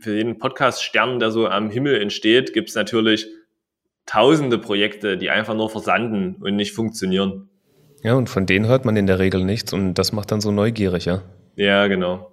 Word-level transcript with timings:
für 0.00 0.16
jeden 0.16 0.38
Podcast-Stern, 0.38 1.18
der 1.18 1.30
so 1.30 1.46
am 1.46 1.70
Himmel 1.70 2.00
entsteht, 2.00 2.52
gibt 2.52 2.70
es 2.70 2.74
natürlich 2.74 3.26
tausende 4.06 4.58
Projekte, 4.58 5.16
die 5.16 5.30
einfach 5.30 5.54
nur 5.54 5.70
versanden 5.70 6.36
und 6.40 6.56
nicht 6.56 6.72
funktionieren. 6.72 7.48
Ja, 8.02 8.14
und 8.14 8.28
von 8.28 8.46
denen 8.46 8.66
hört 8.66 8.84
man 8.84 8.96
in 8.96 9.06
der 9.06 9.18
Regel 9.18 9.44
nichts 9.44 9.72
und 9.72 9.94
das 9.94 10.12
macht 10.12 10.32
dann 10.32 10.40
so 10.40 10.50
neugierig, 10.50 11.04
ja? 11.04 11.22
Ja, 11.54 11.86
genau. 11.86 12.30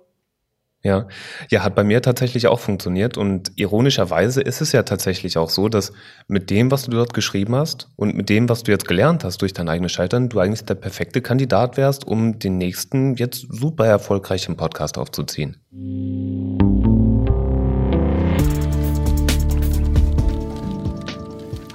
Ja, 0.83 1.07
ja, 1.49 1.63
hat 1.63 1.75
bei 1.75 1.83
mir 1.83 2.01
tatsächlich 2.01 2.48
auch 2.48 2.59
funktioniert 2.59 3.17
und 3.17 3.52
ironischerweise 3.55 4.41
ist 4.41 4.61
es 4.61 4.71
ja 4.71 4.84
tatsächlich 4.84 5.38
auch 5.38 5.49
so, 5.49 5.70
dass 5.70 5.91
mit 6.27 6.49
dem, 6.49 6.71
was 6.71 6.86
du 6.86 6.91
dort 6.91 7.13
geschrieben 7.13 7.55
hast 7.55 7.89
und 7.95 8.15
mit 8.15 8.29
dem, 8.29 8.47
was 8.47 8.63
du 8.63 8.71
jetzt 8.71 8.88
gelernt 8.88 9.23
hast 9.23 9.41
durch 9.41 9.54
dein 9.54 9.68
eigenes 9.68 9.91
Scheitern, 9.91 10.29
du 10.29 10.39
eigentlich 10.39 10.63
der 10.63 10.75
perfekte 10.75 11.21
Kandidat 11.21 11.77
wärst, 11.77 12.07
um 12.07 12.39
den 12.39 12.57
nächsten 12.57 13.15
jetzt 13.15 13.47
super 13.49 13.86
erfolgreichen 13.86 14.55
Podcast 14.55 14.97
aufzuziehen. 14.97 15.57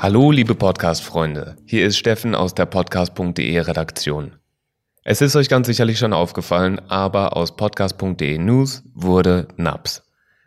Hallo, 0.03 0.33
liebe 0.33 0.57
Podcast-Freunde. 0.57 1.59
Hier 1.65 1.87
ist 1.87 1.97
Steffen 1.97 2.35
aus 2.35 2.57
der 2.57 2.67
podcast.de 2.67 3.57
Redaktion. 3.61 4.35
Es 5.05 5.21
ist 5.21 5.37
euch 5.37 5.49
ganz 5.49 5.69
sicherlich 5.69 6.01
schon 6.01 6.13
aufgefallen, 6.13 6.81
aber 6.89 7.37
aus 7.37 7.55
podcast.de 7.55 8.37
News 8.39 8.83
wurde 8.95 9.47
Naps. 9.57 10.03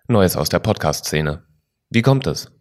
Neues 0.10 0.36
aus 0.36 0.50
der 0.50 0.60
Podcast-Szene. 0.60 1.44
Wie 1.90 2.02
kommt 2.02 2.28
es? 2.28 2.52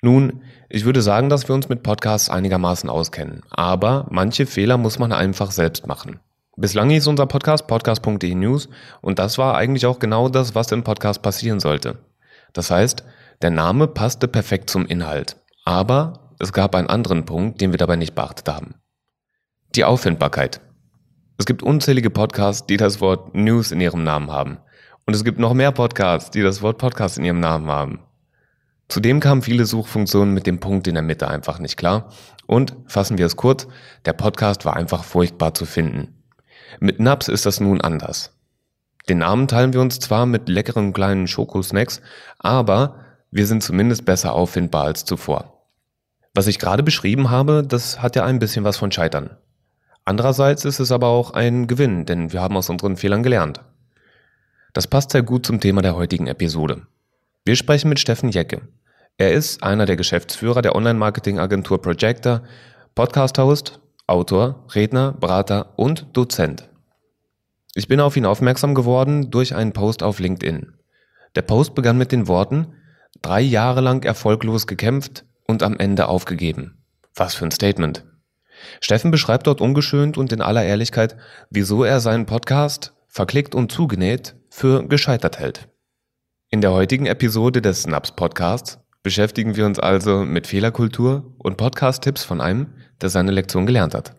Nun, 0.00 0.44
ich 0.68 0.84
würde 0.84 1.02
sagen, 1.02 1.28
dass 1.28 1.48
wir 1.48 1.56
uns 1.56 1.68
mit 1.68 1.82
Podcasts 1.82 2.30
einigermaßen 2.30 2.88
auskennen, 2.88 3.42
aber 3.50 4.06
manche 4.08 4.46
Fehler 4.46 4.78
muss 4.78 5.00
man 5.00 5.10
einfach 5.10 5.50
selbst 5.50 5.88
machen. 5.88 6.20
Bislang 6.56 6.88
hieß 6.90 7.08
unser 7.08 7.26
Podcast 7.26 7.66
podcast.de 7.66 8.36
News 8.36 8.68
und 9.00 9.18
das 9.18 9.38
war 9.38 9.56
eigentlich 9.56 9.86
auch 9.86 9.98
genau 9.98 10.28
das, 10.28 10.54
was 10.54 10.70
im 10.70 10.84
Podcast 10.84 11.20
passieren 11.20 11.58
sollte. 11.58 11.98
Das 12.52 12.70
heißt, 12.70 13.02
der 13.42 13.50
Name 13.50 13.88
passte 13.88 14.28
perfekt 14.28 14.70
zum 14.70 14.86
Inhalt, 14.86 15.34
aber 15.64 16.27
es 16.38 16.52
gab 16.52 16.74
einen 16.74 16.88
anderen 16.88 17.24
Punkt, 17.24 17.60
den 17.60 17.72
wir 17.72 17.78
dabei 17.78 17.96
nicht 17.96 18.14
beachtet 18.14 18.48
haben. 18.48 18.74
Die 19.74 19.84
Auffindbarkeit. 19.84 20.60
Es 21.36 21.46
gibt 21.46 21.62
unzählige 21.62 22.10
Podcasts, 22.10 22.66
die 22.66 22.76
das 22.76 23.00
Wort 23.00 23.34
News 23.34 23.70
in 23.70 23.80
ihrem 23.80 24.04
Namen 24.04 24.30
haben. 24.30 24.58
Und 25.06 25.14
es 25.14 25.24
gibt 25.24 25.38
noch 25.38 25.54
mehr 25.54 25.72
Podcasts, 25.72 26.30
die 26.30 26.42
das 26.42 26.62
Wort 26.62 26.78
Podcast 26.78 27.18
in 27.18 27.24
ihrem 27.24 27.40
Namen 27.40 27.68
haben. 27.68 28.00
Zudem 28.88 29.20
kamen 29.20 29.42
viele 29.42 29.66
Suchfunktionen 29.66 30.32
mit 30.32 30.46
dem 30.46 30.60
Punkt 30.60 30.86
in 30.86 30.94
der 30.94 31.02
Mitte 31.02 31.28
einfach 31.28 31.58
nicht 31.58 31.76
klar. 31.76 32.10
Und 32.46 32.76
fassen 32.86 33.18
wir 33.18 33.26
es 33.26 33.36
kurz, 33.36 33.68
der 34.04 34.14
Podcast 34.14 34.64
war 34.64 34.76
einfach 34.76 35.04
furchtbar 35.04 35.54
zu 35.54 35.66
finden. 35.66 36.22
Mit 36.80 37.00
Naps 37.00 37.28
ist 37.28 37.46
das 37.46 37.60
nun 37.60 37.80
anders. 37.80 38.32
Den 39.08 39.18
Namen 39.18 39.48
teilen 39.48 39.72
wir 39.72 39.80
uns 39.80 39.98
zwar 39.98 40.26
mit 40.26 40.48
leckeren 40.48 40.92
kleinen 40.92 41.26
Schokosnacks, 41.26 42.00
aber 42.38 43.04
wir 43.30 43.46
sind 43.46 43.62
zumindest 43.62 44.04
besser 44.04 44.32
auffindbar 44.34 44.84
als 44.84 45.04
zuvor. 45.04 45.57
Was 46.38 46.46
ich 46.46 46.60
gerade 46.60 46.84
beschrieben 46.84 47.30
habe, 47.30 47.64
das 47.66 48.00
hat 48.00 48.14
ja 48.14 48.24
ein 48.24 48.38
bisschen 48.38 48.62
was 48.62 48.76
von 48.76 48.92
Scheitern. 48.92 49.30
Andererseits 50.04 50.64
ist 50.64 50.78
es 50.78 50.92
aber 50.92 51.08
auch 51.08 51.32
ein 51.32 51.66
Gewinn, 51.66 52.06
denn 52.06 52.32
wir 52.32 52.40
haben 52.40 52.56
aus 52.56 52.70
unseren 52.70 52.96
Fehlern 52.96 53.24
gelernt. 53.24 53.60
Das 54.72 54.86
passt 54.86 55.10
sehr 55.10 55.24
gut 55.24 55.44
zum 55.44 55.58
Thema 55.58 55.82
der 55.82 55.96
heutigen 55.96 56.28
Episode. 56.28 56.82
Wir 57.44 57.56
sprechen 57.56 57.88
mit 57.88 57.98
Steffen 57.98 58.28
Jecke. 58.28 58.60
Er 59.16 59.32
ist 59.32 59.64
einer 59.64 59.84
der 59.84 59.96
Geschäftsführer 59.96 60.62
der 60.62 60.76
Online-Marketing-Agentur 60.76 61.82
Projector, 61.82 62.44
Podcast-Host, 62.94 63.80
Autor, 64.06 64.64
Redner, 64.76 65.14
Berater 65.18 65.72
und 65.74 66.06
Dozent. 66.12 66.68
Ich 67.74 67.88
bin 67.88 67.98
auf 67.98 68.16
ihn 68.16 68.26
aufmerksam 68.26 68.76
geworden 68.76 69.32
durch 69.32 69.56
einen 69.56 69.72
Post 69.72 70.04
auf 70.04 70.20
LinkedIn. 70.20 70.72
Der 71.34 71.42
Post 71.42 71.74
begann 71.74 71.98
mit 71.98 72.12
den 72.12 72.28
Worten, 72.28 72.74
drei 73.22 73.40
Jahre 73.40 73.80
lang 73.80 74.04
erfolglos 74.04 74.68
gekämpft, 74.68 75.24
und 75.48 75.62
am 75.64 75.76
Ende 75.78 76.06
aufgegeben. 76.06 76.78
Was 77.14 77.34
für 77.34 77.44
ein 77.44 77.50
Statement. 77.50 78.04
Steffen 78.80 79.10
beschreibt 79.10 79.46
dort 79.46 79.60
ungeschönt 79.60 80.18
und 80.18 80.32
in 80.32 80.40
aller 80.40 80.64
Ehrlichkeit, 80.64 81.16
wieso 81.50 81.84
er 81.84 82.00
seinen 82.00 82.26
Podcast, 82.26 82.92
verklickt 83.08 83.54
und 83.54 83.72
zugenäht, 83.72 84.36
für 84.50 84.86
gescheitert 84.86 85.38
hält. 85.38 85.68
In 86.50 86.60
der 86.60 86.72
heutigen 86.72 87.06
Episode 87.06 87.62
des 87.62 87.82
Snaps 87.82 88.12
Podcasts 88.12 88.78
beschäftigen 89.02 89.56
wir 89.56 89.66
uns 89.66 89.78
also 89.78 90.24
mit 90.24 90.46
Fehlerkultur 90.46 91.34
und 91.38 91.56
Podcast-Tipps 91.56 92.24
von 92.24 92.40
einem, 92.40 92.74
der 93.00 93.08
seine 93.08 93.32
Lektion 93.32 93.66
gelernt 93.66 93.94
hat. 93.94 94.16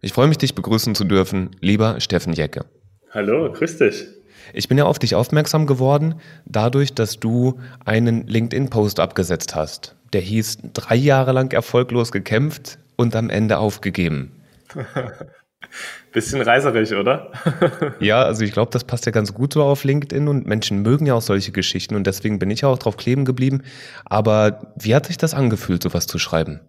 Ich 0.00 0.12
freue 0.12 0.28
mich, 0.28 0.38
dich 0.38 0.54
begrüßen 0.54 0.94
zu 0.94 1.04
dürfen, 1.04 1.50
lieber 1.60 2.00
Steffen 2.00 2.32
Jecke. 2.32 2.64
Hallo, 3.10 3.52
grüß 3.52 3.78
dich. 3.78 4.06
Ich 4.54 4.68
bin 4.68 4.78
ja 4.78 4.84
auf 4.84 4.98
dich 4.98 5.14
aufmerksam 5.14 5.66
geworden, 5.66 6.14
dadurch, 6.46 6.94
dass 6.94 7.20
du 7.20 7.60
einen 7.84 8.26
LinkedIn-Post 8.26 8.98
abgesetzt 8.98 9.54
hast 9.54 9.99
der 10.12 10.20
hieß 10.20 10.58
drei 10.72 10.96
Jahre 10.96 11.32
lang 11.32 11.52
erfolglos 11.52 12.12
gekämpft 12.12 12.78
und 12.96 13.14
am 13.16 13.30
Ende 13.30 13.58
aufgegeben. 13.58 14.32
Bisschen 16.12 16.42
reiserig, 16.42 16.92
oder? 16.94 17.30
ja, 18.00 18.22
also 18.22 18.42
ich 18.42 18.52
glaube, 18.52 18.72
das 18.72 18.84
passt 18.84 19.06
ja 19.06 19.12
ganz 19.12 19.32
gut 19.32 19.52
so 19.52 19.62
auf 19.62 19.84
LinkedIn 19.84 20.26
und 20.26 20.46
Menschen 20.46 20.82
mögen 20.82 21.06
ja 21.06 21.14
auch 21.14 21.22
solche 21.22 21.52
Geschichten 21.52 21.94
und 21.94 22.06
deswegen 22.06 22.38
bin 22.38 22.50
ich 22.50 22.64
auch 22.64 22.78
drauf 22.78 22.96
kleben 22.96 23.24
geblieben. 23.24 23.62
Aber 24.04 24.72
wie 24.76 24.94
hat 24.94 25.06
sich 25.06 25.18
das 25.18 25.34
angefühlt, 25.34 25.82
sowas 25.82 26.06
zu 26.06 26.18
schreiben? 26.18 26.60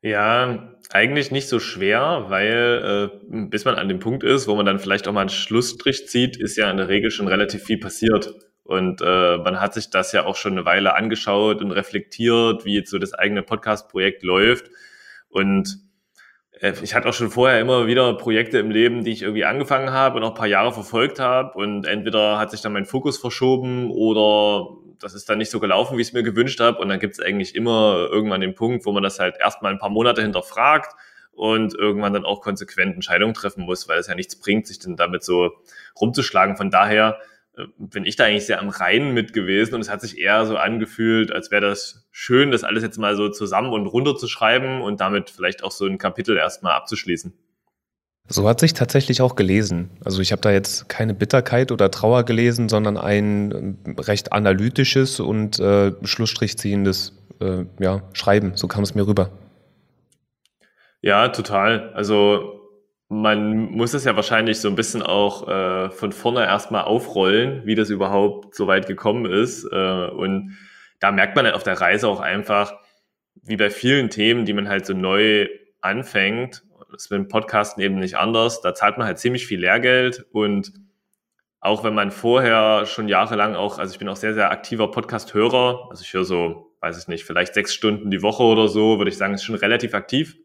Ja, 0.00 0.72
eigentlich 0.90 1.30
nicht 1.30 1.48
so 1.48 1.60
schwer, 1.60 2.26
weil 2.28 3.10
äh, 3.30 3.46
bis 3.48 3.64
man 3.64 3.76
an 3.76 3.88
dem 3.88 3.98
Punkt 3.98 4.24
ist, 4.24 4.48
wo 4.48 4.54
man 4.54 4.66
dann 4.66 4.78
vielleicht 4.78 5.06
auch 5.06 5.12
mal 5.12 5.20
einen 5.20 5.28
Schlussstrich 5.28 6.08
zieht, 6.08 6.36
ist 6.36 6.56
ja 6.56 6.70
in 6.70 6.76
der 6.76 6.88
Regel 6.88 7.10
schon 7.10 7.28
relativ 7.28 7.62
viel 7.64 7.78
passiert. 7.78 8.34
Und 8.72 9.02
äh, 9.02 9.36
man 9.36 9.60
hat 9.60 9.74
sich 9.74 9.90
das 9.90 10.12
ja 10.12 10.24
auch 10.24 10.34
schon 10.34 10.52
eine 10.52 10.64
Weile 10.64 10.94
angeschaut 10.94 11.60
und 11.60 11.72
reflektiert, 11.72 12.64
wie 12.64 12.74
jetzt 12.74 12.90
so 12.90 12.98
das 12.98 13.12
eigene 13.12 13.42
Podcast-Projekt 13.42 14.22
läuft. 14.22 14.70
Und 15.28 15.78
äh, 16.58 16.72
ich 16.82 16.94
hatte 16.94 17.06
auch 17.10 17.12
schon 17.12 17.30
vorher 17.30 17.60
immer 17.60 17.86
wieder 17.86 18.14
Projekte 18.14 18.58
im 18.58 18.70
Leben, 18.70 19.04
die 19.04 19.12
ich 19.12 19.20
irgendwie 19.20 19.44
angefangen 19.44 19.90
habe 19.90 20.16
und 20.16 20.24
auch 20.24 20.30
ein 20.30 20.36
paar 20.36 20.46
Jahre 20.46 20.72
verfolgt 20.72 21.20
habe. 21.20 21.52
Und 21.58 21.84
entweder 21.84 22.38
hat 22.38 22.50
sich 22.50 22.62
dann 22.62 22.72
mein 22.72 22.86
Fokus 22.86 23.18
verschoben 23.18 23.90
oder 23.90 24.68
das 24.98 25.12
ist 25.12 25.28
dann 25.28 25.36
nicht 25.36 25.50
so 25.50 25.60
gelaufen, 25.60 25.98
wie 25.98 26.00
ich 26.00 26.08
es 26.08 26.14
mir 26.14 26.22
gewünscht 26.22 26.58
habe. 26.58 26.78
Und 26.78 26.88
dann 26.88 26.98
gibt 26.98 27.12
es 27.12 27.20
eigentlich 27.20 27.54
immer 27.54 28.08
irgendwann 28.10 28.40
den 28.40 28.54
Punkt, 28.54 28.86
wo 28.86 28.92
man 28.92 29.02
das 29.02 29.18
halt 29.18 29.36
erstmal 29.38 29.72
ein 29.72 29.80
paar 29.80 29.90
Monate 29.90 30.22
hinterfragt 30.22 30.94
und 31.32 31.74
irgendwann 31.74 32.14
dann 32.14 32.24
auch 32.24 32.40
konsequent 32.40 32.94
Entscheidungen 32.94 33.34
treffen 33.34 33.64
muss, 33.64 33.86
weil 33.86 33.98
es 33.98 34.06
ja 34.06 34.14
nichts 34.14 34.40
bringt, 34.40 34.66
sich 34.66 34.78
dann 34.78 34.96
damit 34.96 35.24
so 35.24 35.50
rumzuschlagen. 36.00 36.56
Von 36.56 36.70
daher 36.70 37.18
bin 37.76 38.04
ich 38.04 38.16
da 38.16 38.24
eigentlich 38.24 38.46
sehr 38.46 38.60
am 38.60 38.70
Reinen 38.70 39.12
mit 39.12 39.32
gewesen 39.32 39.74
und 39.74 39.82
es 39.82 39.90
hat 39.90 40.00
sich 40.00 40.18
eher 40.18 40.46
so 40.46 40.56
angefühlt, 40.56 41.32
als 41.32 41.50
wäre 41.50 41.60
das 41.60 42.08
schön, 42.10 42.50
das 42.50 42.64
alles 42.64 42.82
jetzt 42.82 42.98
mal 42.98 43.14
so 43.14 43.28
zusammen 43.28 43.72
und 43.72 43.86
runter 43.86 44.16
zu 44.16 44.26
schreiben 44.26 44.80
und 44.80 45.00
damit 45.00 45.30
vielleicht 45.30 45.62
auch 45.62 45.70
so 45.70 45.86
ein 45.86 45.98
Kapitel 45.98 46.36
erstmal 46.36 46.72
abzuschließen. 46.72 47.34
So 48.28 48.48
hat 48.48 48.60
sich 48.60 48.72
tatsächlich 48.72 49.20
auch 49.20 49.36
gelesen. 49.36 49.90
Also 50.04 50.22
ich 50.22 50.32
habe 50.32 50.40
da 50.40 50.50
jetzt 50.50 50.88
keine 50.88 51.12
Bitterkeit 51.12 51.72
oder 51.72 51.90
Trauer 51.90 52.24
gelesen, 52.24 52.68
sondern 52.68 52.96
ein 52.96 53.78
äh, 53.84 54.00
recht 54.00 54.32
analytisches 54.32 55.20
und 55.20 55.58
äh, 55.58 55.92
Schlussstrich 56.04 56.56
ziehendes 56.56 57.12
äh, 57.40 57.64
ja, 57.80 58.02
Schreiben. 58.14 58.52
So 58.56 58.68
kam 58.68 58.84
es 58.84 58.94
mir 58.94 59.06
rüber. 59.06 59.30
Ja, 61.02 61.28
total. 61.28 61.92
Also 61.94 62.61
man 63.12 63.70
muss 63.70 63.92
es 63.92 64.04
ja 64.04 64.16
wahrscheinlich 64.16 64.58
so 64.58 64.68
ein 64.68 64.74
bisschen 64.74 65.02
auch 65.02 65.46
äh, 65.46 65.90
von 65.90 66.12
vorne 66.12 66.44
erstmal 66.44 66.84
aufrollen, 66.84 67.60
wie 67.66 67.74
das 67.74 67.90
überhaupt 67.90 68.54
so 68.54 68.66
weit 68.66 68.86
gekommen 68.86 69.26
ist. 69.26 69.64
Äh, 69.70 70.08
und 70.08 70.56
da 70.98 71.12
merkt 71.12 71.36
man 71.36 71.44
halt 71.44 71.54
auf 71.54 71.62
der 71.62 71.78
Reise 71.78 72.08
auch 72.08 72.20
einfach, 72.20 72.72
wie 73.34 73.56
bei 73.56 73.68
vielen 73.68 74.08
Themen, 74.08 74.46
die 74.46 74.54
man 74.54 74.66
halt 74.66 74.86
so 74.86 74.94
neu 74.94 75.48
anfängt, 75.82 76.62
ist 76.94 77.10
mit 77.10 77.18
dem 77.18 77.28
Podcasten 77.28 77.82
eben 77.82 77.96
nicht 77.96 78.16
anders, 78.16 78.62
da 78.62 78.74
zahlt 78.74 78.96
man 78.96 79.06
halt 79.06 79.18
ziemlich 79.18 79.46
viel 79.46 79.60
Lehrgeld 79.60 80.24
und 80.32 80.72
auch 81.60 81.84
wenn 81.84 81.94
man 81.94 82.10
vorher 82.10 82.86
schon 82.86 83.08
jahrelang 83.08 83.54
auch, 83.54 83.78
also 83.78 83.92
ich 83.92 83.98
bin 83.98 84.08
auch 84.08 84.16
sehr, 84.16 84.34
sehr 84.34 84.50
aktiver 84.50 84.90
Podcast-Hörer, 84.90 85.88
also 85.90 86.02
ich 86.02 86.12
höre 86.12 86.24
so, 86.24 86.74
weiß 86.80 86.98
ich 86.98 87.08
nicht, 87.08 87.24
vielleicht 87.24 87.54
sechs 87.54 87.74
Stunden 87.74 88.10
die 88.10 88.22
Woche 88.22 88.42
oder 88.42 88.68
so, 88.68 88.98
würde 88.98 89.10
ich 89.10 89.18
sagen, 89.18 89.34
ist 89.34 89.44
schon 89.44 89.54
relativ 89.54 89.94
aktiv. 89.94 90.36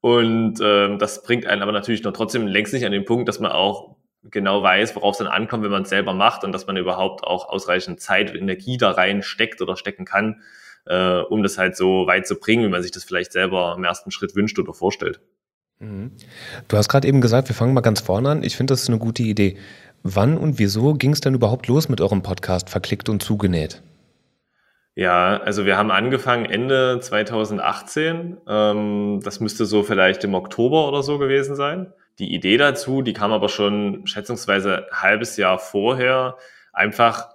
Und 0.00 0.60
ähm, 0.62 0.98
das 0.98 1.22
bringt 1.22 1.46
einen 1.46 1.62
aber 1.62 1.72
natürlich 1.72 2.02
noch 2.02 2.12
trotzdem 2.12 2.46
längst 2.46 2.72
nicht 2.72 2.86
an 2.86 2.92
den 2.92 3.04
Punkt, 3.04 3.28
dass 3.28 3.40
man 3.40 3.52
auch 3.52 3.96
genau 4.24 4.62
weiß, 4.62 4.96
worauf 4.96 5.12
es 5.12 5.18
dann 5.18 5.26
ankommt, 5.26 5.64
wenn 5.64 5.70
man 5.70 5.82
es 5.82 5.88
selber 5.88 6.14
macht 6.14 6.44
und 6.44 6.52
dass 6.52 6.66
man 6.66 6.76
überhaupt 6.76 7.24
auch 7.24 7.48
ausreichend 7.48 8.00
Zeit 8.00 8.30
und 8.30 8.36
Energie 8.36 8.76
da 8.76 8.90
rein 8.90 9.22
steckt 9.22 9.62
oder 9.62 9.76
stecken 9.76 10.04
kann, 10.04 10.42
äh, 10.86 11.20
um 11.20 11.42
das 11.42 11.58
halt 11.58 11.76
so 11.76 12.06
weit 12.06 12.26
zu 12.26 12.36
bringen, 12.36 12.64
wie 12.64 12.68
man 12.68 12.82
sich 12.82 12.92
das 12.92 13.04
vielleicht 13.04 13.32
selber 13.32 13.74
im 13.76 13.84
ersten 13.84 14.10
Schritt 14.10 14.34
wünscht 14.34 14.58
oder 14.58 14.74
vorstellt. 14.74 15.20
Mhm. 15.78 16.12
Du 16.68 16.76
hast 16.76 16.88
gerade 16.88 17.08
eben 17.08 17.20
gesagt, 17.20 17.48
wir 17.48 17.56
fangen 17.56 17.74
mal 17.74 17.80
ganz 17.80 18.00
vorne 18.00 18.28
an. 18.30 18.42
Ich 18.42 18.56
finde, 18.56 18.72
das 18.72 18.82
ist 18.82 18.88
eine 18.88 18.98
gute 18.98 19.22
Idee. 19.22 19.56
Wann 20.02 20.38
und 20.38 20.58
wieso 20.58 20.94
ging 20.94 21.12
es 21.12 21.20
denn 21.20 21.34
überhaupt 21.34 21.66
los 21.66 21.88
mit 21.88 22.00
eurem 22.00 22.22
Podcast 22.22 22.70
Verklickt 22.70 23.08
und 23.08 23.22
zugenäht? 23.22 23.82
Ja, 24.96 25.38
also 25.40 25.64
wir 25.66 25.76
haben 25.78 25.90
angefangen 25.90 26.44
Ende 26.46 26.98
2018. 27.00 28.38
Ähm, 28.46 29.20
das 29.22 29.40
müsste 29.40 29.64
so 29.64 29.82
vielleicht 29.82 30.24
im 30.24 30.34
Oktober 30.34 30.88
oder 30.88 31.02
so 31.02 31.18
gewesen 31.18 31.56
sein. 31.56 31.92
Die 32.18 32.34
Idee 32.34 32.56
dazu, 32.58 33.00
die 33.02 33.12
kam 33.12 33.32
aber 33.32 33.48
schon 33.48 34.06
schätzungsweise 34.06 34.88
ein 34.90 35.02
halbes 35.02 35.36
Jahr 35.36 35.58
vorher. 35.58 36.36
Einfach, 36.72 37.30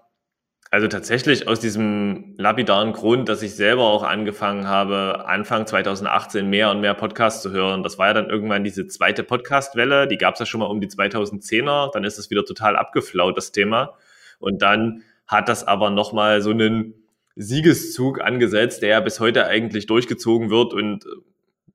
Also 0.72 0.88
tatsächlich 0.90 1.48
aus 1.48 1.60
diesem 1.62 2.36
lapidaren 2.38 2.92
Grund, 2.94 3.30
dass 3.30 3.42
ich 3.42 3.56
selber 3.56 3.84
auch 3.84 4.04
angefangen 4.04 4.68
habe, 4.68 5.25
Anfang 5.28 5.66
2018 5.68 6.50
mehr 6.50 6.69
und 6.72 6.81
mehr 6.81 6.94
Podcasts 6.96 7.42
zu 7.42 7.52
hören. 7.52 7.84
Das 7.84 7.98
war 7.98 8.07
ja 8.07 8.13
dann 8.13 8.30
irgendwann 8.30 8.63
diese 8.66 8.88
zweite 8.88 9.24
Podcast-Welle, 9.24 10.07
die 10.07 10.18
gab 10.18 10.34
es 10.36 10.42
ja 10.42 10.46
schon 10.46 10.60
mal 10.60 10.66
um 10.68 10.81
die 10.81 10.88
2010er, 10.90 11.92
dann 11.94 12.04
ist 12.04 12.18
es 12.19 12.30
wieder 12.30 12.44
total 12.46 12.75
abgeflaut, 12.75 13.38
das 13.38 13.52
Thema. 13.54 13.96
Und 14.40 14.62
dann 14.62 15.04
hat 15.28 15.48
das 15.50 15.66
aber 15.66 15.90
nochmal 15.92 16.42
so 16.42 16.52
einen 16.52 17.05
Siegeszug 17.35 18.21
angesetzt, 18.21 18.81
der 18.81 18.89
ja 18.89 18.99
bis 18.99 19.19
heute 19.19 19.47
eigentlich 19.47 19.87
durchgezogen 19.87 20.49
wird 20.49 20.73
und 20.73 21.05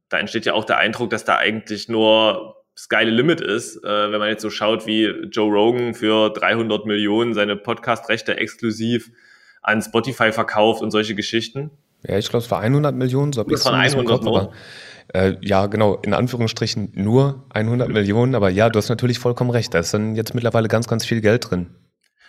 da 0.09 0.19
entsteht 0.19 0.45
ja 0.45 0.55
auch 0.55 0.65
der 0.65 0.79
Eindruck, 0.79 1.11
dass 1.11 1.25
da 1.25 1.37
eigentlich 1.37 1.89
nur 1.89 2.57
das 2.75 2.89
geile 2.89 3.11
Limit 3.11 3.41
ist, 3.41 3.77
äh, 3.85 4.11
wenn 4.13 4.19
man 4.19 4.29
jetzt 4.29 4.43
so 4.43 4.51
schaut, 4.51 4.87
wie 4.87 5.05
Joe 5.05 5.53
Rogan 5.53 5.95
für 5.95 6.31
300 6.31 6.87
Millionen 6.87 7.35
seine 7.35 7.57
Podcast-Rechte 7.57 8.37
exklusiv 8.37 9.11
an 9.63 9.83
Spotify 9.83 10.33
verkauft 10.33 10.83
und 10.83 10.91
solche 10.91 11.15
Geschichten. 11.15 11.71
Ja, 12.07 12.17
ich 12.17 12.31
glaube, 12.31 12.45
es 12.45 12.51
war 12.51 12.61
100 12.61 12.95
Millionen, 12.95 13.33
so 13.33 13.41
habe 13.41 13.53
ich 13.53 13.61
es 13.61 13.67
100 13.67 14.27
aber, 14.27 14.53
äh, 15.13 15.35
Ja, 15.43 15.67
genau, 15.67 15.97
in 15.97 16.15
Anführungsstrichen 16.15 16.93
nur 16.95 17.45
100 17.51 17.91
Millionen, 17.91 18.35
aber 18.35 18.49
ja, 18.49 18.71
du 18.71 18.79
hast 18.79 18.89
natürlich 18.89 19.19
vollkommen 19.19 19.51
recht, 19.51 19.75
da 19.75 19.81
ist 19.81 19.93
dann 19.93 20.15
jetzt 20.15 20.35
mittlerweile 20.35 20.69
ganz, 20.69 20.89
ganz 20.89 21.05
viel 21.05 21.21
Geld 21.21 21.51
drin. 21.51 21.67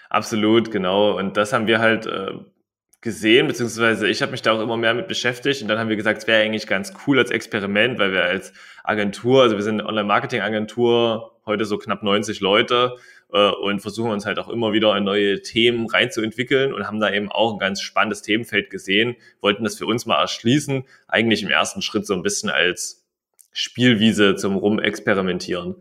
Absolut, 0.10 0.72
genau. 0.72 1.18
Und 1.18 1.38
das 1.38 1.54
haben 1.54 1.68
wir 1.68 1.80
halt 1.80 2.06
äh, 2.06 2.32
gesehen, 3.02 3.48
beziehungsweise 3.48 4.08
ich 4.08 4.22
habe 4.22 4.32
mich 4.32 4.44
da 4.44 4.54
auch 4.54 4.62
immer 4.62 4.78
mehr 4.78 4.94
mit 4.94 5.08
beschäftigt 5.08 5.64
und 5.64 5.68
dann 5.68 5.80
haben 5.80 5.90
wir 5.90 5.96
gesagt, 5.96 6.20
es 6.20 6.28
wäre 6.28 6.44
eigentlich 6.44 6.68
ganz 6.68 6.94
cool 7.06 7.18
als 7.18 7.32
Experiment, 7.32 7.98
weil 7.98 8.12
wir 8.12 8.24
als 8.24 8.54
Agentur, 8.84 9.42
also 9.42 9.56
wir 9.56 9.64
sind 9.64 9.80
eine 9.80 9.90
Online-Marketing-Agentur, 9.90 11.32
heute 11.48 11.66
so 11.66 11.80
knapp 11.80 12.04
90 12.04 12.42
Leute 12.42 12.96
äh, 13.34 13.50
und 13.50 13.80
versuchen 13.80 14.12
uns 14.12 14.28
halt 14.28 14.38
auch 14.38 14.50
immer 14.50 14.72
wieder 14.72 14.96
in 14.96 15.04
neue 15.04 15.42
Themen 15.42 15.88
reinzuentwickeln 15.88 16.74
und 16.74 16.86
haben 16.86 17.00
da 17.00 17.12
eben 17.12 17.32
auch 17.32 17.54
ein 17.54 17.60
ganz 17.60 17.82
spannendes 17.82 18.22
Themenfeld 18.22 18.70
gesehen, 18.70 19.16
wollten 19.42 19.64
das 19.64 19.78
für 19.80 19.88
uns 19.88 20.06
mal 20.06 20.22
erschließen, 20.22 20.84
eigentlich 21.08 21.42
im 21.42 21.50
ersten 21.50 21.82
Schritt 21.82 22.06
so 22.06 22.14
ein 22.14 22.22
bisschen 22.22 22.52
als 22.52 23.04
Spielwiese 23.52 24.36
zum 24.36 24.56
Rumexperimentieren. 24.58 25.76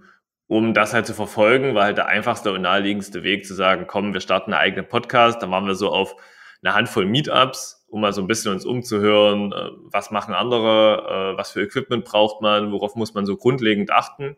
Um 0.47 0.75
das 0.75 0.95
halt 0.95 1.07
zu 1.07 1.15
verfolgen, 1.15 1.75
war 1.75 1.85
halt 1.85 1.99
der 1.99 2.09
einfachste 2.09 2.53
und 2.53 2.63
naheliegendste 2.63 3.23
Weg 3.23 3.47
zu 3.47 3.55
sagen, 3.55 3.85
komm, 3.87 4.15
wir 4.15 4.21
starten 4.21 4.53
einen 4.53 4.63
eigenen 4.63 4.89
Podcast. 4.89 5.41
Dann 5.43 5.53
waren 5.53 5.67
wir 5.67 5.77
so 5.77 5.91
auf 5.91 6.17
eine 6.63 6.75
Handvoll 6.75 7.07
Meetups, 7.07 7.87
um 7.89 8.01
mal 8.01 8.13
so 8.13 8.21
ein 8.21 8.27
bisschen 8.27 8.53
uns 8.53 8.65
umzuhören, 8.65 9.53
äh, 9.53 9.71
was 9.91 10.11
machen 10.11 10.35
andere, 10.35 11.33
äh, 11.35 11.39
was 11.39 11.51
für 11.53 11.63
Equipment 11.63 12.05
braucht 12.05 12.43
man, 12.43 12.73
worauf 12.73 12.97
muss 12.97 13.15
man 13.15 13.27
so 13.27 13.37
grundlegend 13.37 13.91
achten. 13.91 14.37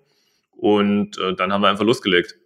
Und 0.56 1.18
äh, 1.18 1.34
dann 1.34 1.52
haben 1.52 1.62
wir 1.62 1.68
einfach 1.68 1.84
losgelegt. 1.84 2.36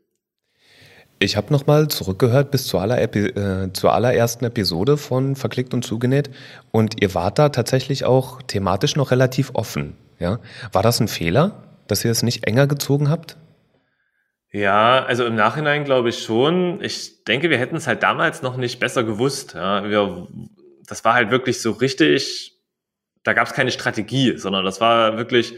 Ich 1.18 1.36
habe 1.36 1.50
nochmal 1.50 1.88
zurückgehört 1.88 2.50
bis 2.50 2.66
zur, 2.66 2.82
aller 2.82 3.00
Epi 3.00 3.26
äh, 3.26 3.72
zur 3.72 3.94
allerersten 3.94 4.44
Episode 4.44 4.98
von 4.98 5.34
Verklickt 5.34 5.72
und 5.72 5.82
Zugenäht 5.82 6.30
und 6.72 7.02
ihr 7.02 7.14
wart 7.14 7.38
da 7.38 7.48
tatsächlich 7.48 8.04
auch 8.04 8.42
thematisch 8.42 8.96
noch 8.96 9.10
relativ 9.10 9.50
offen. 9.54 9.96
Ja? 10.18 10.40
War 10.72 10.82
das 10.82 11.00
ein 11.00 11.08
Fehler, 11.08 11.64
dass 11.86 12.04
ihr 12.04 12.10
es 12.10 12.22
nicht 12.22 12.46
enger 12.46 12.66
gezogen 12.66 13.08
habt? 13.08 13.38
Ja, 14.52 15.04
also 15.04 15.24
im 15.26 15.34
Nachhinein 15.34 15.84
glaube 15.84 16.08
ich 16.08 16.22
schon. 16.22 16.82
Ich 16.82 17.24
denke, 17.24 17.50
wir 17.50 17.58
hätten 17.58 17.76
es 17.76 17.86
halt 17.86 18.02
damals 18.02 18.42
noch 18.42 18.56
nicht 18.56 18.78
besser 18.80 19.04
gewusst. 19.04 19.54
Ja, 19.54 19.84
wir, 19.84 20.28
das 20.86 21.04
war 21.04 21.14
halt 21.14 21.30
wirklich 21.30 21.60
so 21.60 21.72
richtig, 21.72 22.58
da 23.22 23.32
gab 23.32 23.46
es 23.48 23.54
keine 23.54 23.70
Strategie, 23.70 24.38
sondern 24.38 24.64
das 24.64 24.80
war 24.80 25.16
wirklich, 25.16 25.54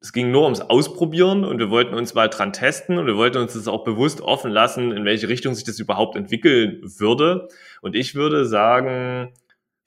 es 0.00 0.12
ging 0.12 0.30
nur 0.30 0.44
ums 0.44 0.60
Ausprobieren 0.60 1.44
und 1.44 1.58
wir 1.58 1.70
wollten 1.70 1.94
uns 1.94 2.14
mal 2.14 2.28
dran 2.28 2.52
testen 2.52 2.98
und 2.98 3.06
wir 3.06 3.16
wollten 3.16 3.38
uns 3.38 3.54
das 3.54 3.66
auch 3.66 3.84
bewusst 3.84 4.20
offen 4.20 4.50
lassen, 4.52 4.92
in 4.92 5.04
welche 5.04 5.28
Richtung 5.28 5.54
sich 5.54 5.64
das 5.64 5.80
überhaupt 5.80 6.14
entwickeln 6.14 6.80
würde. 6.98 7.48
Und 7.80 7.96
ich 7.96 8.14
würde 8.14 8.44
sagen, 8.44 9.32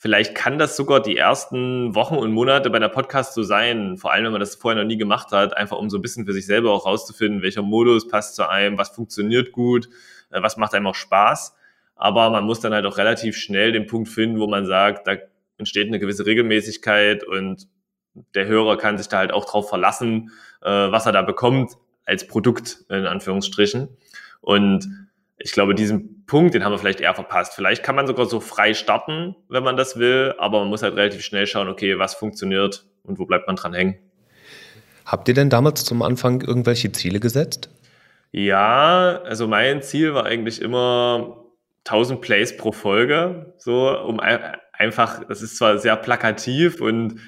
Vielleicht 0.02 0.34
kann 0.34 0.58
das 0.58 0.76
sogar 0.76 1.00
die 1.00 1.16
ersten 1.16 1.94
Wochen 1.94 2.16
und 2.16 2.32
Monate 2.32 2.72
bei 2.72 2.80
der 2.80 2.90
Podcast 2.90 3.36
so 3.36 3.44
sein, 3.44 3.98
vor 3.98 4.12
allem 4.12 4.26
wenn 4.26 4.32
man 4.32 4.40
das 4.40 4.56
vorher 4.56 4.82
noch 4.82 4.88
nie 4.88 4.98
gemacht 4.98 5.32
hat, 5.32 5.56
einfach 5.56 5.78
um 5.78 5.92
so 5.92 6.00
ein 6.00 6.02
bisschen 6.02 6.26
für 6.26 6.34
sich 6.34 6.48
selber 6.48 6.72
auch 6.72 6.88
rauszufinden, 6.88 7.44
welcher 7.44 7.62
Modus 7.62 8.08
passt 8.08 8.36
zu 8.36 8.50
einem, 8.50 8.80
was 8.80 8.90
funktioniert 8.90 9.52
gut, 9.52 9.90
äh, 10.32 10.42
was 10.42 10.58
macht 10.58 10.74
einem 10.74 10.88
auch 10.88 10.96
Spaß. 10.96 11.56
Aber 11.94 12.32
man 12.32 12.46
muss 12.46 12.60
dann 12.62 12.74
halt 12.74 12.88
auch 12.88 12.98
relativ 12.98 13.38
schnell 13.38 13.74
den 13.74 13.86
Punkt 13.86 14.10
finden, 14.10 14.40
wo 14.40 14.48
man 14.48 14.66
sagt, 14.66 15.06
da 15.06 15.18
entsteht 15.60 15.86
eine 15.86 16.00
gewisse 16.00 16.26
Regelmäßigkeit 16.26 17.24
und 17.24 17.68
der 18.34 18.48
Hörer 18.48 18.78
kann 18.78 18.98
sich 18.98 19.08
da 19.08 19.20
halt 19.20 19.32
auch 19.32 19.46
drauf 19.46 19.70
verlassen, 19.70 20.32
äh, 20.64 20.68
was 20.68 21.06
er 21.06 21.12
da 21.12 21.22
bekommt 21.22 21.74
als 22.06 22.26
Produkt 22.26 22.86
in 22.90 23.06
Anführungsstrichen. 23.06 23.90
Und 24.42 25.11
ich 25.44 25.52
glaube, 25.52 25.76
diesen 25.76 26.26
Punkt, 26.26 26.54
den 26.54 26.64
haben 26.64 26.72
wir 26.72 26.78
vielleicht 26.78 27.02
eher 27.02 27.14
verpasst. 27.14 27.54
Vielleicht 27.54 27.84
kann 27.84 27.96
man 27.96 28.08
sogar 28.08 28.26
so 28.26 28.40
frei 28.40 28.74
starten, 28.74 29.36
wenn 29.50 29.64
man 29.64 29.78
das 29.78 29.98
will, 29.98 30.36
aber 30.38 30.60
man 30.60 30.70
muss 30.70 30.84
halt 30.84 30.96
relativ 30.96 31.24
schnell 31.24 31.48
schauen, 31.48 31.68
okay, 31.68 31.98
was 31.98 32.16
funktioniert 32.16 32.86
und 33.04 33.20
wo 33.20 33.26
bleibt 33.26 33.48
man 33.48 33.56
dran 33.56 33.74
hängen. 33.74 33.98
Habt 35.06 35.28
ihr 35.28 35.34
denn 35.34 35.50
damals 35.50 35.84
zum 35.84 36.02
Anfang 36.02 36.42
irgendwelche 36.42 36.92
Ziele 36.92 37.20
gesetzt? 37.20 37.70
Ja, 38.32 39.22
also 39.24 39.48
mein 39.48 39.82
Ziel 39.82 40.14
war 40.14 40.26
eigentlich 40.26 40.62
immer 40.62 41.44
1000 41.86 42.22
Plays 42.22 42.56
pro 42.56 42.72
Folge, 42.72 43.54
so 43.58 43.90
um 44.00 44.20
einfach, 44.20 45.26
das 45.28 45.42
ist 45.42 45.58
zwar 45.58 45.80
sehr 45.80 45.96
plakativ 45.96 46.80
und 46.80 47.20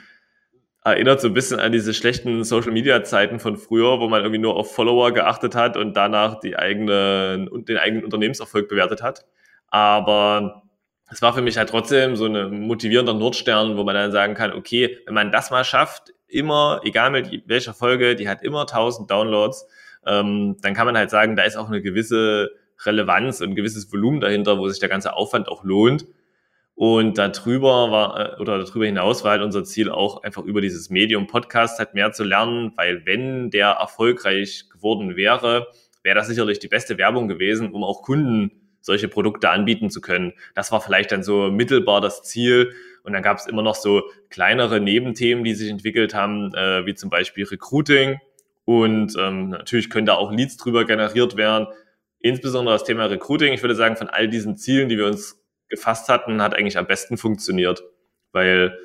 erinnert 0.83 1.21
so 1.21 1.27
ein 1.27 1.33
bisschen 1.33 1.59
an 1.59 1.71
diese 1.71 1.93
schlechten 1.93 2.43
Social-Media-Zeiten 2.43 3.39
von 3.39 3.57
früher, 3.57 3.99
wo 3.99 4.09
man 4.09 4.21
irgendwie 4.21 4.41
nur 4.41 4.55
auf 4.55 4.73
Follower 4.73 5.13
geachtet 5.13 5.55
hat 5.55 5.77
und 5.77 5.95
danach 5.95 6.39
die 6.39 6.57
eigene, 6.57 7.47
den 7.51 7.77
eigenen 7.77 8.03
Unternehmenserfolg 8.03 8.67
bewertet 8.67 9.01
hat. 9.01 9.25
Aber 9.67 10.63
es 11.09 11.21
war 11.21 11.33
für 11.33 11.41
mich 11.41 11.57
halt 11.57 11.69
trotzdem 11.69 12.15
so 12.15 12.25
ein 12.25 12.61
motivierender 12.61 13.13
Nordstern, 13.13 13.77
wo 13.77 13.83
man 13.83 13.95
dann 13.95 14.11
sagen 14.11 14.33
kann, 14.33 14.51
okay, 14.51 14.97
wenn 15.05 15.13
man 15.13 15.31
das 15.31 15.51
mal 15.51 15.63
schafft, 15.63 16.13
immer, 16.27 16.81
egal 16.83 17.11
mit 17.11 17.43
welcher 17.47 17.73
Folge, 17.73 18.15
die 18.15 18.27
hat 18.27 18.41
immer 18.43 18.61
1000 18.61 19.09
Downloads, 19.09 19.67
ähm, 20.05 20.57
dann 20.61 20.73
kann 20.73 20.85
man 20.85 20.97
halt 20.97 21.09
sagen, 21.09 21.35
da 21.35 21.43
ist 21.43 21.55
auch 21.55 21.67
eine 21.67 21.81
gewisse 21.81 22.51
Relevanz 22.85 23.39
und 23.39 23.51
ein 23.51 23.55
gewisses 23.55 23.91
Volumen 23.91 24.19
dahinter, 24.19 24.57
wo 24.57 24.67
sich 24.67 24.79
der 24.79 24.89
ganze 24.89 25.15
Aufwand 25.15 25.47
auch 25.47 25.63
lohnt. 25.63 26.05
Und 26.75 27.17
darüber 27.17 27.91
war, 27.91 28.37
äh, 28.37 28.41
oder 28.41 28.57
darüber 28.57 28.85
hinaus 28.85 29.23
war 29.23 29.31
halt 29.31 29.41
unser 29.41 29.63
Ziel 29.63 29.89
auch 29.89 30.23
einfach 30.23 30.43
über 30.43 30.61
dieses 30.61 30.89
Medium 30.89 31.27
Podcast 31.27 31.79
halt 31.79 31.93
mehr 31.93 32.11
zu 32.11 32.23
lernen, 32.23 32.73
weil 32.75 33.05
wenn 33.05 33.51
der 33.51 33.69
erfolgreich 33.69 34.65
geworden 34.71 35.15
wäre, 35.15 35.67
wäre 36.01 36.15
das 36.15 36.27
sicherlich 36.27 36.59
die 36.59 36.67
beste 36.67 36.97
Werbung 36.97 37.27
gewesen, 37.27 37.71
um 37.71 37.83
auch 37.83 38.01
Kunden 38.01 38.51
solche 38.81 39.07
Produkte 39.07 39.49
anbieten 39.49 39.89
zu 39.89 40.01
können. 40.01 40.33
Das 40.55 40.71
war 40.71 40.81
vielleicht 40.81 41.11
dann 41.11 41.23
so 41.23 41.49
mittelbar 41.49 42.01
das 42.01 42.23
Ziel. 42.23 42.73
Und 43.03 43.13
dann 43.13 43.23
gab 43.23 43.37
es 43.37 43.47
immer 43.47 43.61
noch 43.61 43.75
so 43.75 44.03
kleinere 44.29 44.79
Nebenthemen, 44.79 45.43
die 45.43 45.53
sich 45.53 45.69
entwickelt 45.69 46.13
haben, 46.13 46.53
äh, 46.53 46.85
wie 46.85 46.93
zum 46.93 47.09
Beispiel 47.09 47.45
Recruiting. 47.45 48.19
Und 48.65 49.15
ähm, 49.17 49.49
natürlich 49.49 49.89
können 49.89 50.05
da 50.05 50.15
auch 50.15 50.31
Leads 50.31 50.57
drüber 50.57 50.85
generiert 50.85 51.37
werden. 51.37 51.67
Insbesondere 52.19 52.75
das 52.75 52.83
Thema 52.83 53.05
Recruiting. 53.05 53.53
Ich 53.53 53.61
würde 53.61 53.75
sagen, 53.75 53.95
von 53.95 54.09
all 54.09 54.27
diesen 54.27 54.57
Zielen, 54.57 54.89
die 54.89 54.97
wir 54.97 55.05
uns 55.05 55.42
gefasst 55.69 56.09
hatten, 56.09 56.41
hat 56.41 56.55
eigentlich 56.55 56.77
am 56.77 56.87
besten 56.87 57.17
funktioniert, 57.17 57.83
weil 58.31 58.77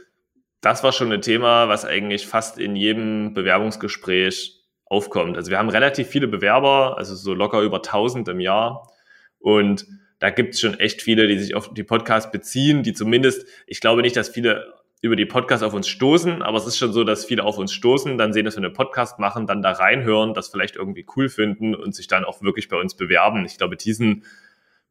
das 0.60 0.82
war 0.82 0.92
schon 0.92 1.12
ein 1.12 1.22
Thema, 1.22 1.68
was 1.68 1.84
eigentlich 1.84 2.26
fast 2.26 2.58
in 2.58 2.74
jedem 2.76 3.34
Bewerbungsgespräch 3.34 4.64
aufkommt. 4.86 5.36
Also 5.36 5.50
wir 5.50 5.58
haben 5.58 5.68
relativ 5.68 6.08
viele 6.08 6.28
Bewerber, 6.28 6.96
also 6.98 7.14
so 7.14 7.34
locker 7.34 7.60
über 7.60 7.76
1000 7.78 8.28
im 8.28 8.40
Jahr 8.40 8.90
und 9.38 9.86
da 10.18 10.30
gibt 10.30 10.54
es 10.54 10.60
schon 10.60 10.78
echt 10.80 11.02
viele, 11.02 11.28
die 11.28 11.38
sich 11.38 11.54
auf 11.54 11.72
die 11.72 11.84
Podcasts 11.84 12.30
beziehen, 12.32 12.82
die 12.82 12.92
zumindest, 12.92 13.46
ich 13.66 13.80
glaube 13.80 14.02
nicht, 14.02 14.16
dass 14.16 14.28
viele 14.28 14.74
über 15.00 15.14
die 15.14 15.26
Podcasts 15.26 15.62
auf 15.62 15.74
uns 15.74 15.86
stoßen, 15.86 16.42
aber 16.42 16.58
es 16.58 16.66
ist 16.66 16.76
schon 16.76 16.92
so, 16.92 17.04
dass 17.04 17.24
viele 17.24 17.44
auf 17.44 17.56
uns 17.56 17.72
stoßen, 17.72 18.18
dann 18.18 18.32
sehen, 18.32 18.44
dass 18.44 18.56
wir 18.56 18.64
einen 18.64 18.72
Podcast 18.72 19.20
machen, 19.20 19.46
dann 19.46 19.62
da 19.62 19.70
reinhören, 19.70 20.34
das 20.34 20.48
vielleicht 20.48 20.74
irgendwie 20.74 21.06
cool 21.16 21.28
finden 21.28 21.76
und 21.76 21.94
sich 21.94 22.08
dann 22.08 22.24
auch 22.24 22.42
wirklich 22.42 22.68
bei 22.68 22.76
uns 22.76 22.96
bewerben. 22.96 23.44
Ich 23.44 23.58
glaube, 23.58 23.76
diesen 23.76 24.24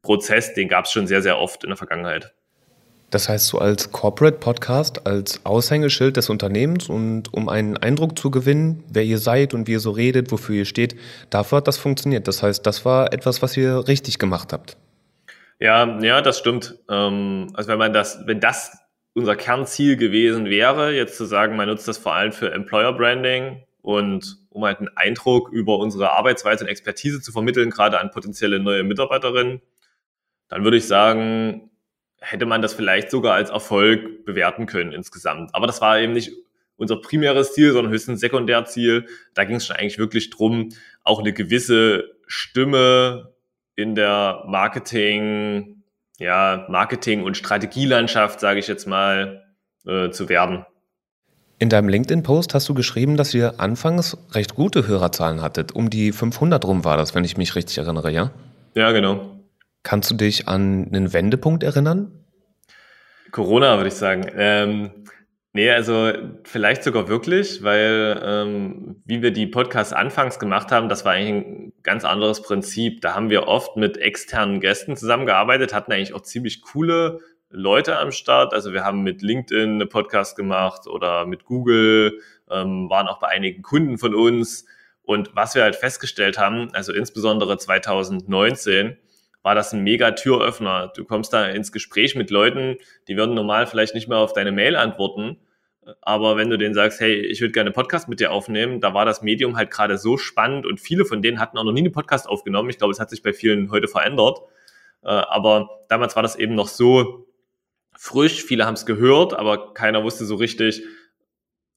Prozess, 0.01 0.53
den 0.53 0.67
gab 0.67 0.85
es 0.85 0.91
schon 0.91 1.07
sehr, 1.07 1.21
sehr 1.21 1.39
oft 1.39 1.63
in 1.63 1.69
der 1.69 1.77
Vergangenheit. 1.77 2.33
Das 3.09 3.29
heißt, 3.29 3.47
so 3.47 3.59
als 3.59 3.93
Corporate 3.93 4.37
Podcast, 4.39 5.07
als 5.07 5.45
Aushängeschild 5.45 6.17
des 6.17 6.29
Unternehmens 6.29 6.89
und 6.89 7.33
um 7.33 7.47
einen 7.47 7.77
Eindruck 7.77 8.19
zu 8.19 8.31
gewinnen, 8.31 8.83
wer 8.89 9.03
ihr 9.03 9.17
seid 9.17 9.53
und 9.53 9.67
wie 9.67 9.73
ihr 9.73 9.79
so 9.79 9.91
redet, 9.91 10.29
wofür 10.31 10.55
ihr 10.55 10.65
steht, 10.65 10.95
dafür 11.29 11.59
hat 11.59 11.69
das 11.69 11.77
funktioniert. 11.77 12.27
Das 12.27 12.43
heißt, 12.43 12.65
das 12.65 12.83
war 12.83 13.13
etwas, 13.13 13.41
was 13.41 13.55
ihr 13.55 13.87
richtig 13.87 14.19
gemacht 14.19 14.51
habt. 14.51 14.75
Ja, 15.59 15.99
ja, 16.01 16.21
das 16.21 16.37
stimmt. 16.37 16.77
Ähm, 16.89 17.47
also 17.53 17.69
wenn 17.69 17.79
man 17.79 17.93
das, 17.93 18.19
wenn 18.25 18.41
das 18.41 18.77
unser 19.13 19.37
Kernziel 19.37 19.95
gewesen 19.95 20.45
wäre, 20.45 20.93
jetzt 20.93 21.15
zu 21.17 21.25
sagen, 21.25 21.55
man 21.55 21.69
nutzt 21.69 21.87
das 21.87 21.97
vor 21.97 22.13
allem 22.13 22.33
für 22.33 22.51
Employer 22.51 22.93
Branding 22.93 23.63
und 23.81 24.37
um 24.49 24.65
halt 24.65 24.79
einen 24.79 24.89
Eindruck 24.95 25.49
über 25.49 25.79
unsere 25.79 26.11
Arbeitsweise 26.11 26.65
und 26.65 26.69
Expertise 26.69 27.21
zu 27.21 27.31
vermitteln, 27.31 27.69
gerade 27.69 27.99
an 27.99 28.11
potenzielle 28.11 28.59
neue 28.59 28.83
Mitarbeiterinnen, 28.83 29.61
dann 30.49 30.63
würde 30.63 30.77
ich 30.77 30.87
sagen, 30.87 31.69
hätte 32.19 32.45
man 32.45 32.61
das 32.61 32.73
vielleicht 32.73 33.11
sogar 33.11 33.35
als 33.35 33.49
Erfolg 33.49 34.25
bewerten 34.25 34.65
können 34.65 34.91
insgesamt. 34.91 35.53
Aber 35.53 35.67
das 35.67 35.81
war 35.81 35.99
eben 35.99 36.13
nicht 36.13 36.31
unser 36.75 36.97
primäres 36.97 37.53
Ziel, 37.53 37.73
sondern 37.73 37.91
höchstens 37.91 38.19
Sekundärziel. 38.19 39.07
Da 39.33 39.43
ging 39.43 39.57
es 39.57 39.65
schon 39.65 39.75
eigentlich 39.75 39.97
wirklich 39.97 40.29
drum, 40.29 40.69
auch 41.03 41.19
eine 41.19 41.33
gewisse 41.33 42.11
Stimme 42.27 43.33
in 43.75 43.95
der 43.95 44.43
Marketing 44.47 45.77
ja, 46.19 46.65
Marketing- 46.69 47.23
und 47.23 47.37
Strategielandschaft, 47.37 48.39
sage 48.39 48.59
ich 48.59 48.67
jetzt 48.67 48.87
mal, 48.87 49.43
äh, 49.85 50.09
zu 50.09 50.29
werden. 50.29 50.65
In 51.59 51.69
deinem 51.69 51.89
LinkedIn-Post 51.89 52.53
hast 52.53 52.69
du 52.69 52.73
geschrieben, 52.73 53.17
dass 53.17 53.33
ihr 53.33 53.59
anfangs 53.59 54.17
recht 54.31 54.55
gute 54.55 54.87
Hörerzahlen 54.87 55.41
hattet. 55.41 55.73
Um 55.73 55.89
die 55.89 56.11
500 56.11 56.63
rum 56.65 56.85
war 56.85 56.97
das, 56.97 57.15
wenn 57.15 57.23
ich 57.23 57.37
mich 57.37 57.55
richtig 57.55 57.79
erinnere, 57.79 58.11
ja? 58.11 58.31
Ja, 58.75 58.91
genau. 58.91 59.36
Kannst 59.83 60.11
du 60.11 60.15
dich 60.15 60.47
an 60.47 60.87
einen 60.87 61.13
Wendepunkt 61.13 61.63
erinnern? 61.63 62.11
Corona, 63.31 63.77
würde 63.77 63.89
ich 63.89 63.95
sagen. 63.95 64.25
Ähm, 64.35 64.91
nee, 65.53 65.69
also 65.69 66.11
vielleicht 66.43 66.83
sogar 66.83 67.07
wirklich, 67.07 67.63
weil 67.63 68.21
ähm, 68.23 69.01
wie 69.05 69.21
wir 69.21 69.31
die 69.31 69.47
Podcasts 69.47 69.93
anfangs 69.93 70.39
gemacht 70.39 70.71
haben, 70.71 70.89
das 70.89 71.05
war 71.05 71.13
eigentlich 71.13 71.45
ein 71.45 71.73
ganz 71.83 72.03
anderes 72.03 72.41
Prinzip. 72.41 73.01
Da 73.01 73.15
haben 73.15 73.29
wir 73.29 73.47
oft 73.47 73.77
mit 73.77 73.97
externen 73.97 74.59
Gästen 74.59 74.95
zusammengearbeitet, 74.95 75.73
hatten 75.73 75.91
eigentlich 75.91 76.13
auch 76.13 76.21
ziemlich 76.21 76.61
coole 76.61 77.19
Leute 77.49 77.97
am 77.97 78.11
Start. 78.11 78.53
Also 78.53 78.73
wir 78.73 78.83
haben 78.83 79.03
mit 79.03 79.21
LinkedIn 79.21 79.75
eine 79.75 79.85
Podcast 79.85 80.35
gemacht 80.35 80.87
oder 80.87 81.25
mit 81.25 81.45
Google, 81.45 82.19
ähm, 82.49 82.89
waren 82.89 83.07
auch 83.07 83.19
bei 83.19 83.27
einigen 83.27 83.61
Kunden 83.61 83.97
von 83.97 84.15
uns. 84.15 84.65
Und 85.03 85.31
was 85.33 85.55
wir 85.55 85.63
halt 85.63 85.75
festgestellt 85.75 86.37
haben, 86.37 86.69
also 86.73 86.91
insbesondere 86.91 87.57
2019, 87.57 88.97
war 89.43 89.55
das 89.55 89.73
ein 89.73 89.83
mega 89.83 90.11
Türöffner. 90.11 90.91
Du 90.95 91.05
kommst 91.05 91.33
da 91.33 91.45
ins 91.45 91.71
Gespräch 91.71 92.15
mit 92.15 92.29
Leuten, 92.29 92.77
die 93.07 93.15
würden 93.15 93.35
normal 93.35 93.67
vielleicht 93.67 93.95
nicht 93.95 94.07
mehr 94.07 94.17
auf 94.17 94.33
deine 94.33 94.51
Mail 94.51 94.75
antworten. 94.75 95.37
Aber 96.01 96.35
wenn 96.35 96.49
du 96.49 96.57
denen 96.57 96.73
sagst, 96.73 96.99
hey, 96.99 97.15
ich 97.15 97.39
würde 97.39 97.53
gerne 97.53 97.69
einen 97.69 97.75
Podcast 97.75 98.09
mit 98.09 98.19
dir 98.19 98.31
aufnehmen, 98.31 98.81
da 98.81 98.93
war 98.93 99.05
das 99.05 99.21
Medium 99.21 99.55
halt 99.55 99.71
gerade 99.71 99.97
so 99.97 100.17
spannend 100.17 100.65
und 100.65 100.81
viele 100.81 101.05
von 101.05 101.21
denen 101.21 101.39
hatten 101.39 101.57
auch 101.57 101.63
noch 101.63 101.71
nie 101.71 101.79
einen 101.79 101.93
Podcast 101.93 102.27
aufgenommen. 102.27 102.69
Ich 102.69 102.77
glaube, 102.77 102.91
es 102.91 102.99
hat 102.99 103.09
sich 103.09 103.21
bei 103.21 103.31
vielen 103.31 103.71
heute 103.71 103.87
verändert. 103.87 104.39
Äh, 105.03 105.09
aber 105.09 105.85
damals 105.87 106.15
war 106.15 106.23
das 106.23 106.35
eben 106.35 106.55
noch 106.55 106.67
so 106.67 107.27
frisch. 107.97 108.43
Viele 108.43 108.65
haben 108.65 108.73
es 108.73 108.85
gehört, 108.85 109.33
aber 109.33 109.73
keiner 109.73 110.03
wusste 110.03 110.25
so 110.25 110.35
richtig, 110.35 110.83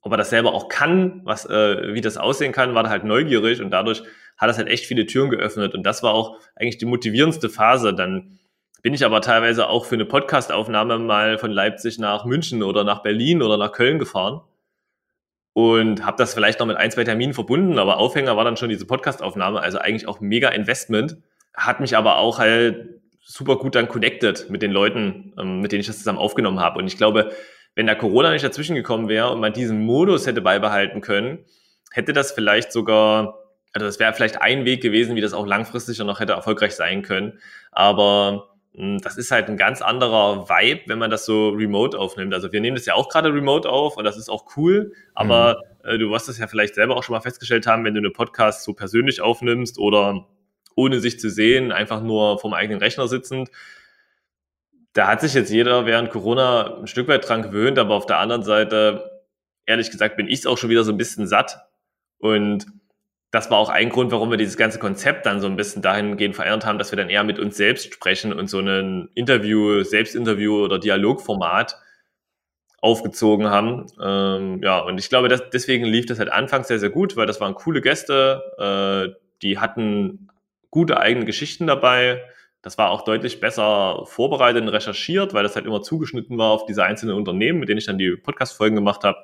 ob 0.02 0.12
er 0.12 0.16
das 0.16 0.30
selber 0.30 0.54
auch 0.54 0.68
kann, 0.68 1.20
was, 1.24 1.46
äh, 1.46 1.94
wie 1.94 2.00
das 2.00 2.16
aussehen 2.16 2.52
kann, 2.52 2.74
war 2.74 2.82
da 2.82 2.90
halt 2.90 3.04
neugierig 3.04 3.60
und 3.60 3.70
dadurch 3.70 4.02
hat 4.38 4.48
das 4.48 4.56
halt 4.56 4.68
echt 4.68 4.86
viele 4.86 5.06
Türen 5.06 5.30
geöffnet. 5.30 5.74
Und 5.74 5.82
das 5.84 6.02
war 6.02 6.14
auch 6.14 6.38
eigentlich 6.56 6.78
die 6.78 6.86
motivierendste 6.86 7.50
Phase. 7.50 7.92
Dann 7.92 8.38
bin 8.82 8.94
ich 8.94 9.04
aber 9.04 9.20
teilweise 9.20 9.68
auch 9.68 9.84
für 9.84 9.96
eine 9.96 10.06
Podcastaufnahme 10.06 10.98
mal 10.98 11.36
von 11.36 11.50
Leipzig 11.50 11.98
nach 11.98 12.24
München 12.24 12.62
oder 12.62 12.82
nach 12.82 13.02
Berlin 13.02 13.42
oder 13.42 13.58
nach 13.58 13.72
Köln 13.72 13.98
gefahren 13.98 14.40
und 15.52 16.04
habe 16.04 16.16
das 16.16 16.34
vielleicht 16.34 16.60
noch 16.60 16.66
mit 16.66 16.76
ein, 16.76 16.90
zwei 16.90 17.04
Terminen 17.04 17.34
verbunden, 17.34 17.78
aber 17.78 17.98
Aufhänger 17.98 18.36
war 18.36 18.44
dann 18.44 18.56
schon 18.56 18.68
diese 18.68 18.86
Podcastaufnahme, 18.86 19.60
also 19.60 19.78
eigentlich 19.78 20.08
auch 20.08 20.20
mega 20.20 20.48
Investment, 20.48 21.18
hat 21.54 21.80
mich 21.80 21.96
aber 21.96 22.16
auch 22.16 22.38
halt 22.38 23.00
super 23.20 23.56
gut 23.56 23.74
dann 23.74 23.88
connected 23.88 24.48
mit 24.48 24.62
den 24.62 24.70
Leuten, 24.70 25.34
ähm, 25.38 25.60
mit 25.60 25.72
denen 25.72 25.80
ich 25.80 25.86
das 25.86 25.98
zusammen 25.98 26.18
aufgenommen 26.18 26.60
habe. 26.60 26.78
Und 26.78 26.86
ich 26.86 26.96
glaube, 26.96 27.32
wenn 27.74 27.86
da 27.86 27.94
Corona 27.94 28.32
nicht 28.32 28.44
dazwischen 28.44 28.74
gekommen 28.74 29.08
wäre 29.08 29.30
und 29.30 29.40
man 29.40 29.52
diesen 29.52 29.84
Modus 29.84 30.26
hätte 30.26 30.40
beibehalten 30.40 31.00
können, 31.00 31.44
hätte 31.92 32.12
das 32.12 32.32
vielleicht 32.32 32.72
sogar 32.72 33.40
also 33.72 33.86
das 33.86 33.98
wäre 34.00 34.12
vielleicht 34.12 34.40
ein 34.40 34.64
Weg 34.64 34.82
gewesen, 34.82 35.16
wie 35.16 35.20
das 35.20 35.32
auch 35.32 35.46
langfristig 35.46 35.98
dann 35.98 36.06
noch 36.06 36.20
hätte 36.20 36.32
erfolgreich 36.32 36.74
sein 36.74 37.02
können. 37.02 37.38
Aber 37.70 38.48
hm, 38.74 38.98
das 38.98 39.16
ist 39.16 39.30
halt 39.30 39.48
ein 39.48 39.56
ganz 39.56 39.80
anderer 39.80 40.48
Vibe, 40.48 40.82
wenn 40.86 40.98
man 40.98 41.10
das 41.10 41.24
so 41.24 41.50
remote 41.50 41.98
aufnimmt. 41.98 42.34
Also 42.34 42.52
wir 42.52 42.60
nehmen 42.60 42.76
das 42.76 42.86
ja 42.86 42.94
auch 42.94 43.08
gerade 43.08 43.32
remote 43.32 43.68
auf 43.68 43.96
und 43.96 44.04
das 44.04 44.16
ist 44.16 44.28
auch 44.28 44.56
cool. 44.56 44.92
Aber 45.14 45.62
mhm. 45.84 45.90
äh, 45.90 45.98
du 45.98 46.10
wirst 46.10 46.28
das 46.28 46.38
ja 46.38 46.48
vielleicht 46.48 46.74
selber 46.74 46.96
auch 46.96 47.04
schon 47.04 47.14
mal 47.14 47.20
festgestellt 47.20 47.66
haben, 47.66 47.84
wenn 47.84 47.94
du 47.94 48.00
eine 48.00 48.10
Podcast 48.10 48.64
so 48.64 48.74
persönlich 48.74 49.20
aufnimmst 49.20 49.78
oder 49.78 50.26
ohne 50.74 51.00
sich 51.00 51.20
zu 51.20 51.30
sehen, 51.30 51.72
einfach 51.72 52.02
nur 52.02 52.38
vom 52.38 52.54
eigenen 52.54 52.80
Rechner 52.80 53.06
sitzend. 53.06 53.50
Da 54.92 55.06
hat 55.06 55.20
sich 55.20 55.34
jetzt 55.34 55.50
jeder 55.50 55.86
während 55.86 56.10
Corona 56.10 56.78
ein 56.78 56.86
Stück 56.86 57.08
weit 57.08 57.28
dran 57.28 57.42
gewöhnt, 57.42 57.78
aber 57.78 57.94
auf 57.94 58.06
der 58.06 58.18
anderen 58.18 58.42
Seite, 58.42 59.22
ehrlich 59.66 59.90
gesagt, 59.90 60.16
bin 60.16 60.26
ich 60.26 60.40
es 60.40 60.46
auch 60.46 60.58
schon 60.58 60.70
wieder 60.70 60.84
so 60.84 60.92
ein 60.92 60.98
bisschen 60.98 61.26
satt. 61.26 61.60
Und 62.18 62.66
das 63.30 63.50
war 63.50 63.58
auch 63.58 63.68
ein 63.68 63.90
Grund, 63.90 64.10
warum 64.10 64.30
wir 64.30 64.36
dieses 64.36 64.56
ganze 64.56 64.80
Konzept 64.80 65.26
dann 65.26 65.40
so 65.40 65.46
ein 65.46 65.56
bisschen 65.56 65.82
dahingehend 65.82 66.34
verändert 66.34 66.66
haben, 66.66 66.78
dass 66.78 66.90
wir 66.90 66.96
dann 66.96 67.08
eher 67.08 67.22
mit 67.22 67.38
uns 67.38 67.56
selbst 67.56 67.94
sprechen 67.94 68.32
und 68.32 68.50
so 68.50 68.58
ein 68.58 69.08
Interview, 69.14 69.84
Selbstinterview 69.84 70.64
oder 70.64 70.78
Dialogformat 70.80 71.76
aufgezogen 72.80 73.48
haben. 73.48 73.86
Ähm, 74.02 74.60
ja, 74.62 74.80
und 74.80 74.98
ich 74.98 75.08
glaube, 75.08 75.28
dass, 75.28 75.48
deswegen 75.50 75.84
lief 75.84 76.06
das 76.06 76.18
halt 76.18 76.32
anfangs 76.32 76.68
sehr, 76.68 76.80
sehr 76.80 76.90
gut, 76.90 77.16
weil 77.16 77.26
das 77.26 77.40
waren 77.40 77.54
coole 77.54 77.80
Gäste, 77.80 78.42
äh, 78.58 79.14
die 79.42 79.58
hatten 79.58 80.28
gute 80.70 80.98
eigene 80.98 81.24
Geschichten 81.24 81.66
dabei. 81.66 82.22
Das 82.62 82.76
war 82.76 82.90
auch 82.90 83.02
deutlich 83.04 83.40
besser 83.40 84.02
vorbereitet 84.04 84.62
und 84.62 84.68
recherchiert, 84.68 85.32
weil 85.32 85.42
das 85.42 85.56
halt 85.56 85.64
immer 85.64 85.82
zugeschnitten 85.82 86.36
war 86.36 86.50
auf 86.50 86.66
diese 86.66 86.84
einzelnen 86.84 87.14
Unternehmen, 87.16 87.58
mit 87.58 87.68
denen 87.68 87.78
ich 87.78 87.86
dann 87.86 87.96
die 87.96 88.16
Podcast-Folgen 88.16 88.76
gemacht 88.76 89.02
habe. 89.02 89.18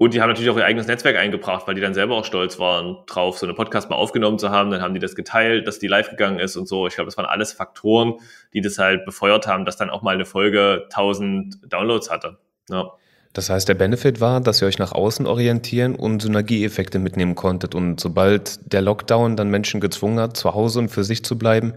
Und 0.00 0.14
die 0.14 0.22
haben 0.22 0.28
natürlich 0.28 0.48
auch 0.48 0.56
ihr 0.56 0.64
eigenes 0.64 0.86
Netzwerk 0.86 1.16
eingebracht, 1.16 1.66
weil 1.66 1.74
die 1.74 1.80
dann 1.80 1.92
selber 1.92 2.14
auch 2.14 2.24
stolz 2.24 2.60
waren 2.60 2.98
drauf, 3.06 3.36
so 3.36 3.46
eine 3.46 3.54
Podcast 3.54 3.90
mal 3.90 3.96
aufgenommen 3.96 4.38
zu 4.38 4.50
haben. 4.50 4.70
Dann 4.70 4.80
haben 4.80 4.94
die 4.94 5.00
das 5.00 5.16
geteilt, 5.16 5.66
dass 5.66 5.80
die 5.80 5.88
live 5.88 6.10
gegangen 6.10 6.38
ist 6.38 6.56
und 6.56 6.68
so. 6.68 6.86
Ich 6.86 6.94
glaube, 6.94 7.06
das 7.06 7.16
waren 7.16 7.26
alles 7.26 7.52
Faktoren, 7.52 8.14
die 8.54 8.60
das 8.60 8.78
halt 8.78 9.04
befeuert 9.04 9.48
haben, 9.48 9.64
dass 9.64 9.76
dann 9.76 9.90
auch 9.90 10.02
mal 10.02 10.14
eine 10.14 10.24
Folge 10.24 10.84
1000 10.84 11.72
Downloads 11.72 12.10
hatte. 12.10 12.38
Ja. 12.70 12.92
Das 13.32 13.50
heißt, 13.50 13.68
der 13.68 13.74
Benefit 13.74 14.20
war, 14.20 14.40
dass 14.40 14.62
ihr 14.62 14.68
euch 14.68 14.78
nach 14.78 14.92
außen 14.92 15.26
orientieren 15.26 15.96
und 15.96 16.22
Synergieeffekte 16.22 17.00
mitnehmen 17.00 17.34
konntet. 17.34 17.74
Und 17.74 17.98
sobald 17.98 18.72
der 18.72 18.82
Lockdown 18.82 19.36
dann 19.36 19.50
Menschen 19.50 19.80
gezwungen 19.80 20.20
hat, 20.20 20.36
zu 20.36 20.54
Hause 20.54 20.78
und 20.78 20.88
für 20.90 21.04
sich 21.04 21.24
zu 21.24 21.36
bleiben 21.36 21.74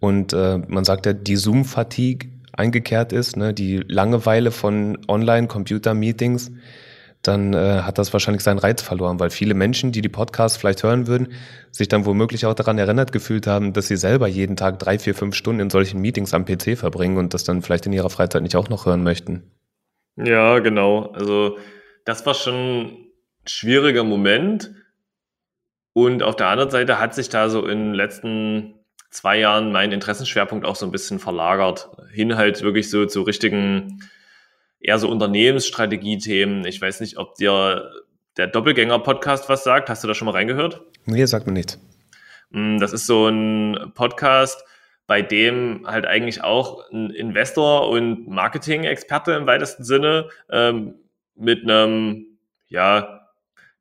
und 0.00 0.32
äh, 0.32 0.58
man 0.58 0.84
sagt 0.84 1.06
ja, 1.06 1.12
die 1.12 1.36
Zoom-Fatigue 1.36 2.30
eingekehrt 2.52 3.12
ist, 3.12 3.36
ne, 3.36 3.54
die 3.54 3.78
Langeweile 3.78 4.50
von 4.50 4.98
Online-Computer-Meetings, 5.08 6.52
dann 7.22 7.54
äh, 7.54 7.82
hat 7.82 7.98
das 7.98 8.12
wahrscheinlich 8.12 8.42
seinen 8.42 8.58
Reiz 8.58 8.82
verloren, 8.82 9.18
weil 9.18 9.30
viele 9.30 9.54
Menschen, 9.54 9.92
die 9.92 10.00
die 10.00 10.08
Podcasts 10.08 10.56
vielleicht 10.56 10.82
hören 10.82 11.06
würden, 11.06 11.28
sich 11.70 11.88
dann 11.88 12.06
womöglich 12.06 12.46
auch 12.46 12.54
daran 12.54 12.78
erinnert 12.78 13.12
gefühlt 13.12 13.46
haben, 13.46 13.72
dass 13.72 13.88
sie 13.88 13.96
selber 13.96 14.28
jeden 14.28 14.56
Tag 14.56 14.78
drei, 14.78 14.98
vier, 14.98 15.14
fünf 15.14 15.34
Stunden 15.34 15.60
in 15.60 15.70
solchen 15.70 16.00
Meetings 16.00 16.34
am 16.34 16.44
PC 16.44 16.78
verbringen 16.78 17.16
und 17.16 17.34
das 17.34 17.44
dann 17.44 17.62
vielleicht 17.62 17.86
in 17.86 17.92
ihrer 17.92 18.10
Freizeit 18.10 18.42
nicht 18.42 18.56
auch 18.56 18.68
noch 18.68 18.86
hören 18.86 19.02
möchten. 19.02 19.50
Ja, 20.16 20.60
genau. 20.60 21.10
Also 21.12 21.58
das 22.04 22.24
war 22.24 22.34
schon 22.34 22.54
ein 22.54 22.96
schwieriger 23.46 24.04
Moment. 24.04 24.72
Und 25.92 26.22
auf 26.22 26.36
der 26.36 26.48
anderen 26.48 26.70
Seite 26.70 27.00
hat 27.00 27.14
sich 27.14 27.28
da 27.28 27.48
so 27.48 27.66
in 27.66 27.78
den 27.78 27.94
letzten 27.94 28.74
zwei 29.16 29.38
Jahren 29.38 29.72
mein 29.72 29.92
Interessenschwerpunkt 29.92 30.66
auch 30.66 30.76
so 30.76 30.86
ein 30.86 30.92
bisschen 30.92 31.18
verlagert. 31.18 31.88
Hin 32.12 32.36
halt 32.36 32.62
wirklich 32.62 32.90
so 32.90 33.06
zu 33.06 33.22
richtigen 33.22 34.02
eher 34.78 34.98
so 34.98 35.08
Unternehmensstrategie-Themen. 35.08 36.64
Ich 36.66 36.80
weiß 36.80 37.00
nicht, 37.00 37.16
ob 37.18 37.34
dir 37.36 37.90
der 38.36 38.46
Doppelgänger-Podcast 38.46 39.48
was 39.48 39.64
sagt. 39.64 39.88
Hast 39.88 40.04
du 40.04 40.08
da 40.08 40.14
schon 40.14 40.26
mal 40.26 40.32
reingehört? 40.32 40.82
Nee, 41.06 41.24
sagt 41.24 41.46
mir 41.46 41.54
nichts. 41.54 41.80
Mm, 42.50 42.78
das 42.78 42.92
ist 42.92 43.06
so 43.06 43.28
ein 43.28 43.92
Podcast, 43.94 44.62
bei 45.06 45.22
dem 45.22 45.86
halt 45.86 46.04
eigentlich 46.04 46.44
auch 46.44 46.90
ein 46.90 47.10
Investor 47.10 47.88
und 47.88 48.28
Marketing-Experte 48.28 49.32
im 49.32 49.46
weitesten 49.46 49.84
Sinne 49.84 50.28
ähm, 50.50 50.94
mit 51.34 51.62
einem, 51.62 52.38
ja, 52.68 53.28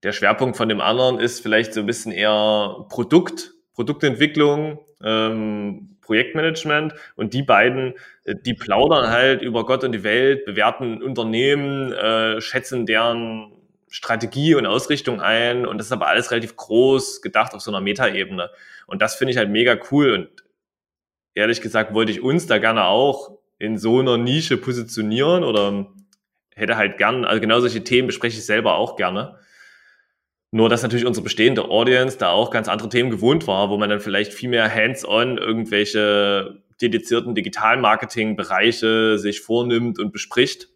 der 0.04 0.14
Schwerpunkt 0.14 0.56
von 0.56 0.70
dem 0.70 0.82
anderen 0.82 1.20
ist 1.20 1.42
vielleicht 1.42 1.74
so 1.74 1.82
ein 1.82 1.88
bisschen 1.88 2.12
eher 2.12 2.86
Produkt, 2.90 3.52
Produktentwicklung, 3.74 4.85
ähm, 5.04 5.98
Projektmanagement 6.02 6.94
und 7.16 7.34
die 7.34 7.44
beiden, 7.44 7.94
äh, 8.24 8.36
die 8.36 8.54
plaudern 8.54 9.10
halt 9.10 9.42
über 9.42 9.66
Gott 9.66 9.84
und 9.84 9.92
die 9.92 10.04
Welt, 10.04 10.46
bewerten 10.46 11.02
Unternehmen, 11.02 11.92
äh, 11.92 12.42
schätzen 12.42 12.86
deren 12.86 13.52
Strategie 13.90 14.56
und 14.56 14.66
Ausrichtung 14.66 15.22
ein 15.22 15.66
und 15.66 15.78
das 15.78 15.88
ist 15.88 15.94
aber 15.94 16.08
alles 16.08 16.32
relativ 16.32 16.56
groß 16.56 17.22
gedacht 17.22 17.54
auf 17.54 17.62
so 17.62 17.72
einer 17.72 17.82
Metaebene 17.82 18.50
und 18.88 19.02
das 19.02 19.16
finde 19.16 19.32
ich 19.32 19.38
halt 19.38 19.50
mega 19.50 19.78
cool 19.92 20.12
und 20.12 20.30
ehrlich 21.34 21.62
gesagt 21.62 21.94
wollte 21.94 22.12
ich 22.12 22.22
uns 22.22 22.48
da 22.48 22.58
gerne 22.58 22.86
auch 22.86 23.38
in 23.58 23.78
so 23.78 24.00
einer 24.00 24.18
Nische 24.18 24.58
positionieren 24.58 25.44
oder 25.44 25.88
hätte 26.56 26.78
halt 26.78 26.98
gern, 26.98 27.26
also 27.26 27.42
genau 27.42 27.60
solche 27.60 27.84
Themen 27.84 28.08
bespreche 28.08 28.38
ich 28.38 28.46
selber 28.46 28.76
auch 28.76 28.96
gerne. 28.96 29.38
Nur, 30.56 30.70
dass 30.70 30.84
natürlich 30.84 31.06
unsere 31.06 31.26
bestehende 31.26 31.66
Audience 31.66 32.18
da 32.18 32.30
auch 32.30 32.50
ganz 32.50 32.70
andere 32.70 32.88
Themen 32.88 33.10
gewohnt 33.10 33.46
war, 33.46 33.70
wo 33.70 33.76
man 33.76 33.90
dann 33.90 34.00
vielleicht 34.00 34.32
viel 34.34 34.48
mehr 34.48 34.74
hands-on 34.74 35.38
irgendwelche 35.38 36.62
dedizierten 36.82 37.36
Digital-Marketing-Bereiche 37.36 39.20
sich 39.20 39.42
vornimmt 39.42 40.00
und 40.00 40.14
bespricht. 40.14 40.70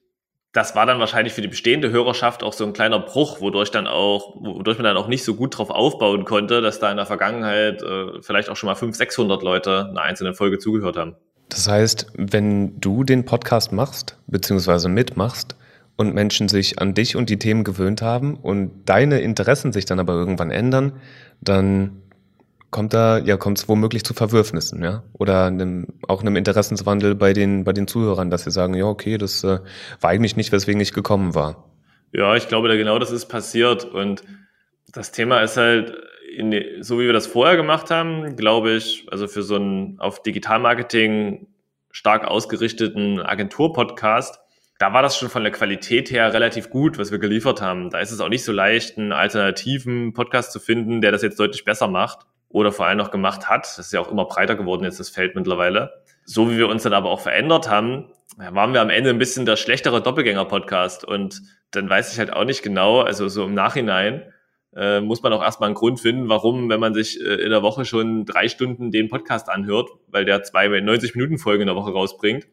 Das 0.52 0.76
war 0.76 0.86
dann 0.86 1.00
wahrscheinlich 1.00 1.32
für 1.32 1.42
die 1.42 1.48
bestehende 1.48 1.92
Hörerschaft 1.92 2.44
auch 2.44 2.52
so 2.52 2.66
ein 2.66 2.74
kleiner 2.74 3.00
Bruch, 3.00 3.40
wodurch 3.40 3.72
dann 3.72 3.88
auch, 3.88 4.36
wodurch 4.42 4.78
man 4.80 4.84
dann 4.84 4.98
auch 4.98 5.08
nicht 5.08 5.24
so 5.24 5.36
gut 5.36 5.58
drauf 5.58 5.70
aufbauen 5.70 6.26
konnte, 6.26 6.60
dass 6.60 6.80
da 6.80 6.92
in 6.92 6.98
der 6.98 7.06
Vergangenheit 7.06 7.82
äh, 7.82 8.22
vielleicht 8.22 8.50
auch 8.50 8.58
schon 8.58 8.68
mal 8.68 8.76
500, 8.76 8.98
600 8.98 9.42
Leute 9.44 9.86
einer 9.92 10.02
einzelnen 10.02 10.34
Folge 10.34 10.60
zugehört 10.60 10.98
haben. 10.98 11.16
Das 11.48 11.70
heißt, 11.70 12.08
wenn 12.18 12.82
du 12.82 13.06
den 13.06 13.24
Podcast 13.24 13.72
machst, 13.72 14.18
beziehungsweise 14.28 14.90
mitmachst, 14.90 15.56
und 16.00 16.16
Menschen 16.16 16.48
sich 16.48 16.80
an 16.80 16.94
dich 16.94 17.18
und 17.18 17.30
die 17.30 17.38
Themen 17.38 17.66
gewöhnt 17.66 18.02
haben 18.02 18.36
und 18.36 18.72
deine 18.86 19.20
Interessen 19.20 19.74
sich 19.74 19.84
dann 19.84 20.00
aber 20.00 20.14
irgendwann 20.14 20.50
ändern, 20.50 20.94
dann 21.42 22.04
kommt 22.72 22.94
da, 22.94 23.18
ja, 23.18 23.36
kommt 23.36 23.58
es 23.58 23.68
womöglich 23.68 24.06
zu 24.06 24.14
Verwürfnissen, 24.14 24.82
ja? 24.82 25.04
Oder 25.12 25.48
einem, 25.48 25.88
auch 26.08 26.22
einem 26.22 26.38
Interessenswandel 26.38 27.16
bei 27.16 27.34
den, 27.34 27.66
bei 27.66 27.74
den 27.74 27.86
Zuhörern, 27.86 28.30
dass 28.30 28.46
sie 28.46 28.52
sagen, 28.52 28.76
ja, 28.76 28.86
okay, 28.86 29.18
das 29.18 29.44
äh, 29.44 29.60
war 30.00 30.10
eigentlich 30.10 30.38
nicht, 30.38 30.54
weswegen 30.54 30.80
ich 30.80 30.94
gekommen 30.94 31.36
war. 31.36 31.66
Ja, 32.14 32.34
ich 32.38 32.48
glaube, 32.48 32.70
da 32.70 32.78
genau 32.78 32.98
das 32.98 33.12
ist 33.12 33.26
passiert. 33.26 33.84
Und 33.84 34.24
das 34.94 35.12
Thema 35.12 35.42
ist 35.42 35.58
halt, 35.58 35.98
in, 36.34 36.56
so 36.80 36.98
wie 37.00 37.08
wir 37.08 37.14
das 37.14 37.28
vorher 37.28 37.58
gemacht 37.58 37.92
haben, 37.92 38.38
glaube 38.38 38.72
ich, 38.72 39.06
also 39.12 39.28
für 39.28 39.44
so 39.44 39.56
einen 39.56 40.00
auf 40.00 40.24
Digitalmarketing 40.24 41.48
stark 41.92 42.26
ausgerichteten 42.26 43.20
Agentur-Podcast, 43.20 44.40
da 44.80 44.94
war 44.94 45.02
das 45.02 45.18
schon 45.18 45.30
von 45.30 45.44
der 45.44 45.52
Qualität 45.52 46.10
her 46.10 46.34
relativ 46.34 46.70
gut, 46.70 46.98
was 46.98 47.12
wir 47.12 47.20
geliefert 47.20 47.62
haben. 47.62 47.90
Da 47.90 48.00
ist 48.00 48.12
es 48.12 48.22
auch 48.22 48.30
nicht 48.30 48.46
so 48.46 48.54
leicht, 48.54 48.98
einen 48.98 49.12
alternativen 49.12 50.14
Podcast 50.14 50.54
zu 50.54 50.60
finden, 50.62 51.02
der 51.02 51.12
das 51.12 51.22
jetzt 51.22 51.38
deutlich 51.38 51.66
besser 51.66 51.90
macht 51.90 52.26
oder 52.48 52.72
vor 52.72 52.86
allem 52.86 52.98
noch 52.98 53.12
gemacht 53.12 53.50
hat. 53.50 53.66
Das 53.66 53.78
ist 53.78 53.94
ja 53.94 54.00
auch 54.00 54.10
immer 54.10 54.24
breiter 54.24 54.56
geworden 54.56 54.86
jetzt 54.86 55.00
das 55.00 55.10
Feld 55.10 55.36
mittlerweile. 55.36 56.02
So 56.24 56.50
wie 56.50 56.58
wir 56.58 56.70
uns 56.70 56.84
dann 56.84 56.94
aber 56.94 57.10
auch 57.10 57.20
verändert 57.20 57.70
haben, 57.70 58.06
waren 58.38 58.72
wir 58.72 58.80
am 58.80 58.90
Ende 58.90 59.10
ein 59.10 59.20
bisschen 59.20 59.46
der 59.46 59.58
schlechtere 59.58 60.02
Doppelgänger-Podcast 60.02 61.04
und 61.04 61.42
dann 61.72 61.90
weiß 61.90 62.14
ich 62.14 62.20
halt 62.20 62.32
auch 62.32 62.46
nicht 62.46 62.64
genau, 62.64 63.02
also 63.02 63.28
so 63.28 63.44
im 63.44 63.54
Nachhinein, 63.54 64.32
äh, 64.74 65.02
muss 65.02 65.22
man 65.22 65.34
auch 65.34 65.44
erstmal 65.44 65.68
einen 65.68 65.76
Grund 65.76 66.00
finden, 66.00 66.30
warum, 66.30 66.70
wenn 66.70 66.80
man 66.80 66.94
sich 66.94 67.20
äh, 67.20 67.34
in 67.34 67.50
der 67.50 67.64
Woche 67.64 67.84
schon 67.84 68.26
drei 68.26 68.48
Stunden 68.48 68.92
den 68.92 69.10
Podcast 69.10 69.50
anhört, 69.50 69.90
weil 70.08 70.24
der 70.24 70.44
zwei 70.44 70.68
90-Minuten-Folgen 70.68 71.64
in 71.64 71.68
der 71.68 71.76
Woche 71.76 71.92
rausbringt, 71.92 72.48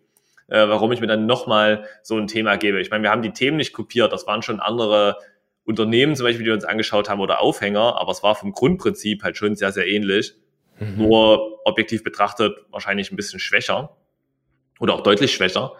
äh, 0.48 0.68
warum 0.68 0.92
ich 0.92 1.00
mir 1.00 1.06
dann 1.06 1.26
nochmal 1.26 1.84
so 2.02 2.16
ein 2.16 2.26
Thema 2.26 2.56
gebe. 2.56 2.80
Ich 2.80 2.90
meine, 2.90 3.02
wir 3.02 3.10
haben 3.10 3.22
die 3.22 3.32
Themen 3.32 3.56
nicht 3.56 3.72
kopiert, 3.72 4.12
das 4.12 4.26
waren 4.26 4.42
schon 4.42 4.60
andere 4.60 5.18
Unternehmen 5.64 6.14
zum 6.14 6.24
Beispiel, 6.24 6.44
die 6.44 6.50
wir 6.50 6.54
uns 6.54 6.64
angeschaut 6.64 7.08
haben 7.08 7.20
oder 7.20 7.40
Aufhänger, 7.40 7.96
aber 8.00 8.12
es 8.12 8.22
war 8.22 8.34
vom 8.36 8.52
Grundprinzip 8.52 9.22
halt 9.24 9.36
schon 9.36 9.56
sehr, 9.56 9.72
sehr 9.72 9.86
ähnlich. 9.86 10.34
Mhm. 10.78 10.94
Nur 10.96 11.66
objektiv 11.66 12.04
betrachtet 12.04 12.56
wahrscheinlich 12.70 13.10
ein 13.10 13.16
bisschen 13.16 13.40
schwächer 13.40 13.96
oder 14.78 14.94
auch 14.94 15.02
deutlich 15.02 15.32
schwächer. 15.34 15.72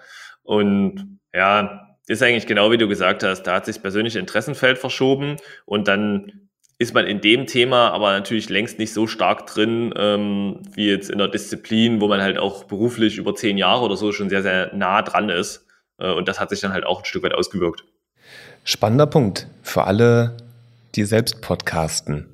Und 0.42 1.18
ja, 1.32 1.96
ist 2.08 2.22
eigentlich 2.22 2.46
genau 2.46 2.70
wie 2.70 2.78
du 2.78 2.88
gesagt 2.88 3.22
hast, 3.22 3.42
da 3.44 3.54
hat 3.54 3.66
sich 3.66 3.76
das 3.76 3.82
persönliche 3.82 4.18
Interessenfeld 4.18 4.78
verschoben 4.78 5.36
und 5.64 5.88
dann 5.88 6.45
ist 6.78 6.94
man 6.94 7.06
in 7.06 7.20
dem 7.20 7.46
Thema 7.46 7.90
aber 7.90 8.12
natürlich 8.12 8.48
längst 8.48 8.78
nicht 8.78 8.92
so 8.92 9.06
stark 9.06 9.46
drin, 9.46 9.94
ähm, 9.96 10.60
wie 10.74 10.88
jetzt 10.88 11.10
in 11.10 11.18
der 11.18 11.28
Disziplin, 11.28 12.00
wo 12.00 12.08
man 12.08 12.20
halt 12.20 12.38
auch 12.38 12.64
beruflich 12.64 13.16
über 13.16 13.34
zehn 13.34 13.56
Jahre 13.56 13.84
oder 13.84 13.96
so 13.96 14.12
schon 14.12 14.28
sehr, 14.28 14.42
sehr 14.42 14.74
nah 14.74 15.02
dran 15.02 15.30
ist. 15.30 15.66
Äh, 15.98 16.12
und 16.12 16.28
das 16.28 16.38
hat 16.38 16.50
sich 16.50 16.60
dann 16.60 16.72
halt 16.72 16.84
auch 16.84 17.00
ein 17.00 17.04
Stück 17.06 17.22
weit 17.22 17.34
ausgewirkt. 17.34 17.84
Spannender 18.64 19.06
Punkt 19.06 19.48
für 19.62 19.84
alle, 19.84 20.36
die 20.94 21.04
selbst 21.04 21.40
podcasten. 21.40 22.26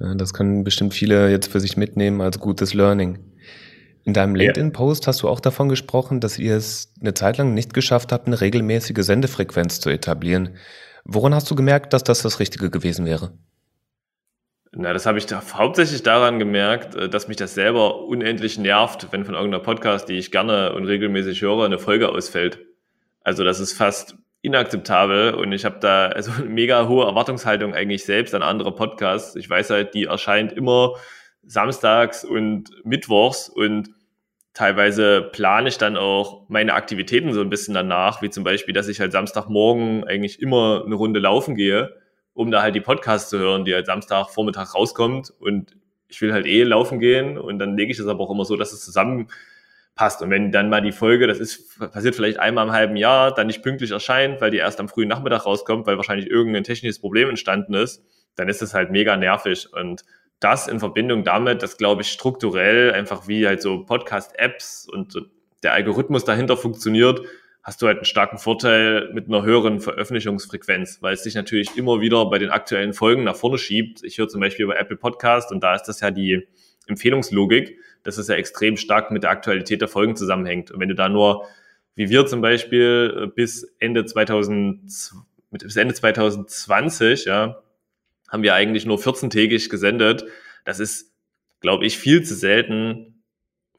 Ja, 0.00 0.14
das 0.14 0.32
können 0.32 0.64
bestimmt 0.64 0.94
viele 0.94 1.30
jetzt 1.30 1.50
für 1.50 1.60
sich 1.60 1.76
mitnehmen 1.76 2.20
als 2.20 2.38
gutes 2.38 2.72
Learning. 2.72 3.18
In 4.04 4.14
deinem 4.14 4.34
LinkedIn-Post 4.34 5.06
hast 5.06 5.22
du 5.22 5.28
auch 5.28 5.38
davon 5.38 5.68
gesprochen, 5.68 6.20
dass 6.20 6.38
ihr 6.38 6.56
es 6.56 6.92
eine 7.00 7.14
Zeit 7.14 7.38
lang 7.38 7.54
nicht 7.54 7.72
geschafft 7.72 8.10
habt, 8.10 8.26
eine 8.26 8.40
regelmäßige 8.40 9.04
Sendefrequenz 9.04 9.80
zu 9.80 9.90
etablieren. 9.90 10.56
Woran 11.04 11.34
hast 11.34 11.50
du 11.50 11.54
gemerkt, 11.54 11.92
dass 11.92 12.02
das 12.02 12.22
das 12.22 12.40
Richtige 12.40 12.70
gewesen 12.70 13.04
wäre? 13.06 13.32
Na, 14.74 14.94
das 14.94 15.04
habe 15.04 15.18
ich 15.18 15.26
da 15.26 15.42
hauptsächlich 15.52 16.02
daran 16.02 16.38
gemerkt, 16.38 16.94
äh, 16.94 17.08
dass 17.08 17.28
mich 17.28 17.36
das 17.36 17.54
selber 17.54 18.04
unendlich 18.06 18.58
nervt, 18.58 19.08
wenn 19.10 19.24
von 19.24 19.34
irgendeiner 19.34 19.62
Podcast, 19.62 20.08
die 20.08 20.16
ich 20.16 20.30
gerne 20.30 20.72
und 20.72 20.86
regelmäßig 20.86 21.42
höre, 21.42 21.64
eine 21.64 21.78
Folge 21.78 22.08
ausfällt. 22.08 22.58
Also 23.22 23.44
das 23.44 23.60
ist 23.60 23.74
fast 23.74 24.16
inakzeptabel 24.40 25.34
und 25.34 25.52
ich 25.52 25.64
habe 25.64 25.78
da 25.78 26.06
also 26.06 26.32
eine 26.32 26.44
mega 26.48 26.88
hohe 26.88 27.04
Erwartungshaltung 27.04 27.74
eigentlich 27.74 28.04
selbst 28.04 28.34
an 28.34 28.42
andere 28.42 28.74
Podcasts. 28.74 29.36
Ich 29.36 29.48
weiß 29.48 29.70
halt, 29.70 29.94
die 29.94 30.04
erscheint 30.04 30.52
immer 30.52 30.94
samstags 31.44 32.24
und 32.24 32.70
mittwochs 32.84 33.50
und 33.50 33.90
teilweise 34.54 35.22
plane 35.32 35.68
ich 35.68 35.78
dann 35.78 35.98
auch 35.98 36.48
meine 36.48 36.74
Aktivitäten 36.74 37.34
so 37.34 37.40
ein 37.42 37.50
bisschen 37.50 37.74
danach, 37.74 38.22
wie 38.22 38.30
zum 38.30 38.42
Beispiel, 38.42 38.74
dass 38.74 38.88
ich 38.88 39.00
halt 39.00 39.12
Samstagmorgen 39.12 40.04
eigentlich 40.04 40.40
immer 40.40 40.82
eine 40.84 40.94
Runde 40.94 41.20
laufen 41.20 41.56
gehe, 41.56 41.94
um 42.34 42.50
da 42.50 42.62
halt 42.62 42.74
die 42.74 42.80
Podcasts 42.80 43.30
zu 43.30 43.38
hören, 43.38 43.64
die 43.64 43.74
halt 43.74 43.86
Samstagvormittag 43.86 44.74
rauskommt. 44.74 45.32
Und 45.38 45.76
ich 46.08 46.20
will 46.20 46.32
halt 46.32 46.46
eh 46.46 46.62
laufen 46.62 46.98
gehen. 46.98 47.38
Und 47.38 47.58
dann 47.58 47.76
lege 47.76 47.92
ich 47.92 47.98
das 47.98 48.06
aber 48.06 48.20
auch 48.24 48.30
immer 48.30 48.44
so, 48.44 48.56
dass 48.56 48.72
es 48.72 48.84
zusammenpasst. 48.84 50.22
Und 50.22 50.30
wenn 50.30 50.52
dann 50.52 50.68
mal 50.68 50.80
die 50.80 50.92
Folge, 50.92 51.26
das 51.26 51.38
ist 51.38 51.78
passiert 51.78 52.14
vielleicht 52.14 52.38
einmal 52.38 52.66
im 52.66 52.72
halben 52.72 52.96
Jahr, 52.96 53.34
dann 53.34 53.46
nicht 53.46 53.62
pünktlich 53.62 53.90
erscheint, 53.90 54.40
weil 54.40 54.50
die 54.50 54.58
erst 54.58 54.80
am 54.80 54.88
frühen 54.88 55.08
Nachmittag 55.08 55.46
rauskommt, 55.46 55.86
weil 55.86 55.96
wahrscheinlich 55.96 56.28
irgendein 56.28 56.64
technisches 56.64 57.00
Problem 57.00 57.28
entstanden 57.28 57.74
ist, 57.74 58.02
dann 58.36 58.48
ist 58.48 58.62
es 58.62 58.74
halt 58.74 58.90
mega 58.90 59.16
nervig. 59.16 59.68
Und 59.72 60.04
das 60.40 60.68
in 60.68 60.80
Verbindung 60.80 61.24
damit, 61.24 61.62
dass, 61.62 61.76
glaube 61.76 62.02
ich, 62.02 62.08
strukturell 62.08 62.92
einfach 62.92 63.28
wie 63.28 63.46
halt 63.46 63.62
so 63.62 63.84
Podcast-Apps 63.84 64.88
und 64.90 65.16
der 65.62 65.72
Algorithmus 65.72 66.24
dahinter 66.24 66.56
funktioniert, 66.56 67.20
hast 67.62 67.80
du 67.80 67.86
halt 67.86 67.98
einen 67.98 68.04
starken 68.04 68.38
Vorteil 68.38 69.10
mit 69.12 69.28
einer 69.28 69.42
höheren 69.42 69.80
Veröffentlichungsfrequenz, 69.80 70.98
weil 71.00 71.14
es 71.14 71.22
sich 71.22 71.34
natürlich 71.34 71.76
immer 71.76 72.00
wieder 72.00 72.26
bei 72.28 72.38
den 72.38 72.50
aktuellen 72.50 72.92
Folgen 72.92 73.24
nach 73.24 73.36
vorne 73.36 73.58
schiebt. 73.58 74.02
Ich 74.02 74.18
höre 74.18 74.28
zum 74.28 74.40
Beispiel 74.40 74.64
über 74.64 74.78
Apple 74.78 74.96
Podcast 74.96 75.52
und 75.52 75.62
da 75.62 75.74
ist 75.74 75.84
das 75.84 76.00
ja 76.00 76.10
die 76.10 76.46
Empfehlungslogik, 76.88 77.78
dass 78.02 78.18
es 78.18 78.26
ja 78.26 78.34
extrem 78.34 78.76
stark 78.76 79.12
mit 79.12 79.22
der 79.22 79.30
Aktualität 79.30 79.80
der 79.80 79.88
Folgen 79.88 80.16
zusammenhängt. 80.16 80.72
Und 80.72 80.80
wenn 80.80 80.88
du 80.88 80.96
da 80.96 81.08
nur, 81.08 81.46
wie 81.94 82.08
wir 82.08 82.26
zum 82.26 82.40
Beispiel, 82.40 83.32
bis 83.36 83.62
Ende 83.78 84.04
2000, 84.04 84.80
bis 85.50 85.76
Ende 85.76 85.94
2020, 85.94 87.26
ja, 87.26 87.62
haben 88.28 88.42
wir 88.42 88.54
eigentlich 88.54 88.86
nur 88.86 88.98
14-tägig 88.98 89.68
gesendet. 89.68 90.24
Das 90.64 90.80
ist, 90.80 91.12
glaube 91.60 91.86
ich, 91.86 91.98
viel 91.98 92.24
zu 92.24 92.34
selten 92.34 93.11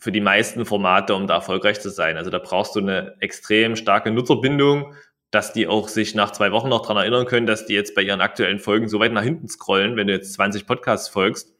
für 0.04 0.12
die 0.12 0.20
meisten 0.20 0.66
Formate, 0.66 1.16
um 1.16 1.28
da 1.28 1.36
erfolgreich 1.36 1.80
zu 1.80 1.89
sein. 1.89 2.18
Also 2.18 2.30
da 2.30 2.38
brauchst 2.38 2.76
du 2.76 2.82
eine 2.82 3.16
extrem 3.22 3.78
starke 3.78 4.12
Nutzerbindung, 4.12 4.96
dass 5.32 5.54
die 5.54 5.66
auch 5.66 5.88
sich 5.88 6.13
nach 6.13 6.32
zwei 6.32 6.52
Wochen 6.52 6.68
noch 6.68 6.86
dran 6.86 6.98
erinnern 6.98 7.26
können, 7.26 7.48
dass 7.48 7.66
die 7.66 7.74
jetzt 7.74 7.96
bei 7.96 8.02
ihren 8.02 8.20
aktuellen 8.20 8.60
Folgen 8.60 8.89
so 8.89 9.00
weit 9.00 9.13
nach 9.13 9.24
hinten 9.24 9.48
scrollen, 9.48 9.96
wenn 9.96 10.08
du 10.08 10.13
jetzt 10.13 10.34
20 10.34 10.68
Podcasts 10.68 11.08
folgst, 11.08 11.54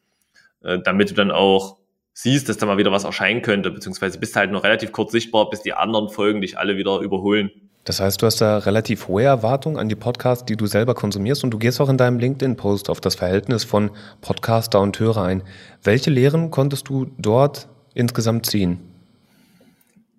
äh, 0.62 0.78
damit 0.78 1.08
du 1.08 1.14
dann 1.14 1.30
auch 1.30 1.78
siehst, 2.12 2.50
dass 2.50 2.58
da 2.58 2.66
mal 2.66 2.76
wieder 2.76 2.92
was 2.92 3.04
erscheinen 3.04 3.40
könnte, 3.40 3.70
beziehungsweise 3.70 4.18
bist 4.18 4.36
halt 4.36 4.50
noch 4.50 4.62
relativ 4.62 4.92
kurz 4.92 5.12
sichtbar, 5.12 5.48
bis 5.48 5.62
die 5.62 5.72
anderen 5.72 6.10
Folgen 6.10 6.42
dich 6.42 6.58
alle 6.58 6.76
wieder 6.76 6.98
überholen. 6.98 7.50
Das 7.84 8.00
heißt, 8.00 8.20
du 8.20 8.26
hast 8.26 8.42
da 8.42 8.58
relativ 8.58 9.08
hohe 9.08 9.22
Erwartungen 9.22 9.78
an 9.78 9.88
die 9.88 9.96
Podcasts, 9.96 10.44
die 10.44 10.56
du 10.56 10.66
selber 10.66 10.94
konsumierst 10.94 11.44
und 11.44 11.50
du 11.50 11.58
gehst 11.58 11.80
auch 11.80 11.88
in 11.88 11.96
deinem 11.96 12.18
LinkedIn-Post 12.18 12.90
auf 12.90 13.00
das 13.00 13.14
Verhältnis 13.14 13.64
von 13.64 13.90
Podcaster 14.20 14.82
und 14.82 15.00
Hörer 15.00 15.22
ein. 15.22 15.42
Welche 15.82 16.10
Lehren 16.10 16.50
konntest 16.50 16.90
du 16.90 17.06
dort 17.16 17.68
insgesamt 17.94 18.46
ziehen? 18.46 18.80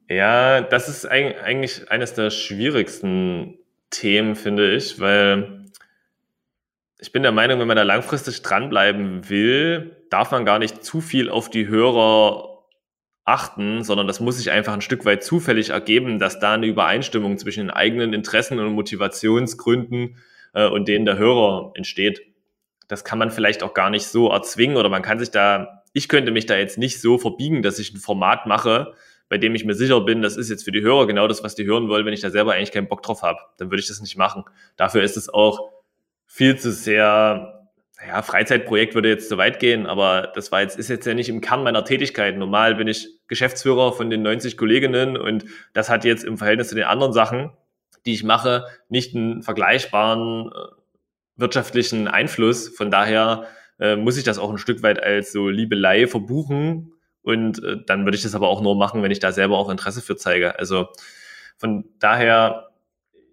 Ja, 0.10 0.62
das 0.62 0.88
ist 0.88 1.06
eigentlich 1.06 1.92
eines 1.92 2.14
der 2.14 2.30
schwierigsten 2.30 3.58
Themen, 3.90 4.36
finde 4.36 4.76
ich, 4.76 5.00
weil 5.00 5.66
ich 7.00 7.12
bin 7.12 7.24
der 7.24 7.32
Meinung, 7.32 7.60
wenn 7.60 7.68
man 7.68 7.78
da 7.78 7.84
langfristig 7.84 8.42
dranbleiben 8.42 9.30
will, 9.30 9.96
darf 10.10 10.32
man 10.32 10.46
gar 10.46 10.60
nicht 10.60 10.84
zu 10.84 11.02
viel 11.02 11.30
auf 11.30 11.50
die 11.50 11.68
Hörer 11.68 12.56
achten, 13.26 13.84
sondern 13.84 14.08
das 14.08 14.20
muss 14.20 14.38
sich 14.38 14.52
einfach 14.52 14.74
ein 14.74 14.82
Stück 14.82 15.04
weit 15.06 15.24
zufällig 15.24 15.72
ergeben, 15.72 16.20
dass 16.20 16.40
da 16.40 16.54
eine 16.54 16.68
Übereinstimmung 16.68 17.38
zwischen 17.38 17.62
den 17.62 17.72
eigenen 17.72 18.14
Interessen 18.14 18.60
und 18.60 18.74
Motivationsgründen 18.74 20.18
äh, 20.54 20.68
und 20.68 20.88
denen 20.88 21.06
der 21.06 21.18
Hörer 21.18 21.72
entsteht. 21.76 22.22
Das 22.88 23.04
kann 23.04 23.18
man 23.18 23.32
vielleicht 23.32 23.64
auch 23.64 23.74
gar 23.74 23.90
nicht 23.90 24.06
so 24.06 24.30
erzwingen 24.30 24.78
oder 24.78 24.90
man 24.90 25.02
kann 25.02 25.18
sich 25.18 25.32
da, 25.32 25.75
ich 25.96 26.10
könnte 26.10 26.32
mich 26.32 26.46
da 26.46 26.58
jetzt 26.58 26.78
nicht 26.78 27.02
so 27.02 27.18
verbiegen, 27.18 27.64
dass 27.64 27.80
ich 27.80 27.94
ein 27.94 28.00
Format 28.00 28.46
mache, 28.46 28.94
bei 29.30 29.38
dem 29.38 29.56
ich 29.56 29.64
mir 29.64 29.74
sicher 29.74 30.02
bin, 30.02 30.22
das 30.22 30.36
ist 30.36 30.50
jetzt 30.50 30.66
für 30.66 30.72
die 30.72 30.82
Hörer 30.82 31.08
genau 31.08 31.28
das, 31.28 31.42
was 31.42 31.56
die 31.56 31.66
hören 31.66 31.88
wollen, 31.88 32.06
wenn 32.06 32.14
ich 32.14 32.20
da 32.20 32.30
selber 32.30 32.54
eigentlich 32.54 32.74
keinen 32.74 32.90
Bock 32.90 33.02
drauf 33.02 33.24
habe. 33.24 33.40
Dann 33.58 33.72
würde 33.72 33.82
ich 33.82 33.88
das 33.88 34.02
nicht 34.02 34.18
machen. 34.18 34.44
Dafür 34.76 35.04
ist 35.04 35.16
es 35.16 35.30
auch 35.30 35.72
viel 36.26 36.58
zu 36.58 36.72
sehr 36.72 37.70
ja, 38.06 38.22
Freizeitprojekt 38.22 38.94
würde 38.94 39.08
jetzt 39.08 39.30
zu 39.30 39.38
weit 39.38 39.60
gehen, 39.60 39.86
aber 39.86 40.34
das 40.36 40.52
war 40.52 40.62
jetzt, 40.62 40.78
ist 40.78 40.90
jetzt 40.90 41.08
ja 41.08 41.14
nicht 41.14 41.30
im 41.30 41.40
Kern 41.40 41.64
meiner 41.64 41.86
Tätigkeit. 41.86 42.38
Normal 42.38 42.76
bin 42.76 42.90
ich 42.90 43.08
Geschäftsführer 43.28 43.94
von 43.94 44.10
den 44.10 44.22
90 44.22 44.58
Kolleginnen 44.58 45.16
und 45.16 45.46
das 45.74 45.90
hat 45.90 46.04
jetzt 46.04 46.26
im 46.26 46.38
Verhältnis 46.38 46.68
zu 46.68 46.76
den 46.76 46.84
anderen 46.84 47.14
Sachen, 47.14 47.52
die 48.06 48.14
ich 48.14 48.26
mache, 48.26 48.66
nicht 48.90 49.16
einen 49.16 49.44
vergleichbaren 49.44 50.52
äh, 50.52 50.76
wirtschaftlichen 51.38 52.10
Einfluss. 52.10 52.68
Von 52.68 52.92
daher 52.92 53.48
äh, 53.80 53.96
muss 53.96 54.18
ich 54.18 54.24
das 54.24 54.38
auch 54.38 54.50
ein 54.50 54.58
Stück 54.58 54.84
weit 54.84 55.02
als 55.02 55.32
so 55.32 55.50
Liebelei 55.50 56.08
verbuchen 56.08 56.94
und 57.22 57.64
äh, 57.64 57.78
dann 57.86 58.06
würde 58.06 58.18
ich 58.18 58.24
das 58.24 58.36
aber 58.36 58.50
auch 58.50 58.62
nur 58.62 58.76
machen, 58.76 59.04
wenn 59.04 59.12
ich 59.12 59.20
da 59.20 59.32
selber 59.32 59.58
auch 59.58 59.70
Interesse 59.70 60.02
für 60.02 60.16
zeige. 60.16 60.60
Also 60.60 60.88
von 61.58 61.86
daher 62.00 62.70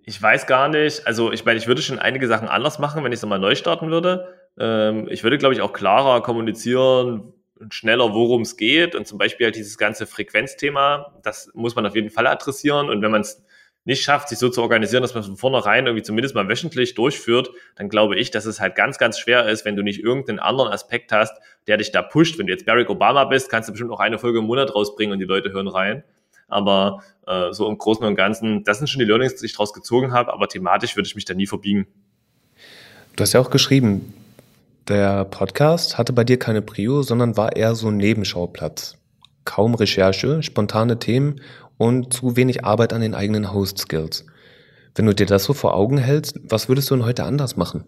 ich 0.05 0.21
weiß 0.21 0.47
gar 0.47 0.69
nicht, 0.69 1.07
also 1.07 1.33
ich 1.33 1.45
meine, 1.45 1.59
ich 1.59 1.67
würde 1.67 1.83
schon 1.83 1.99
einige 1.99 2.27
Sachen 2.27 2.49
anders 2.49 2.79
machen, 2.79 3.05
wenn 3.05 3.13
ich 3.13 3.19
es 3.19 3.23
nochmal 3.23 3.39
neu 3.39 3.55
starten 3.55 3.91
würde. 3.91 4.29
Ähm, 4.59 5.07
ich 5.09 5.23
würde, 5.23 5.39
glaube 5.39 5.55
ich, 5.55 5.61
auch 5.61 5.73
klarer 5.73 6.23
kommunizieren, 6.23 7.33
schneller, 7.71 8.13
worum 8.13 8.43
es 8.43 8.57
geht 8.57 8.95
und 8.95 9.07
zum 9.07 9.19
Beispiel 9.19 9.47
halt 9.47 9.57
dieses 9.57 9.79
ganze 9.79 10.07
Frequenzthema, 10.07 11.21
das 11.23 11.51
muss 11.55 11.77
man 11.77 11.87
auf 11.87 11.95
jeden 11.95 12.11
Fall 12.11 12.27
adressieren 12.27 12.89
und 12.89 13.03
wenn 13.03 13.13
man 13.13 13.21
es 13.21 13.45
nicht 13.85 14.03
schafft, 14.03 14.29
sich 14.29 14.39
so 14.39 14.49
zu 14.49 14.63
organisieren, 14.63 15.03
dass 15.03 15.15
man 15.15 15.25
von 15.25 15.37
vornherein 15.37 15.87
irgendwie 15.87 16.05
zumindest 16.05 16.35
mal 16.35 16.49
wöchentlich 16.49 16.95
durchführt, 16.95 17.51
dann 17.75 17.89
glaube 17.89 18.17
ich, 18.17 18.31
dass 18.31 18.45
es 18.45 18.61
halt 18.61 18.77
ganz, 18.77 18.99
ganz 18.99 19.19
schwer 19.19 19.49
ist, 19.49 19.65
wenn 19.65 19.75
du 19.75 19.83
nicht 19.83 20.03
irgendeinen 20.03 20.39
anderen 20.39 20.71
Aspekt 20.71 21.11
hast, 21.11 21.35
der 21.67 21.79
dich 21.79 21.91
da 21.91 22.03
pusht. 22.03 22.39
Wenn 22.39 22.47
du 22.47 22.53
jetzt 22.53 22.65
Barack 22.65 22.91
Obama 22.91 23.25
bist, 23.25 23.51
kannst 23.51 23.69
du 23.69 23.73
bestimmt 23.73 23.91
auch 23.91 24.01
eine 24.01 24.19
Folge 24.19 24.39
im 24.39 24.45
Monat 24.45 24.75
rausbringen 24.75 25.13
und 25.13 25.19
die 25.19 25.25
Leute 25.25 25.53
hören 25.53 25.69
rein. 25.69 26.05
Aber 26.49 27.03
äh, 27.27 27.53
so 27.53 27.69
im 27.69 27.79
Großen 27.79 28.05
und 28.05 28.15
Ganzen, 28.15 28.63
das 28.63 28.79
sind 28.79 28.87
schon 28.87 29.01
die 29.01 29.05
Learnings, 29.05 29.37
die 29.37 29.47
ich 29.47 29.53
daraus 29.53 29.73
gezogen 29.73 30.13
habe, 30.13 30.33
aber 30.33 30.49
thematisch 30.49 30.97
würde 30.97 31.09
ich 31.09 31.15
mich 31.15 31.25
da 31.25 31.35
nie 31.35 31.47
verbiegen. 31.47 31.87
Du 33.17 33.23
hast 33.23 33.33
ja 33.33 33.41
auch 33.41 33.51
geschrieben, 33.51 34.15
der 34.89 35.25
Podcast 35.25 35.99
hatte 35.99 36.13
bei 36.13 36.25
dir 36.25 36.39
keine 36.39 36.63
Prio, 36.63 37.03
sondern 37.03 37.37
war 37.37 37.57
eher 37.57 37.75
so 37.75 37.89
ein 37.89 37.97
Nebenschauplatz. 37.97 38.97
Kaum 39.45 39.75
Recherche, 39.75 40.43
spontane 40.43 40.99
Themen 40.99 41.41
und 41.79 42.13
zu 42.13 42.37
wenig 42.37 42.65
Arbeit 42.65 42.93
an 42.93 43.01
den 43.01 43.15
eigenen 43.15 43.53
Host-Skills. 43.53 44.27
Wenn 44.95 45.07
du 45.07 45.15
dir 45.15 45.27
das 45.27 45.45
so 45.45 45.55
vor 45.55 45.75
Augen 45.75 45.99
hältst, 45.99 46.39
was 46.43 46.69
würdest 46.69 46.91
du 46.91 46.97
denn 46.97 47.05
heute 47.05 47.25
anders 47.25 47.57
machen? 47.57 47.85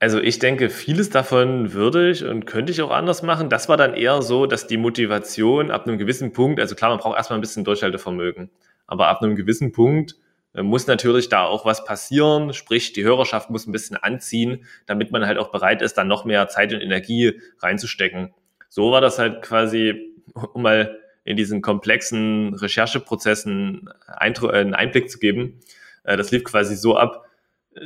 Also 0.00 0.20
ich 0.20 0.40
denke, 0.40 0.68
vieles 0.68 1.10
davon 1.10 1.74
würde 1.74 2.10
ich 2.10 2.24
und 2.24 2.44
könnte 2.44 2.72
ich 2.72 2.82
auch 2.82 2.90
anders 2.90 3.22
machen. 3.22 3.48
Das 3.48 3.68
war 3.68 3.76
dann 3.76 3.94
eher 3.94 4.20
so, 4.20 4.46
dass 4.46 4.66
die 4.66 4.76
Motivation 4.76 5.70
ab 5.70 5.86
einem 5.86 5.96
gewissen 5.96 6.32
Punkt, 6.32 6.58
also 6.58 6.74
klar, 6.74 6.90
man 6.90 6.98
braucht 6.98 7.16
erstmal 7.16 7.38
ein 7.38 7.40
bisschen 7.40 7.62
Durchhaltevermögen, 7.62 8.50
aber 8.88 9.06
ab 9.06 9.22
einem 9.22 9.36
gewissen 9.36 9.70
Punkt 9.70 10.16
äh, 10.54 10.62
muss 10.64 10.88
natürlich 10.88 11.28
da 11.28 11.44
auch 11.44 11.64
was 11.64 11.84
passieren, 11.84 12.52
sprich 12.52 12.92
die 12.92 13.04
Hörerschaft 13.04 13.50
muss 13.50 13.68
ein 13.68 13.72
bisschen 13.72 13.96
anziehen, 13.96 14.64
damit 14.86 15.12
man 15.12 15.24
halt 15.24 15.38
auch 15.38 15.52
bereit 15.52 15.82
ist, 15.82 15.94
dann 15.94 16.08
noch 16.08 16.24
mehr 16.24 16.48
Zeit 16.48 16.72
und 16.72 16.80
Energie 16.80 17.40
reinzustecken. 17.60 18.34
So 18.68 18.90
war 18.90 19.00
das 19.00 19.20
halt 19.20 19.40
quasi, 19.42 20.16
um 20.52 20.62
mal 20.62 20.98
in 21.24 21.36
diesen 21.36 21.62
komplexen 21.62 22.54
Rechercheprozessen 22.54 23.88
einen 24.06 24.74
Einblick 24.74 25.10
zu 25.10 25.18
geben. 25.18 25.60
Äh, 26.04 26.16
das 26.16 26.30
lief 26.30 26.44
quasi 26.44 26.76
so 26.76 26.96
ab, 26.96 27.26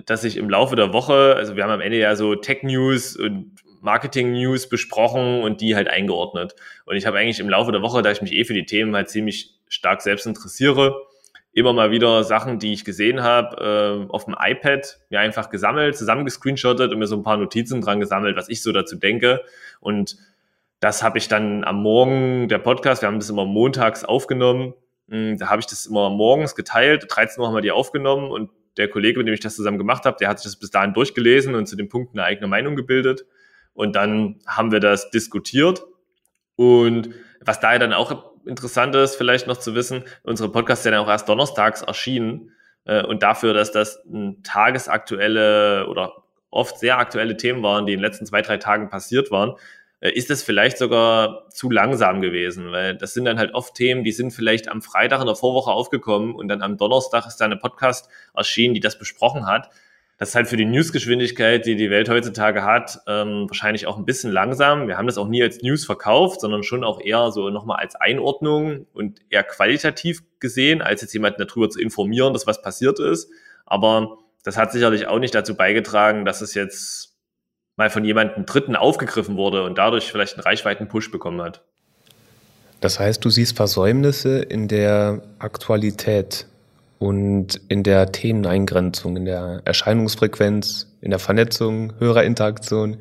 dass 0.05 0.25
ich 0.25 0.37
im 0.37 0.51
Laufe 0.51 0.77
der 0.77 0.93
Woche, 0.93 1.35
also 1.37 1.57
wir 1.57 1.63
haben 1.63 1.71
am 1.71 1.81
Ende 1.81 1.99
ja 1.99 2.17
so 2.17 2.35
Tech-News 2.35 3.17
und 3.17 3.53
Marketing-News 3.83 4.69
besprochen 4.69 5.43
und 5.43 5.61
die 5.61 5.77
halt 5.77 5.89
eingeordnet. 5.89 6.57
Und 6.87 6.97
ich 6.97 7.07
habe 7.07 7.19
eigentlich 7.19 7.41
im 7.41 7.49
Laufe 7.49 7.73
der 7.73 7.83
Woche, 7.83 8.03
da 8.03 8.11
ich 8.11 8.23
mich 8.23 8.33
eh 8.33 8.45
für 8.45 8.55
die 8.55 8.67
Themen 8.67 8.95
halt 8.97 9.09
ziemlich 9.09 9.55
stark 9.69 10.03
selbst 10.03 10.27
interessiere, 10.27 11.07
immer 11.53 11.73
mal 11.73 11.91
wieder 11.91 12.25
Sachen, 12.25 12.59
die 12.59 12.73
ich 12.73 12.85
gesehen 12.85 13.23
habe, 13.23 14.07
äh, 14.09 14.13
auf 14.13 14.25
dem 14.25 14.37
iPad 14.39 14.99
mir 15.09 15.21
einfach 15.21 15.51
gesammelt, 15.51 15.97
zusammengescreenshottet 15.97 16.93
und 16.93 16.99
mir 16.99 17.07
so 17.07 17.17
ein 17.17 17.23
paar 17.23 17.37
Notizen 17.37 17.81
dran 17.81 18.01
gesammelt, 18.01 18.37
was 18.37 18.49
ich 18.49 18.63
so 18.63 18.73
dazu 18.73 18.97
denke. 18.97 19.43
Und 19.81 20.17
das 20.81 21.03
habe 21.03 21.19
ich 21.19 21.29
dann 21.29 21.65
am 21.65 21.83
Morgen, 21.83 22.49
der 22.49 22.59
Podcast, 22.59 23.03
wir 23.03 23.09
haben 23.09 23.19
das 23.19 23.31
immer 23.31 23.47
montags 23.47 24.05
aufgenommen, 24.05 24.75
hm, 25.09 25.39
da 25.39 25.49
habe 25.49 25.61
ich 25.61 25.67
das 25.67 25.87
immer 25.87 26.11
morgens 26.11 26.55
geteilt, 26.55 27.07
13 27.09 27.41
Uhr 27.41 27.49
haben 27.49 27.55
wir 27.55 27.63
die 27.63 27.71
aufgenommen 27.71 28.31
und 28.31 28.51
der 28.77 28.89
Kollege, 28.89 29.19
mit 29.19 29.29
dem 29.29 29.35
ich 29.35 29.41
das 29.41 29.57
zusammen 29.57 29.79
gemacht 29.79 30.05
habe, 30.05 30.17
der 30.19 30.29
hat 30.29 30.39
sich 30.39 30.51
das 30.51 30.59
bis 30.59 30.71
dahin 30.71 30.93
durchgelesen 30.93 31.55
und 31.55 31.67
zu 31.67 31.77
dem 31.77 31.89
Punkt 31.89 32.15
eine 32.15 32.25
eigene 32.25 32.47
Meinung 32.47 32.77
gebildet. 32.77 33.25
Und 33.73 33.97
dann 33.97 34.41
haben 34.47 34.73
wir 34.73 34.81
das 34.81 35.11
diskutiert. 35.11 35.83
Und 36.57 37.11
was 37.41 37.61
daher 37.61 37.79
dann 37.79 37.93
auch 37.93 38.37
interessant 38.47 38.95
ist, 38.95 39.17
vielleicht 39.17 39.47
noch 39.47 39.57
zu 39.57 39.75
wissen, 39.75 40.05
unsere 40.23 40.51
Podcasts 40.51 40.83
sind 40.83 40.93
ja 40.93 41.01
auch 41.01 41.09
erst 41.09 41.29
donnerstags 41.29 41.83
erschienen. 41.83 42.53
Äh, 42.85 43.03
und 43.03 43.23
dafür, 43.23 43.55
dass 43.55 43.73
das 43.73 44.03
tagesaktuelle 44.43 45.87
oder 45.89 46.25
oft 46.51 46.79
sehr 46.79 46.99
aktuelle 46.99 47.37
Themen 47.37 47.63
waren, 47.63 47.87
die 47.87 47.93
in 47.93 47.99
den 47.99 48.05
letzten 48.05 48.27
zwei, 48.27 48.43
drei 48.43 48.57
Tagen 48.57 48.89
passiert 48.89 49.31
waren, 49.31 49.55
ist 50.01 50.31
es 50.31 50.43
vielleicht 50.43 50.79
sogar 50.79 51.49
zu 51.51 51.71
langsam 51.71 52.21
gewesen, 52.21 52.71
weil 52.71 52.97
das 52.97 53.15
sind 53.15 53.25
dann 53.25 53.39
halt 53.39 53.55
oft 53.55 53.75
Themen, 53.75 54.05
die 54.05 54.13
sind 54.13 54.31
vielleicht 54.31 54.69
am 54.69 54.83
Freitag 54.83 55.21
in 55.21 55.27
der 55.27 55.37
Vorwoche 55.37 55.71
aufgekommen 55.71 56.35
und 56.35 56.49
dann 56.49 56.63
am 56.63 56.77
Donnerstag 56.77 57.27
ist 57.27 57.37
da 57.37 57.47
eine 57.47 57.57
Podcast 57.57 58.09
erschienen, 58.35 58.75
die 58.75 58.81
das 58.81 58.99
besprochen 58.99 59.47
hat. 59.47 59.71
Das 60.19 60.31
ist 60.31 60.35
halt 60.35 60.49
für 60.49 60.57
die 60.57 60.65
Newsgeschwindigkeit, 60.65 61.67
die 61.67 61.77
die 61.77 61.91
Welt 61.91 62.09
heutzutage 62.09 62.63
hat, 62.63 63.01
ähm, 63.07 63.47
wahrscheinlich 63.49 63.87
auch 63.87 63.99
ein 63.99 64.07
bisschen 64.07 64.33
langsam. 64.33 64.89
Wir 64.89 64.97
haben 64.97 65.07
das 65.07 65.19
auch 65.19 65.29
nie 65.29 65.43
als 65.43 65.61
News 65.61 65.85
verkauft, 65.85 66.41
sondern 66.41 66.63
schon 66.63 66.85
auch 66.85 67.01
eher 67.01 67.31
so 67.31 67.51
nochmal 67.51 67.79
als 67.81 67.97
Einordnung 67.97 68.87
und 68.95 69.21
eher 69.29 69.45
qualitativ 69.45 70.23
gesehen, 70.41 70.81
als 70.81 71.03
jetzt 71.03 71.13
jemanden 71.13 71.45
darüber 71.47 71.69
zu 71.69 71.81
informieren, 71.81 72.33
dass 72.33 72.47
was 72.47 72.63
passiert 72.63 72.99
ist. 72.99 73.31
Aber 73.67 74.19
das 74.43 74.57
hat 74.57 74.73
sicherlich 74.73 75.07
auch 75.07 75.19
nicht 75.19 75.35
dazu 75.35 75.55
beigetragen, 75.55 76.25
dass 76.25 76.41
es 76.41 76.55
jetzt 76.55 77.16
mal 77.77 77.91
von 77.91 78.05
jemandem 78.05 78.47
Dritten 78.47 78.75
aufgegriffen 78.75 79.37
wurde 79.37 79.63
und 79.63 79.79
dadurch 79.79 80.11
vielleicht 80.11 80.35
einen 80.35 80.43
Reichweiten-Push 80.43 81.11
bekommen 81.11 81.43
hat. 81.43 81.63
Das 82.81 82.99
heißt, 82.99 83.25
du 83.25 83.31
siehst 83.31 83.57
Versäumnisse 83.57 84.41
in 84.41 84.69
der 84.69 85.23
Aktualität 85.39 86.47
und 86.99 87.61
in 87.69 87.83
der 87.83 88.13
Themeneingrenzung, 88.13 89.17
in 89.17 89.25
der 89.25 89.63
Erscheinungsfrequenz, 89.65 90.87
in 91.01 91.11
der 91.11 91.19
Vernetzung, 91.19 91.93
Hörerinteraktion 91.99 92.99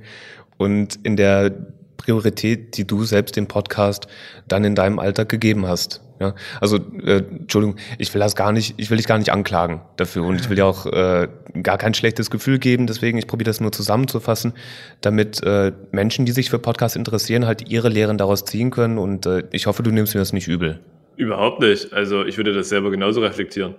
und 0.58 1.00
in 1.04 1.16
der 1.16 1.52
Priorität, 1.98 2.78
die 2.78 2.86
du 2.86 3.04
selbst 3.04 3.36
dem 3.36 3.48
Podcast 3.48 4.08
dann 4.48 4.64
in 4.64 4.76
deinem 4.76 5.00
Alltag 5.00 5.30
gegeben 5.30 5.66
hast. 5.66 6.02
Ja, 6.20 6.34
also 6.62 6.78
äh, 6.78 7.24
Entschuldigung, 7.30 7.76
ich 7.98 8.14
will 8.14 8.22
das 8.22 8.36
gar 8.36 8.54
nicht, 8.54 8.76
ich 8.78 8.90
will 8.90 8.98
dich 8.98 9.08
gar 9.08 9.18
nicht 9.18 9.32
anklagen 9.32 9.82
dafür 9.98 10.24
und 10.24 10.40
ich 10.40 10.50
will 10.50 10.56
dir 10.56 10.66
auch 10.66 10.86
äh, 10.86 11.28
gar 11.62 11.78
kein 11.78 11.94
schlechtes 11.94 12.32
Gefühl 12.32 12.58
geben. 12.58 12.88
Deswegen, 12.88 13.18
ich 13.18 13.28
probiere 13.28 13.50
das 13.50 13.60
nur 13.60 13.74
zusammenzufassen, 13.74 14.54
damit 15.02 15.44
äh, 15.44 15.74
Menschen, 15.92 16.26
die 16.26 16.32
sich 16.32 16.50
für 16.50 16.60
Podcasts 16.60 16.96
interessieren, 16.96 17.46
halt 17.46 17.70
ihre 17.70 17.90
Lehren 17.90 18.18
daraus 18.18 18.46
ziehen 18.46 18.72
können. 18.72 18.98
Und 18.98 19.26
äh, 19.26 19.44
ich 19.52 19.68
hoffe, 19.68 19.84
du 19.84 19.92
nimmst 19.92 20.14
mir 20.14 20.22
das 20.22 20.32
nicht 20.32 20.48
übel. 20.48 20.80
Überhaupt 21.18 21.60
nicht. 21.60 21.92
Also 21.92 22.26
ich 22.26 22.38
würde 22.38 22.54
das 22.54 22.70
selber 22.70 22.92
genauso 22.92 23.22
reflektieren. 23.22 23.76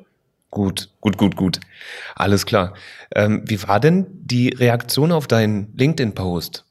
Gut, 0.51 0.90
gut, 1.01 1.16
gut, 1.16 1.37
gut. 1.37 1.61
Alles 2.14 2.46
klar. 2.46 2.75
Ähm, 3.14 3.42
wie 3.46 3.62
war 3.66 3.81
denn 3.81 4.07
die 4.11 4.51
Reaktion 4.51 5.12
auf 5.12 5.27
deinen 5.27 5.72
LinkedIn-Post? 5.77 6.64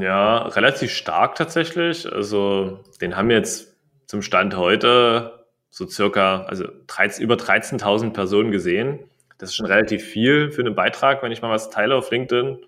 Ja, 0.00 0.46
relativ 0.48 0.92
stark 0.92 1.34
tatsächlich. 1.34 2.10
Also 2.10 2.80
den 3.00 3.16
haben 3.16 3.30
jetzt 3.30 3.74
zum 4.10 4.22
Stand 4.22 4.56
heute 4.56 5.46
so 5.70 5.86
circa, 5.86 6.42
also 6.48 6.66
13, 6.88 7.22
über 7.22 7.36
13.000 7.36 8.12
Personen 8.12 8.50
gesehen. 8.50 8.98
Das 9.38 9.50
ist 9.50 9.54
schon 9.54 9.66
relativ 9.66 10.02
viel 10.02 10.50
für 10.50 10.62
einen 10.62 10.74
Beitrag, 10.74 11.22
wenn 11.22 11.30
ich 11.30 11.42
mal 11.42 11.50
was 11.50 11.70
teile 11.70 11.94
auf 11.94 12.10
LinkedIn. 12.10 12.58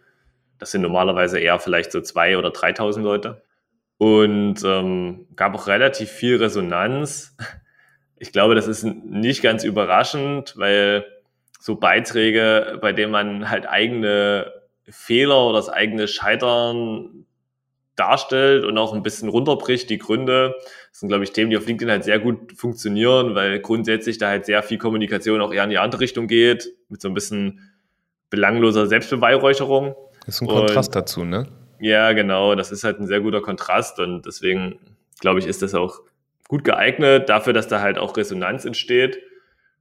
Das 0.61 0.71
sind 0.71 0.83
normalerweise 0.83 1.41
eher 1.41 1.59
vielleicht 1.59 1.91
so 1.91 1.99
2.000 1.99 2.39
oder 2.39 2.51
3.000 2.51 3.01
Leute. 3.01 3.43
Und 3.99 4.63
ähm, 4.65 5.27
gab 5.35 5.57
auch 5.57 5.67
relativ 5.67 6.11
viel 6.11 6.37
Resonanz. 6.37 7.37
Ich 8.17 8.31
glaube, 8.31 8.55
das 8.55 8.69
ist 8.69 8.85
nicht 8.85 9.43
ganz 9.43 9.65
überraschend, 9.65 10.55
weil 10.57 11.05
so 11.59 11.75
Beiträge, 11.75 12.79
bei 12.81 12.93
denen 12.93 13.11
man 13.11 13.51
halt 13.51 13.69
eigene 13.69 14.53
Fehler 14.89 15.45
oder 15.47 15.57
das 15.57 15.69
eigene 15.69 16.07
Scheitern 16.07 17.27
darstellt 17.97 18.65
und 18.65 18.79
auch 18.79 18.95
ein 18.95 19.03
bisschen 19.03 19.29
runterbricht, 19.29 19.91
die 19.91 19.99
Gründe. 19.99 20.55
Das 20.93 21.01
sind, 21.01 21.09
glaube 21.09 21.25
ich, 21.25 21.33
Themen, 21.33 21.51
die 21.51 21.57
auf 21.57 21.67
LinkedIn 21.67 21.91
halt 21.91 22.05
sehr 22.05 22.19
gut 22.19 22.53
funktionieren, 22.53 23.35
weil 23.35 23.61
grundsätzlich 23.61 24.19
da 24.19 24.29
halt 24.29 24.45
sehr 24.45 24.63
viel 24.63 24.77
Kommunikation 24.77 25.41
auch 25.41 25.53
eher 25.53 25.65
in 25.65 25.71
die 25.71 25.79
andere 25.79 26.03
Richtung 26.03 26.27
geht, 26.27 26.71
mit 26.91 27.01
so 27.01 27.09
ein 27.09 27.15
bisschen 27.15 27.73
belangloser 28.29 28.87
Selbstbeweihräucherung. 28.87 29.95
Das 30.27 30.37
ist 30.37 30.43
ein 30.43 30.49
Kontrast 30.49 30.91
und, 30.91 30.97
dazu, 30.97 31.25
ne? 31.25 31.49
Ja, 31.81 32.13
genau. 32.13 32.55
Das 32.55 32.71
ist 32.71 32.85
halt 32.85 33.01
ein 33.01 33.07
sehr 33.07 33.21
guter 33.21 33.41
Kontrast 33.41 33.99
und 34.01 34.27
deswegen, 34.27 34.79
glaube 35.19 35.41
ich, 35.41 35.47
ist 35.47 35.63
das 35.63 35.75
auch 35.75 36.01
gut 36.47 36.63
geeignet 36.63 37.31
dafür, 37.31 37.55
dass 37.55 37.69
da 37.69 37.81
halt 37.81 37.97
auch 37.97 38.15
Resonanz 38.15 38.67
entsteht. 38.67 39.19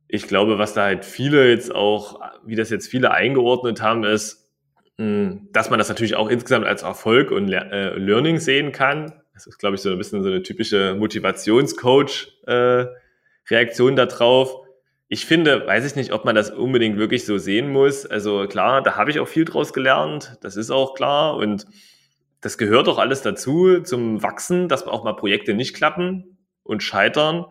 Ich 0.08 0.28
glaube, 0.28 0.58
was 0.58 0.74
da 0.74 0.84
halt 0.84 1.04
viele 1.04 1.50
jetzt 1.50 1.76
auch, 1.76 2.22
wie 2.46 2.56
das 2.56 2.70
jetzt 2.70 2.88
viele 2.88 3.12
eingeordnet 3.12 3.82
haben, 3.82 4.06
ist, 4.06 4.50
hm, 4.98 5.50
dass 5.52 5.70
man 5.70 5.78
das 5.78 5.90
natürlich 5.90 6.16
auch 6.16 6.30
insgesamt 6.30 6.66
als 6.66 6.84
Erfolg 6.84 7.32
und 7.32 7.52
äh, 7.52 7.96
Learning 7.98 8.38
sehen 8.38 8.72
kann. 8.72 9.21
Das 9.42 9.48
ist, 9.48 9.58
glaube 9.58 9.76
ich, 9.76 9.82
so 9.82 9.90
ein 9.90 9.98
bisschen 9.98 10.22
so 10.22 10.30
eine 10.30 10.44
typische 10.44 10.94
Motivationscoach-Reaktion 10.94 13.94
äh, 13.94 13.96
darauf. 13.96 14.68
Ich 15.08 15.26
finde, 15.26 15.66
weiß 15.66 15.84
ich 15.84 15.96
nicht, 15.96 16.14
ob 16.14 16.26
man 16.26 16.36
das 16.36 16.52
unbedingt 16.52 16.98
wirklich 16.98 17.26
so 17.26 17.40
sehen 17.40 17.72
muss. 17.72 18.06
Also 18.06 18.46
klar, 18.46 18.84
da 18.84 18.98
habe 18.98 19.10
ich 19.10 19.20
auch 19.20 19.28
viel 19.28 19.46
draus 19.46 19.74
gelernt. 19.74 20.38
Das 20.42 20.58
ist 20.58 20.70
auch 20.70 20.94
klar. 20.94 21.38
Und 21.38 21.66
das 22.40 22.60
gehört 22.60 22.88
auch 22.88 23.00
alles 23.00 23.24
dazu 23.24 23.82
zum 23.82 24.22
Wachsen, 24.22 24.68
dass 24.68 24.86
auch 24.86 25.04
mal 25.04 25.14
Projekte 25.14 25.56
nicht 25.56 25.76
klappen 25.76 26.38
und 26.62 26.84
scheitern. 26.84 27.48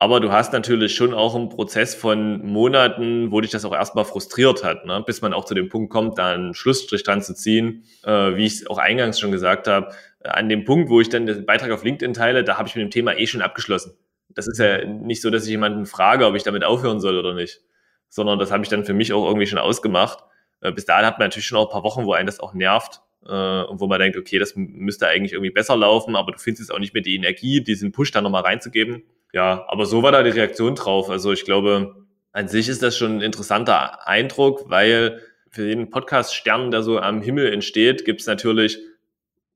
Aber 0.00 0.20
du 0.20 0.30
hast 0.30 0.52
natürlich 0.52 0.94
schon 0.94 1.12
auch 1.12 1.34
einen 1.34 1.48
Prozess 1.48 1.96
von 1.96 2.46
Monaten, 2.46 3.32
wo 3.32 3.40
dich 3.40 3.50
das 3.50 3.64
auch 3.64 3.74
erstmal 3.74 4.04
frustriert 4.04 4.62
hat, 4.62 4.86
ne? 4.86 5.02
bis 5.04 5.22
man 5.22 5.32
auch 5.32 5.44
zu 5.44 5.54
dem 5.54 5.68
Punkt 5.68 5.90
kommt, 5.90 6.18
da 6.18 6.30
einen 6.30 6.54
Schlussstrich 6.54 7.02
dran 7.02 7.20
zu 7.20 7.34
ziehen, 7.34 7.84
äh, 8.04 8.36
wie 8.36 8.46
ich 8.46 8.54
es 8.54 8.66
auch 8.68 8.78
eingangs 8.78 9.18
schon 9.18 9.32
gesagt 9.32 9.66
habe. 9.66 9.92
An 10.22 10.48
dem 10.48 10.64
Punkt, 10.64 10.88
wo 10.88 11.00
ich 11.00 11.08
dann 11.08 11.26
den 11.26 11.44
Beitrag 11.44 11.72
auf 11.72 11.82
LinkedIn 11.82 12.14
teile, 12.14 12.44
da 12.44 12.58
habe 12.58 12.68
ich 12.68 12.76
mit 12.76 12.82
dem 12.82 12.92
Thema 12.92 13.16
eh 13.16 13.26
schon 13.26 13.42
abgeschlossen. 13.42 13.96
Das 14.28 14.46
ist 14.46 14.58
ja 14.58 14.84
nicht 14.84 15.20
so, 15.20 15.30
dass 15.30 15.44
ich 15.44 15.50
jemanden 15.50 15.84
frage, 15.84 16.26
ob 16.26 16.36
ich 16.36 16.44
damit 16.44 16.62
aufhören 16.62 17.00
soll 17.00 17.18
oder 17.18 17.34
nicht, 17.34 17.60
sondern 18.08 18.38
das 18.38 18.52
habe 18.52 18.62
ich 18.62 18.68
dann 18.68 18.84
für 18.84 18.94
mich 18.94 19.12
auch 19.12 19.26
irgendwie 19.26 19.46
schon 19.46 19.58
ausgemacht. 19.58 20.22
Äh, 20.60 20.70
bis 20.70 20.84
dahin 20.84 21.06
hat 21.06 21.18
man 21.18 21.26
natürlich 21.26 21.46
schon 21.46 21.58
auch 21.58 21.68
ein 21.68 21.72
paar 21.72 21.82
Wochen, 21.82 22.06
wo 22.06 22.12
einen 22.12 22.26
das 22.26 22.38
auch 22.38 22.54
nervt 22.54 23.02
äh, 23.26 23.62
und 23.62 23.80
wo 23.80 23.88
man 23.88 23.98
denkt, 23.98 24.16
okay, 24.16 24.38
das 24.38 24.54
müsste 24.54 25.08
eigentlich 25.08 25.32
irgendwie 25.32 25.50
besser 25.50 25.76
laufen, 25.76 26.14
aber 26.14 26.30
du 26.30 26.38
findest 26.38 26.68
jetzt 26.68 26.72
auch 26.72 26.78
nicht 26.78 26.94
mehr 26.94 27.02
die 27.02 27.16
Energie, 27.16 27.64
diesen 27.64 27.90
Push 27.90 28.12
da 28.12 28.20
nochmal 28.20 28.42
reinzugeben. 28.42 29.02
Ja, 29.32 29.64
aber 29.68 29.86
so 29.86 30.02
war 30.02 30.12
da 30.12 30.22
die 30.22 30.30
Reaktion 30.30 30.74
drauf. 30.74 31.10
Also 31.10 31.32
ich 31.32 31.44
glaube, 31.44 31.94
an 32.32 32.48
sich 32.48 32.68
ist 32.68 32.82
das 32.82 32.96
schon 32.96 33.18
ein 33.18 33.20
interessanter 33.20 34.06
Eindruck, 34.06 34.68
weil 34.68 35.20
für 35.50 35.68
jeden 35.68 35.90
Podcast-Stern, 35.90 36.70
der 36.70 36.82
so 36.82 36.98
am 36.98 37.22
Himmel 37.22 37.52
entsteht, 37.52 38.04
gibt 38.04 38.20
es 38.20 38.26
natürlich 38.26 38.78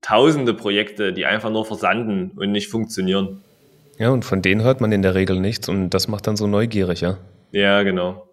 tausende 0.00 0.54
Projekte, 0.54 1.12
die 1.12 1.26
einfach 1.26 1.50
nur 1.50 1.64
versanden 1.64 2.32
und 2.36 2.50
nicht 2.50 2.68
funktionieren. 2.68 3.42
Ja, 3.98 4.10
und 4.10 4.24
von 4.24 4.42
denen 4.42 4.62
hört 4.62 4.80
man 4.80 4.90
in 4.90 5.02
der 5.02 5.14
Regel 5.14 5.38
nichts 5.38 5.68
und 5.68 5.90
das 5.90 6.08
macht 6.08 6.26
dann 6.26 6.36
so 6.36 6.46
neugierig, 6.46 7.02
ja? 7.02 7.18
Ja, 7.52 7.82
genau. 7.82 8.28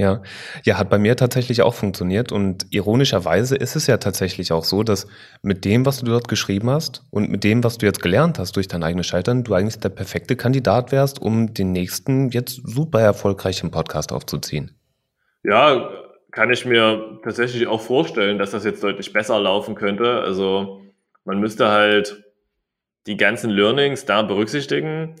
Ja, 0.00 0.22
ja, 0.62 0.78
hat 0.78 0.90
bei 0.90 0.98
mir 0.98 1.16
tatsächlich 1.16 1.62
auch 1.62 1.74
funktioniert 1.74 2.30
und 2.30 2.66
ironischerweise 2.70 3.56
ist 3.56 3.74
es 3.74 3.88
ja 3.88 3.96
tatsächlich 3.96 4.52
auch 4.52 4.62
so, 4.62 4.84
dass 4.84 5.08
mit 5.42 5.64
dem, 5.64 5.84
was 5.86 5.98
du 5.98 6.06
dort 6.06 6.28
geschrieben 6.28 6.70
hast 6.70 7.02
und 7.10 7.28
mit 7.30 7.42
dem, 7.42 7.64
was 7.64 7.78
du 7.78 7.86
jetzt 7.86 8.00
gelernt 8.00 8.38
hast 8.38 8.54
durch 8.54 8.68
dein 8.68 8.84
eigenes 8.84 9.08
Scheitern, 9.08 9.42
du 9.42 9.54
eigentlich 9.54 9.80
der 9.80 9.88
perfekte 9.88 10.36
Kandidat 10.36 10.92
wärst, 10.92 11.20
um 11.20 11.52
den 11.52 11.72
nächsten 11.72 12.30
jetzt 12.30 12.60
super 12.62 13.00
erfolgreichen 13.00 13.72
Podcast 13.72 14.12
aufzuziehen. 14.12 14.70
Ja, 15.42 15.90
kann 16.30 16.52
ich 16.52 16.64
mir 16.64 17.18
tatsächlich 17.24 17.66
auch 17.66 17.80
vorstellen, 17.80 18.38
dass 18.38 18.52
das 18.52 18.64
jetzt 18.64 18.84
deutlich 18.84 19.12
besser 19.12 19.40
laufen 19.40 19.74
könnte. 19.74 20.20
Also 20.20 20.80
man 21.24 21.40
müsste 21.40 21.70
halt 21.70 22.22
die 23.08 23.16
ganzen 23.16 23.50
Learnings 23.50 24.04
da 24.04 24.22
berücksichtigen 24.22 25.16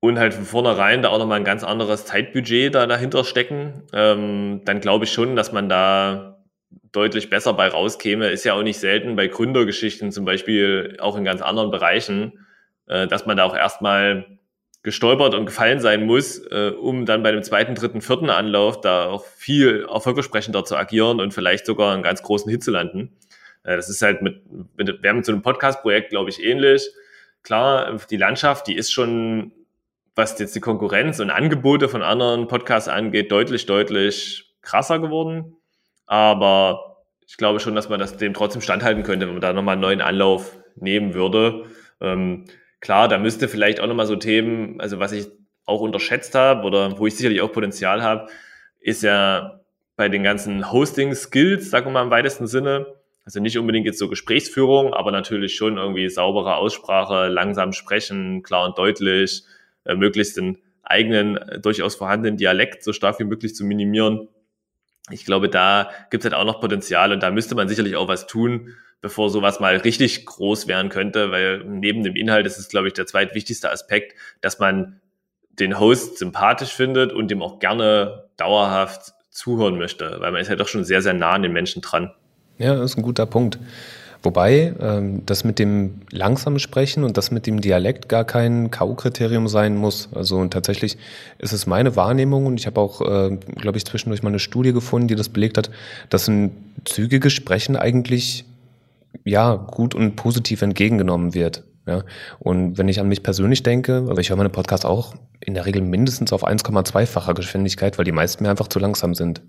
und 0.00 0.18
halt 0.18 0.34
von 0.34 0.44
vornherein 0.44 1.02
da 1.02 1.10
auch 1.10 1.18
nochmal 1.18 1.38
ein 1.38 1.44
ganz 1.44 1.62
anderes 1.62 2.06
Zeitbudget 2.06 2.74
da 2.74 2.86
dahinter 2.86 3.22
stecken, 3.24 3.84
ähm, 3.92 4.62
dann 4.64 4.80
glaube 4.80 5.04
ich 5.04 5.12
schon, 5.12 5.36
dass 5.36 5.52
man 5.52 5.68
da 5.68 6.38
deutlich 6.92 7.30
besser 7.30 7.52
bei 7.52 7.68
rauskäme. 7.68 8.28
Ist 8.28 8.44
ja 8.44 8.54
auch 8.54 8.62
nicht 8.62 8.80
selten 8.80 9.14
bei 9.14 9.28
Gründergeschichten 9.28 10.10
zum 10.10 10.24
Beispiel, 10.24 10.96
auch 11.00 11.16
in 11.16 11.24
ganz 11.24 11.42
anderen 11.42 11.70
Bereichen, 11.70 12.46
äh, 12.86 13.06
dass 13.06 13.26
man 13.26 13.36
da 13.36 13.44
auch 13.44 13.54
erstmal 13.54 14.38
gestolpert 14.82 15.34
und 15.34 15.44
gefallen 15.44 15.80
sein 15.80 16.06
muss, 16.06 16.38
äh, 16.38 16.70
um 16.70 17.04
dann 17.04 17.22
bei 17.22 17.32
dem 17.32 17.42
zweiten, 17.42 17.74
dritten, 17.74 18.00
vierten 18.00 18.30
Anlauf 18.30 18.80
da 18.80 19.06
auch 19.06 19.26
viel 19.26 19.86
erfolgversprechender 19.86 20.64
zu 20.64 20.76
agieren 20.76 21.20
und 21.20 21.34
vielleicht 21.34 21.66
sogar 21.66 21.92
einen 21.92 22.02
ganz 22.02 22.22
großen 22.22 22.50
Hit 22.50 22.64
zu 22.64 22.70
landen. 22.70 23.12
Äh, 23.62 23.76
das 23.76 23.90
ist 23.90 24.00
halt 24.00 24.22
mit, 24.22 24.40
mit, 24.78 25.02
wir 25.02 25.10
haben 25.10 25.18
mit 25.18 25.26
so 25.26 25.32
einem 25.32 25.42
Podcast-Projekt, 25.42 26.10
glaube 26.10 26.30
ich, 26.30 26.42
ähnlich. 26.42 26.88
Klar, 27.42 27.98
die 28.10 28.16
Landschaft, 28.16 28.66
die 28.66 28.74
ist 28.74 28.90
schon 28.90 29.52
was 30.20 30.38
jetzt 30.38 30.54
die 30.54 30.60
Konkurrenz 30.60 31.18
und 31.18 31.30
Angebote 31.30 31.88
von 31.88 32.02
anderen 32.02 32.46
Podcasts 32.46 32.90
angeht, 32.90 33.32
deutlich, 33.32 33.64
deutlich 33.64 34.54
krasser 34.60 34.98
geworden. 34.98 35.56
Aber 36.06 36.98
ich 37.26 37.38
glaube 37.38 37.58
schon, 37.58 37.74
dass 37.74 37.88
man 37.88 37.98
das 37.98 38.18
dem 38.18 38.34
trotzdem 38.34 38.60
standhalten 38.60 39.02
könnte, 39.02 39.26
wenn 39.26 39.34
man 39.34 39.40
da 39.40 39.54
nochmal 39.54 39.72
einen 39.72 39.82
neuen 39.82 40.00
Anlauf 40.02 40.58
nehmen 40.76 41.14
würde. 41.14 41.64
Ähm, 42.02 42.44
klar, 42.80 43.08
da 43.08 43.16
müsste 43.16 43.48
vielleicht 43.48 43.80
auch 43.80 43.86
nochmal 43.86 44.06
so 44.06 44.16
Themen, 44.16 44.78
also 44.78 44.98
was 44.98 45.12
ich 45.12 45.26
auch 45.64 45.80
unterschätzt 45.80 46.34
habe 46.34 46.66
oder 46.66 46.98
wo 46.98 47.06
ich 47.06 47.16
sicherlich 47.16 47.40
auch 47.40 47.52
Potenzial 47.52 48.02
habe, 48.02 48.28
ist 48.78 49.02
ja 49.02 49.60
bei 49.96 50.10
den 50.10 50.22
ganzen 50.22 50.70
Hosting-Skills, 50.70 51.70
sagen 51.70 51.86
wir 51.86 51.92
mal 51.92 52.02
im 52.02 52.10
weitesten 52.10 52.46
Sinne, 52.46 52.86
also 53.24 53.40
nicht 53.40 53.56
unbedingt 53.56 53.86
jetzt 53.86 53.98
so 53.98 54.08
Gesprächsführung, 54.08 54.92
aber 54.92 55.12
natürlich 55.12 55.54
schon 55.54 55.78
irgendwie 55.78 56.10
saubere 56.10 56.56
Aussprache, 56.56 57.28
langsam 57.28 57.72
sprechen, 57.72 58.42
klar 58.42 58.66
und 58.66 58.76
deutlich, 58.76 59.44
äh, 59.90 59.94
möglichst 59.96 60.36
den 60.36 60.58
eigenen, 60.82 61.36
äh, 61.36 61.60
durchaus 61.60 61.94
vorhandenen 61.96 62.36
Dialekt 62.36 62.82
so 62.84 62.92
stark 62.92 63.18
wie 63.18 63.24
möglich 63.24 63.54
zu 63.54 63.64
minimieren. 63.64 64.28
Ich 65.10 65.24
glaube, 65.24 65.48
da 65.48 65.90
gibt 66.10 66.24
es 66.24 66.30
halt 66.30 66.40
auch 66.40 66.46
noch 66.46 66.60
Potenzial 66.60 67.12
und 67.12 67.22
da 67.22 67.30
müsste 67.30 67.54
man 67.54 67.68
sicherlich 67.68 67.96
auch 67.96 68.08
was 68.08 68.26
tun, 68.26 68.74
bevor 69.00 69.30
sowas 69.30 69.60
mal 69.60 69.76
richtig 69.76 70.26
groß 70.26 70.68
werden 70.68 70.90
könnte, 70.90 71.30
weil 71.30 71.64
neben 71.64 72.04
dem 72.04 72.16
Inhalt 72.16 72.46
ist 72.46 72.58
es, 72.58 72.68
glaube 72.68 72.88
ich, 72.88 72.94
der 72.94 73.06
zweitwichtigste 73.06 73.70
Aspekt, 73.70 74.14
dass 74.40 74.58
man 74.58 75.00
den 75.48 75.80
Host 75.80 76.18
sympathisch 76.18 76.72
findet 76.72 77.12
und 77.12 77.30
dem 77.30 77.42
auch 77.42 77.58
gerne 77.58 78.28
dauerhaft 78.36 79.12
zuhören 79.30 79.78
möchte, 79.78 80.16
weil 80.18 80.32
man 80.32 80.40
ist 80.40 80.48
halt 80.48 80.60
doch 80.60 80.68
schon 80.68 80.84
sehr, 80.84 81.02
sehr 81.02 81.14
nah 81.14 81.32
an 81.32 81.42
den 81.42 81.52
Menschen 81.52 81.82
dran. 81.82 82.12
Ja, 82.58 82.74
das 82.74 82.92
ist 82.92 82.98
ein 82.98 83.02
guter 83.02 83.26
Punkt. 83.26 83.58
Wobei 84.22 84.74
ähm, 84.80 85.24
das 85.24 85.44
mit 85.44 85.58
dem 85.58 86.02
langsamen 86.10 86.58
Sprechen 86.58 87.04
und 87.04 87.16
das 87.16 87.30
mit 87.30 87.46
dem 87.46 87.60
Dialekt 87.60 88.08
gar 88.08 88.24
kein 88.24 88.70
K.O.-Kriterium 88.70 89.48
sein 89.48 89.76
muss. 89.76 90.10
Also 90.14 90.36
und 90.36 90.52
tatsächlich 90.52 90.98
ist 91.38 91.52
es 91.52 91.66
meine 91.66 91.96
Wahrnehmung 91.96 92.44
und 92.46 92.60
ich 92.60 92.66
habe 92.66 92.80
auch, 92.80 93.00
äh, 93.00 93.36
glaube 93.56 93.78
ich, 93.78 93.86
zwischendurch 93.86 94.22
mal 94.22 94.28
eine 94.28 94.38
Studie 94.38 94.72
gefunden, 94.72 95.08
die 95.08 95.14
das 95.14 95.30
belegt 95.30 95.56
hat, 95.56 95.70
dass 96.10 96.28
ein 96.28 96.50
zügiges 96.84 97.32
Sprechen 97.32 97.76
eigentlich 97.76 98.44
ja 99.24 99.54
gut 99.54 99.94
und 99.94 100.16
positiv 100.16 100.60
entgegengenommen 100.62 101.32
wird. 101.32 101.64
Ja, 101.86 102.04
und 102.38 102.76
wenn 102.76 102.88
ich 102.88 103.00
an 103.00 103.08
mich 103.08 103.22
persönlich 103.22 103.62
denke, 103.62 104.06
aber 104.08 104.20
ich 104.20 104.28
höre 104.28 104.36
meine 104.36 104.50
Podcasts 104.50 104.84
auch 104.84 105.14
in 105.40 105.54
der 105.54 105.64
Regel 105.64 105.80
mindestens 105.80 106.32
auf 106.32 106.46
1,2-facher 106.46 107.32
Geschwindigkeit, 107.32 107.96
weil 107.96 108.04
die 108.04 108.12
meisten 108.12 108.44
mir 108.44 108.50
einfach 108.50 108.68
zu 108.68 108.78
langsam 108.78 109.14
sind. 109.14 109.40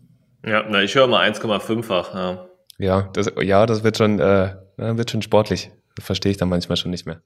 Ja, 0.45 0.63
na, 0.67 0.81
ich 0.81 0.95
höre 0.95 1.07
mal 1.07 1.29
1,5-fach. 1.29 2.15
Ja. 2.15 2.45
Ja, 2.81 3.09
das, 3.13 3.31
ja, 3.41 3.65
das 3.67 3.83
wird 3.83 3.97
schon, 3.97 4.19
äh, 4.19 4.55
wird 4.77 5.11
schon 5.11 5.21
sportlich. 5.21 5.71
Das 5.95 6.05
verstehe 6.05 6.31
ich 6.31 6.37
dann 6.37 6.49
manchmal 6.49 6.77
schon 6.77 6.89
nicht 6.89 7.05
mehr. 7.05 7.21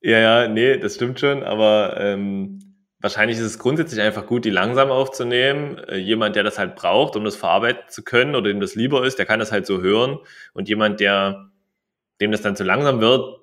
Ja, 0.00 0.18
ja, 0.18 0.48
nee, 0.48 0.76
das 0.76 0.96
stimmt 0.96 1.18
schon, 1.18 1.42
aber 1.42 1.96
ähm, 1.98 2.60
wahrscheinlich 3.00 3.38
ist 3.38 3.44
es 3.44 3.58
grundsätzlich 3.58 4.00
einfach 4.00 4.26
gut, 4.26 4.44
die 4.44 4.50
langsam 4.50 4.90
aufzunehmen. 4.90 5.78
Äh, 5.88 5.96
jemand, 5.96 6.36
der 6.36 6.42
das 6.42 6.58
halt 6.58 6.76
braucht, 6.76 7.16
um 7.16 7.24
das 7.24 7.36
verarbeiten 7.36 7.88
zu 7.88 8.04
können 8.04 8.34
oder 8.34 8.48
dem 8.48 8.60
das 8.60 8.74
lieber 8.74 9.04
ist, 9.04 9.18
der 9.18 9.24
kann 9.24 9.40
das 9.40 9.50
halt 9.50 9.66
so 9.66 9.80
hören. 9.80 10.18
Und 10.52 10.68
jemand, 10.68 11.00
der 11.00 11.50
dem 12.20 12.30
das 12.30 12.42
dann 12.42 12.56
zu 12.56 12.64
langsam 12.64 13.00
wird, 13.00 13.38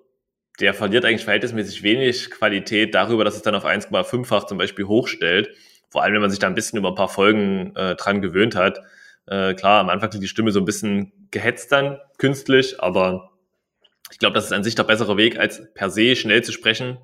der 0.60 0.73
verliert 0.73 1.04
eigentlich 1.04 1.25
verhältnismäßig 1.25 1.82
wenig 1.82 2.30
Qualität 2.30 2.93
darüber, 2.93 3.23
dass 3.23 3.36
es 3.36 3.41
dann 3.41 3.56
auf 3.56 3.65
1,5-fach 3.65 4.45
zum 4.45 4.58
Beispiel 4.58 4.86
hochstellt. 4.86 5.49
Vor 5.89 6.04
allem, 6.04 6.13
wenn 6.13 6.21
man 6.21 6.30
sich 6.30 6.39
da 6.39 6.47
ein 6.47 6.56
bisschen 6.56 6.78
über 6.78 6.89
ein 6.89 6.95
paar 6.95 7.10
Folgen 7.10 7.75
äh, 7.75 7.95
dran 7.95 8.21
gewöhnt 8.21 8.56
hat. 8.56 8.82
Äh, 9.28 9.54
klar, 9.56 9.80
am 9.80 9.90
Anfang 9.90 10.10
klingt 10.10 10.24
die 10.24 10.30
Stimme 10.30 10.52
so 10.52 10.60
ein 10.60 10.66
bisschen 10.66 11.28
gehetzt 11.32 11.72
dann, 11.72 11.98
künstlich, 12.18 12.80
aber 12.82 13.32
ich 14.12 14.20
glaube, 14.20 14.36
das 14.36 14.46
ist 14.46 14.54
an 14.54 14.64
sich 14.64 14.76
der 14.76 14.84
bessere 14.84 15.18
Weg, 15.18 15.40
als 15.40 15.62
per 15.74 15.90
se 15.90 16.16
schnell 16.16 16.44
zu 16.44 16.52
sprechen 16.52 16.98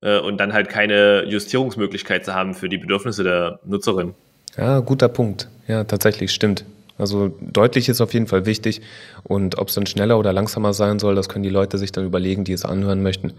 äh, 0.00 0.18
und 0.18 0.38
dann 0.38 0.52
halt 0.52 0.68
keine 0.68 1.24
Justierungsmöglichkeit 1.24 2.24
zu 2.24 2.34
haben 2.34 2.54
für 2.54 2.68
die 2.68 2.78
Bedürfnisse 2.78 3.22
der 3.22 3.60
Nutzerin. 3.64 4.14
Ja, 4.56 4.80
guter 4.80 5.08
Punkt. 5.08 5.48
Ja, 5.66 5.84
tatsächlich, 5.84 6.32
stimmt. 6.32 6.64
Also 6.96 7.36
deutlich 7.40 7.88
ist 7.88 8.00
auf 8.00 8.14
jeden 8.14 8.28
Fall 8.28 8.46
wichtig. 8.46 8.80
Und 9.24 9.58
ob 9.58 9.68
es 9.68 9.74
dann 9.74 9.86
schneller 9.86 10.18
oder 10.18 10.32
langsamer 10.32 10.72
sein 10.72 10.98
soll, 11.00 11.16
das 11.16 11.28
können 11.28 11.42
die 11.42 11.48
Leute 11.50 11.76
sich 11.76 11.90
dann 11.90 12.06
überlegen, 12.06 12.44
die 12.44 12.52
es 12.52 12.64
anhören 12.64 13.02
möchten. 13.02 13.32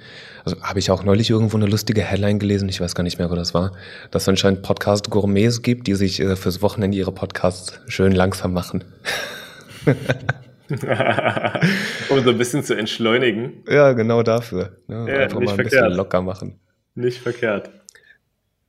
Also 0.43 0.61
habe 0.61 0.79
ich 0.79 0.91
auch 0.91 1.03
neulich 1.03 1.29
irgendwo 1.29 1.55
eine 1.55 1.67
lustige 1.67 2.01
Headline 2.01 2.39
gelesen, 2.39 2.67
ich 2.67 2.81
weiß 2.81 2.95
gar 2.95 3.03
nicht 3.03 3.17
mehr, 3.17 3.31
wo 3.31 3.35
das 3.35 3.53
war, 3.53 3.71
dass 4.11 4.23
es 4.23 4.29
anscheinend 4.29 4.61
Podcast-Gourmets 4.61 5.61
gibt, 5.61 5.87
die 5.87 5.95
sich 5.95 6.19
äh, 6.19 6.35
fürs 6.35 6.61
Wochenende 6.61 6.97
ihre 6.97 7.13
Podcasts 7.13 7.79
schön 7.87 8.11
langsam 8.11 8.51
machen. 8.53 8.83
um 12.09 12.23
so 12.23 12.29
ein 12.31 12.37
bisschen 12.37 12.63
zu 12.63 12.75
entschleunigen. 12.75 13.63
Ja, 13.69 13.93
genau 13.93 14.23
dafür. 14.23 14.77
Ne? 14.87 15.05
Ja, 15.07 15.19
Einfach 15.19 15.39
mal 15.39 15.49
ein 15.51 15.55
verkehrt. 15.55 15.83
bisschen 15.85 15.93
locker 15.93 16.21
machen. 16.21 16.59
Nicht 16.95 17.19
verkehrt. 17.19 17.69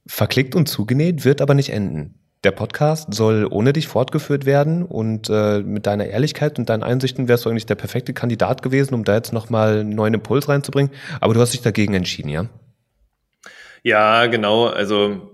Verklickt 0.06 0.54
und 0.54 0.68
zugenäht 0.68 1.24
wird 1.24 1.40
aber 1.40 1.54
nicht 1.54 1.70
enden. 1.70 2.14
Der 2.46 2.52
Podcast 2.52 3.12
soll 3.12 3.48
ohne 3.50 3.72
dich 3.72 3.88
fortgeführt 3.88 4.46
werden 4.46 4.84
und 4.84 5.28
äh, 5.28 5.62
mit 5.62 5.84
deiner 5.84 6.06
Ehrlichkeit 6.06 6.60
und 6.60 6.68
deinen 6.68 6.84
Einsichten 6.84 7.26
wärst 7.26 7.44
du 7.44 7.50
eigentlich 7.50 7.66
der 7.66 7.74
perfekte 7.74 8.14
Kandidat 8.14 8.62
gewesen, 8.62 8.94
um 8.94 9.02
da 9.02 9.16
jetzt 9.16 9.32
nochmal 9.32 9.80
einen 9.80 9.96
neuen 9.96 10.14
Impuls 10.14 10.48
reinzubringen. 10.48 10.92
Aber 11.20 11.34
du 11.34 11.40
hast 11.40 11.54
dich 11.54 11.62
dagegen 11.62 11.94
entschieden, 11.94 12.28
ja? 12.28 12.46
Ja, 13.82 14.26
genau. 14.26 14.66
Also 14.68 15.28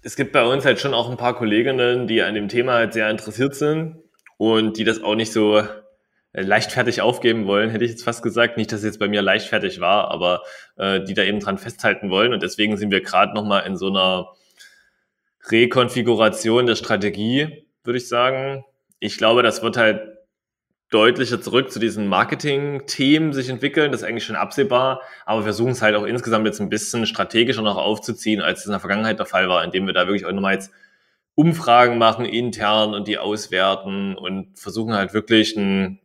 es 0.00 0.14
gibt 0.14 0.30
bei 0.30 0.44
uns 0.44 0.64
halt 0.64 0.78
schon 0.78 0.94
auch 0.94 1.10
ein 1.10 1.16
paar 1.16 1.34
Kolleginnen, 1.34 2.06
die 2.06 2.22
an 2.22 2.34
dem 2.34 2.46
Thema 2.46 2.74
halt 2.74 2.92
sehr 2.92 3.10
interessiert 3.10 3.56
sind 3.56 3.96
und 4.36 4.78
die 4.78 4.84
das 4.84 5.02
auch 5.02 5.16
nicht 5.16 5.32
so 5.32 5.58
äh, 5.58 5.66
leichtfertig 6.34 7.02
aufgeben 7.02 7.48
wollen, 7.48 7.68
hätte 7.70 7.84
ich 7.84 7.90
jetzt 7.90 8.04
fast 8.04 8.22
gesagt. 8.22 8.58
Nicht, 8.58 8.70
dass 8.70 8.78
es 8.78 8.84
jetzt 8.84 9.00
bei 9.00 9.08
mir 9.08 9.22
leichtfertig 9.22 9.80
war, 9.80 10.12
aber 10.12 10.42
äh, 10.76 11.02
die 11.02 11.14
da 11.14 11.24
eben 11.24 11.40
dran 11.40 11.58
festhalten 11.58 12.10
wollen. 12.10 12.32
Und 12.32 12.44
deswegen 12.44 12.76
sind 12.76 12.92
wir 12.92 13.00
gerade 13.00 13.34
nochmal 13.34 13.66
in 13.66 13.76
so 13.76 13.88
einer 13.88 14.28
Rekonfiguration 15.50 16.66
der 16.66 16.76
Strategie, 16.76 17.66
würde 17.84 17.98
ich 17.98 18.08
sagen. 18.08 18.64
Ich 19.00 19.18
glaube, 19.18 19.42
das 19.42 19.62
wird 19.62 19.76
halt 19.76 20.12
deutlicher 20.90 21.40
zurück 21.40 21.72
zu 21.72 21.78
diesen 21.78 22.06
Marketing-Themen 22.06 23.32
sich 23.32 23.48
entwickeln. 23.48 23.90
Das 23.90 24.02
ist 24.02 24.06
eigentlich 24.06 24.24
schon 24.24 24.36
absehbar. 24.36 25.00
Aber 25.24 25.40
wir 25.40 25.44
versuchen 25.44 25.72
es 25.72 25.82
halt 25.82 25.96
auch 25.96 26.04
insgesamt 26.04 26.46
jetzt 26.46 26.60
ein 26.60 26.68
bisschen 26.68 27.06
strategischer 27.06 27.62
noch 27.62 27.78
aufzuziehen, 27.78 28.42
als 28.42 28.60
es 28.60 28.66
in 28.66 28.72
der 28.72 28.80
Vergangenheit 28.80 29.18
der 29.18 29.26
Fall 29.26 29.48
war, 29.48 29.64
indem 29.64 29.86
wir 29.86 29.94
da 29.94 30.06
wirklich 30.06 30.26
auch 30.26 30.32
nochmal 30.32 30.54
jetzt 30.54 30.70
Umfragen 31.34 31.96
machen 31.96 32.26
intern 32.26 32.94
und 32.94 33.08
die 33.08 33.18
auswerten 33.18 34.14
und 34.16 34.58
versuchen 34.58 34.94
halt 34.94 35.14
wirklich 35.14 35.56
ein 35.56 35.98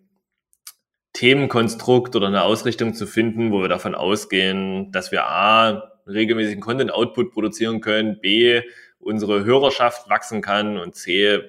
Themenkonstrukt 1.12 2.15
oder 2.15 2.28
eine 2.28 2.43
Ausrichtung 2.43 2.93
zu 2.93 3.08
finden, 3.08 3.52
wo 3.52 3.62
wir 3.62 3.67
davon 3.67 3.93
ausgehen, 3.93 4.91
dass 4.91 5.12
wir 5.12 5.26
A, 5.26 5.91
regelmäßigen 6.08 6.62
Content-Output 6.62 7.34
produzieren 7.34 7.82
können, 7.82 8.19
B, 8.21 8.62
unsere 9.07 9.45
Hörerschaft 9.45 10.09
wachsen 10.09 10.41
kann 10.41 10.77
und 10.77 10.95
C, 10.95 11.39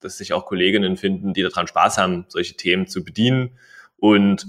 dass 0.00 0.18
sich 0.18 0.32
auch 0.32 0.46
Kolleginnen 0.46 0.96
finden, 0.96 1.34
die 1.34 1.42
daran 1.42 1.66
Spaß 1.66 1.98
haben, 1.98 2.24
solche 2.28 2.54
Themen 2.54 2.86
zu 2.86 3.04
bedienen. 3.04 3.58
Und 3.98 4.46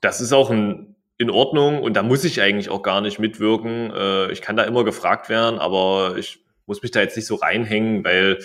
das 0.00 0.20
ist 0.20 0.32
auch 0.32 0.50
ein 0.50 0.94
in 1.18 1.30
Ordnung 1.30 1.82
und 1.82 1.94
da 1.94 2.02
muss 2.02 2.24
ich 2.24 2.42
eigentlich 2.42 2.68
auch 2.68 2.82
gar 2.82 3.00
nicht 3.00 3.18
mitwirken. 3.18 3.92
Äh, 3.94 4.32
ich 4.32 4.42
kann 4.42 4.56
da 4.56 4.64
immer 4.64 4.84
gefragt 4.84 5.28
werden, 5.28 5.58
aber 5.58 6.16
ich 6.18 6.40
muss 6.66 6.82
mich 6.82 6.90
da 6.90 7.00
jetzt 7.00 7.16
nicht 7.16 7.26
so 7.26 7.36
reinhängen, 7.36 8.04
weil 8.04 8.38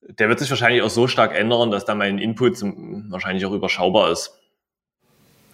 der 0.00 0.28
wird 0.28 0.38
sich 0.38 0.50
wahrscheinlich 0.50 0.82
auch 0.82 0.90
so 0.90 1.06
stark 1.06 1.34
ändern, 1.34 1.70
dass 1.70 1.84
da 1.84 1.94
mein 1.94 2.18
Input 2.18 2.62
wahrscheinlich 3.10 3.44
auch 3.44 3.52
überschaubar 3.52 4.10
ist. 4.10 4.38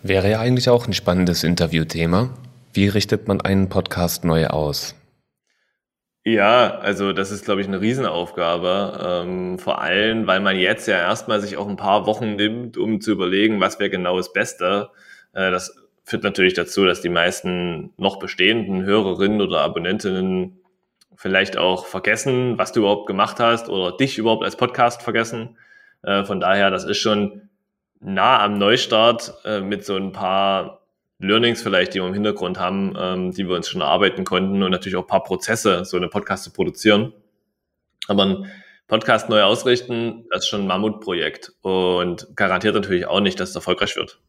Wäre 0.02 0.30
ja 0.30 0.40
eigentlich 0.40 0.68
auch 0.68 0.86
ein 0.86 0.92
spannendes 0.92 1.42
Interviewthema. 1.42 2.30
Wie 2.72 2.88
richtet 2.88 3.26
man 3.26 3.40
einen 3.40 3.68
Podcast 3.68 4.24
neu 4.24 4.46
aus? 4.46 4.95
Ja, 6.28 6.78
also 6.78 7.12
das 7.12 7.30
ist, 7.30 7.44
glaube 7.44 7.60
ich, 7.60 7.68
eine 7.68 7.80
Riesenaufgabe. 7.80 9.22
Ähm, 9.24 9.60
vor 9.60 9.80
allem, 9.80 10.26
weil 10.26 10.40
man 10.40 10.58
jetzt 10.58 10.88
ja 10.88 10.96
erstmal 10.96 11.40
sich 11.40 11.56
auch 11.56 11.68
ein 11.68 11.76
paar 11.76 12.04
Wochen 12.06 12.34
nimmt, 12.34 12.76
um 12.76 13.00
zu 13.00 13.12
überlegen, 13.12 13.60
was 13.60 13.78
wäre 13.78 13.90
genau 13.90 14.16
das 14.16 14.32
Beste. 14.32 14.90
Äh, 15.34 15.52
das 15.52 15.76
führt 16.02 16.24
natürlich 16.24 16.54
dazu, 16.54 16.84
dass 16.84 17.00
die 17.00 17.10
meisten 17.10 17.92
noch 17.96 18.18
bestehenden 18.18 18.82
Hörerinnen 18.82 19.40
oder 19.40 19.60
Abonnentinnen 19.60 20.58
vielleicht 21.14 21.56
auch 21.58 21.86
vergessen, 21.86 22.58
was 22.58 22.72
du 22.72 22.80
überhaupt 22.80 23.06
gemacht 23.06 23.38
hast 23.38 23.68
oder 23.68 23.96
dich 23.96 24.18
überhaupt 24.18 24.42
als 24.42 24.56
Podcast 24.56 25.04
vergessen. 25.04 25.56
Äh, 26.02 26.24
von 26.24 26.40
daher, 26.40 26.72
das 26.72 26.82
ist 26.82 26.98
schon 26.98 27.50
nah 28.00 28.42
am 28.42 28.58
Neustart 28.58 29.32
äh, 29.44 29.60
mit 29.60 29.84
so 29.84 29.94
ein 29.94 30.10
paar 30.10 30.85
Learnings 31.18 31.62
vielleicht, 31.62 31.94
die 31.94 32.00
wir 32.00 32.06
im 32.06 32.14
Hintergrund 32.14 32.58
haben, 32.58 32.94
ähm, 32.98 33.32
die 33.32 33.48
wir 33.48 33.56
uns 33.56 33.68
schon 33.68 33.80
erarbeiten 33.80 34.24
konnten 34.24 34.62
und 34.62 34.70
natürlich 34.70 34.96
auch 34.96 35.04
ein 35.04 35.08
paar 35.08 35.22
Prozesse, 35.22 35.84
so 35.84 35.96
eine 35.96 36.08
Podcast 36.08 36.44
zu 36.44 36.52
produzieren. 36.52 37.12
Aber 38.08 38.24
ein 38.24 38.52
Podcast 38.86 39.28
neu 39.28 39.42
ausrichten, 39.42 40.26
das 40.30 40.44
ist 40.44 40.48
schon 40.48 40.62
ein 40.62 40.66
Mammutprojekt 40.66 41.52
und 41.62 42.28
garantiert 42.36 42.74
natürlich 42.74 43.06
auch 43.06 43.20
nicht, 43.20 43.40
dass 43.40 43.50
es 43.50 43.54
erfolgreich 43.56 43.96
wird. 43.96 44.20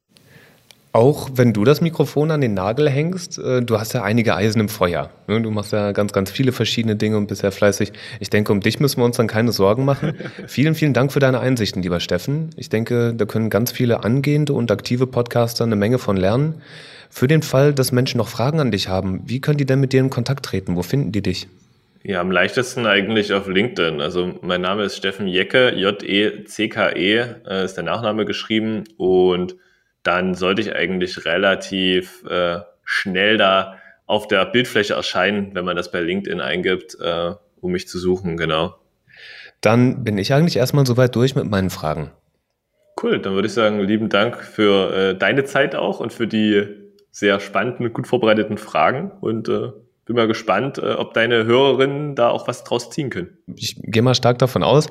Auch 0.94 1.30
wenn 1.36 1.54
du 1.54 1.64
das 1.64 1.82
Mikrofon 1.82 2.32
an 2.32 2.42
den 2.42 2.54
Nagel 2.54 2.90
hängst, 2.90 3.38
äh, 3.38 3.62
du 3.62 3.80
hast 3.80 3.94
ja 3.94 4.04
einige 4.04 4.36
Eisen 4.36 4.60
im 4.62 4.70
Feuer. 4.70 5.10
Ne? 5.28 5.42
Du 5.42 5.52
machst 5.52 5.72
ja 5.72 5.92
ganz, 5.92 6.14
ganz 6.14 6.32
viele 6.32 6.52
verschiedene 6.52 6.96
Dinge 6.96 7.18
und 7.18 7.28
bist 7.28 7.44
ja 7.44 7.52
fleißig. 7.52 7.92
Ich 8.20 8.30
denke, 8.30 8.52
um 8.52 8.62
dich 8.62 8.80
müssen 8.80 9.02
wir 9.02 9.06
uns 9.06 9.18
dann 9.18 9.28
keine 9.28 9.52
Sorgen 9.52 9.86
machen. 9.86 10.14
vielen, 10.48 10.76
vielen 10.76 10.94
Dank 10.94 11.12
für 11.12 11.20
deine 11.20 11.40
Einsichten, 11.40 11.84
lieber 11.84 12.00
Steffen. 12.00 12.50
Ich 12.56 12.70
denke, 12.70 13.14
da 13.14 13.26
können 13.26 13.50
ganz 13.50 13.72
viele 13.72 14.04
angehende 14.04 14.54
und 14.54 14.72
aktive 14.72 15.08
Podcaster 15.08 15.66
eine 15.66 15.76
Menge 15.76 16.00
von 16.00 16.18
lernen. 16.18 16.62
Für 17.10 17.28
den 17.28 17.42
Fall, 17.42 17.74
dass 17.74 17.92
Menschen 17.92 18.18
noch 18.18 18.28
Fragen 18.28 18.60
an 18.60 18.72
dich 18.72 18.90
haben, 18.90 19.22
wie 19.26 19.40
können 19.40 19.58
die 19.58 19.66
denn 19.66 19.80
mit 19.80 19.94
dir 19.94 20.00
in 20.00 20.10
Kontakt 20.10 20.46
treten? 20.46 20.76
Wo 20.76 20.84
finden 20.84 21.12
die 21.12 21.22
dich? 21.22 21.48
Ja, 22.04 22.22
am 22.22 22.32
leichtesten 22.32 22.86
eigentlich 22.86 23.34
auf 23.34 23.48
LinkedIn. 23.48 24.02
Also 24.02 24.34
mein 24.42 24.62
Name 24.62 24.84
ist 24.84 24.96
Steffen 24.96 25.28
Jecke, 25.28 25.74
J-E-C-K-E, 25.76 27.22
-E, 27.22 27.48
äh, 27.48 27.66
ist 27.66 27.76
der 27.76 27.84
Nachname 27.84 28.26
geschrieben 28.26 28.86
und 28.98 29.56
dann 30.08 30.36
sollte 30.36 30.62
ich 30.62 30.74
eigentlich 30.74 31.26
relativ 31.26 32.24
äh, 32.30 32.60
schnell 32.86 33.38
da 33.38 33.78
auf 34.06 34.28
der 34.28 34.46
Bildfläche 34.46 34.94
erscheinen, 34.94 35.54
wenn 35.54 35.66
man 35.66 35.76
das 35.76 35.92
bei 35.92 36.00
LinkedIn 36.00 36.40
eingibt, 36.40 36.98
äh, 37.02 37.34
um 37.60 37.72
mich 37.74 37.90
zu 37.90 38.00
suchen, 38.00 38.38
genau. 38.38 38.76
Dann 39.60 40.06
bin 40.06 40.18
ich 40.18 40.34
eigentlich 40.34 40.56
erstmal 40.56 40.86
soweit 40.86 41.14
durch 41.16 41.36
mit 41.36 41.50
meinen 41.50 41.70
Fragen. 41.70 42.12
Cool, 43.02 43.20
dann 43.20 43.34
würde 43.34 43.48
ich 43.48 43.54
sagen, 43.54 43.82
lieben 43.82 44.08
Dank 44.08 44.42
für 44.42 44.94
äh, 44.94 45.16
deine 45.18 45.44
Zeit 45.44 45.76
auch 45.76 46.00
und 46.00 46.14
für 46.14 46.26
die 46.26 46.64
sehr 47.12 47.40
spannenden, 47.42 47.92
gut 47.92 48.08
vorbereiteten 48.08 48.58
Fragen 48.58 49.12
und 49.20 49.50
äh, 49.50 49.72
bin 50.06 50.16
mal 50.16 50.28
gespannt, 50.28 50.78
äh, 50.78 50.94
ob 50.94 51.14
deine 51.14 51.44
Hörerinnen 51.44 52.16
da 52.16 52.30
auch 52.30 52.48
was 52.48 52.64
draus 52.64 52.90
ziehen 52.90 53.10
können. 53.10 53.38
Ich 53.56 53.76
gehe 53.84 54.02
mal 54.02 54.16
stark 54.16 54.40
davon 54.40 54.64
aus. 54.64 54.88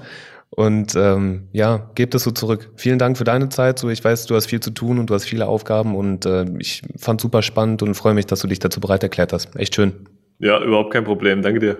Und 0.51 0.95
ähm, 0.97 1.49
ja, 1.53 1.91
gebt 1.95 2.15
es 2.15 2.23
so 2.23 2.31
zurück. 2.31 2.71
Vielen 2.77 2.99
Dank 2.99 3.19
für 3.19 3.25
deine 3.25 3.49
Zeit. 3.49 3.79
So, 3.79 3.89
ich 3.89 4.03
weiß, 4.03 4.27
du 4.27 4.35
hast 4.35 4.47
viel 4.47 4.61
zu 4.61 4.71
tun 4.71 4.99
und 4.99 5.11
du 5.11 5.15
hast 5.15 5.25
viele 5.25 5.47
Aufgaben 5.49 5.95
und 5.95 6.25
äh, 6.25 6.47
ich 6.59 6.83
fand 6.97 7.21
super 7.21 7.43
spannend 7.43 7.83
und 7.83 7.95
freue 7.95 8.15
mich, 8.15 8.27
dass 8.27 8.41
du 8.41 8.47
dich 8.47 8.59
dazu 8.59 8.81
bereit 8.81 9.03
erklärt 9.03 9.33
hast. 9.33 9.55
Echt 9.57 9.75
schön. 9.75 10.07
Ja, 10.39 10.63
überhaupt 10.63 10.93
kein 10.93 11.05
Problem. 11.05 11.43
Danke 11.43 11.61
dir. 11.61 11.79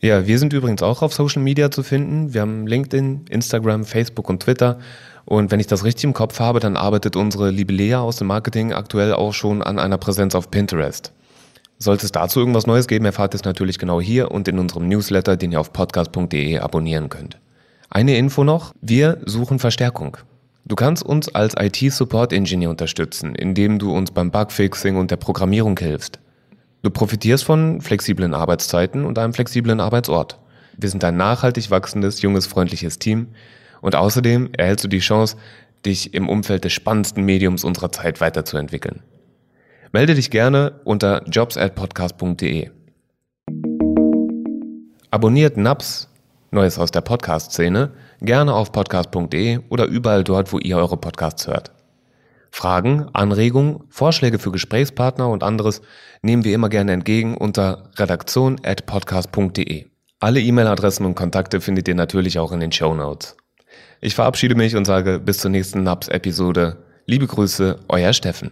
Ja, 0.00 0.26
wir 0.28 0.38
sind 0.38 0.52
übrigens 0.52 0.82
auch 0.82 1.02
auf 1.02 1.12
Social 1.12 1.42
Media 1.42 1.72
zu 1.72 1.82
finden. 1.82 2.32
Wir 2.32 2.42
haben 2.42 2.68
LinkedIn, 2.68 3.26
Instagram, 3.30 3.84
Facebook 3.84 4.28
und 4.28 4.42
Twitter. 4.42 4.78
Und 5.24 5.50
wenn 5.50 5.60
ich 5.60 5.66
das 5.66 5.84
richtig 5.84 6.04
im 6.04 6.12
Kopf 6.12 6.38
habe, 6.38 6.60
dann 6.60 6.76
arbeitet 6.76 7.16
unsere 7.16 7.50
liebe 7.50 7.72
Lea 7.72 7.96
aus 7.96 8.16
dem 8.16 8.28
Marketing 8.28 8.72
aktuell 8.72 9.12
auch 9.12 9.34
schon 9.34 9.62
an 9.62 9.78
einer 9.78 9.98
Präsenz 9.98 10.34
auf 10.34 10.50
Pinterest. 10.50 11.12
Sollte 11.78 12.06
es 12.06 12.12
dazu 12.12 12.40
irgendwas 12.40 12.66
Neues 12.66 12.88
geben, 12.88 13.04
erfahrt 13.04 13.34
es 13.34 13.44
natürlich 13.44 13.78
genau 13.78 14.00
hier 14.00 14.32
und 14.32 14.48
in 14.48 14.58
unserem 14.58 14.88
Newsletter, 14.88 15.36
den 15.36 15.52
ihr 15.52 15.60
auf 15.60 15.72
podcast.de 15.72 16.58
abonnieren 16.58 17.08
könnt. 17.08 17.38
Eine 17.88 18.18
Info 18.18 18.42
noch, 18.42 18.74
wir 18.80 19.18
suchen 19.24 19.60
Verstärkung. 19.60 20.16
Du 20.64 20.74
kannst 20.74 21.02
uns 21.02 21.34
als 21.34 21.54
IT-Support-Engineer 21.58 22.68
unterstützen, 22.68 23.34
indem 23.34 23.78
du 23.78 23.96
uns 23.96 24.10
beim 24.10 24.30
Bugfixing 24.30 24.96
und 24.96 25.10
der 25.10 25.16
Programmierung 25.16 25.78
hilfst. 25.78 26.18
Du 26.82 26.90
profitierst 26.90 27.44
von 27.44 27.80
flexiblen 27.80 28.34
Arbeitszeiten 28.34 29.04
und 29.04 29.18
einem 29.18 29.32
flexiblen 29.32 29.80
Arbeitsort. 29.80 30.38
Wir 30.76 30.90
sind 30.90 31.02
ein 31.04 31.16
nachhaltig 31.16 31.70
wachsendes, 31.70 32.22
junges, 32.22 32.46
freundliches 32.46 32.98
Team 32.98 33.28
und 33.80 33.94
außerdem 33.94 34.50
erhältst 34.56 34.84
du 34.84 34.88
die 34.88 34.98
Chance, 34.98 35.36
dich 35.86 36.12
im 36.12 36.28
Umfeld 36.28 36.64
des 36.64 36.72
spannendsten 36.72 37.24
Mediums 37.24 37.64
unserer 37.64 37.90
Zeit 37.90 38.20
weiterzuentwickeln. 38.20 39.02
Melde 39.92 40.14
dich 40.14 40.30
gerne 40.30 40.80
unter 40.84 41.22
jobs@podcast.de. 41.28 42.70
Abonniert 45.10 45.56
NAPS, 45.56 46.08
Neues 46.50 46.78
aus 46.78 46.90
der 46.90 47.00
Podcast-Szene, 47.00 47.92
gerne 48.20 48.54
auf 48.54 48.72
podcast.de 48.72 49.60
oder 49.68 49.86
überall 49.86 50.24
dort, 50.24 50.52
wo 50.52 50.58
ihr 50.58 50.76
eure 50.76 50.96
Podcasts 50.96 51.46
hört. 51.46 51.72
Fragen, 52.50 53.06
Anregungen, 53.12 53.80
Vorschläge 53.90 54.38
für 54.38 54.50
Gesprächspartner 54.50 55.28
und 55.28 55.42
anderes 55.42 55.82
nehmen 56.22 56.44
wir 56.44 56.54
immer 56.54 56.68
gerne 56.68 56.92
entgegen 56.92 57.36
unter 57.36 57.90
redaktion.podcast.de. 57.96 59.86
Alle 60.20 60.40
E-Mail-Adressen 60.40 61.06
und 61.06 61.14
Kontakte 61.14 61.60
findet 61.60 61.86
ihr 61.88 61.94
natürlich 61.94 62.38
auch 62.38 62.52
in 62.52 62.60
den 62.60 62.72
Show 62.72 62.94
Notes. 62.94 63.36
Ich 64.00 64.14
verabschiede 64.14 64.54
mich 64.54 64.76
und 64.76 64.84
sage 64.84 65.18
bis 65.18 65.38
zur 65.38 65.50
nächsten 65.50 65.82
NAPS-Episode. 65.82 66.76
Liebe 67.06 67.26
Grüße, 67.26 67.78
euer 67.88 68.12
Steffen. 68.12 68.50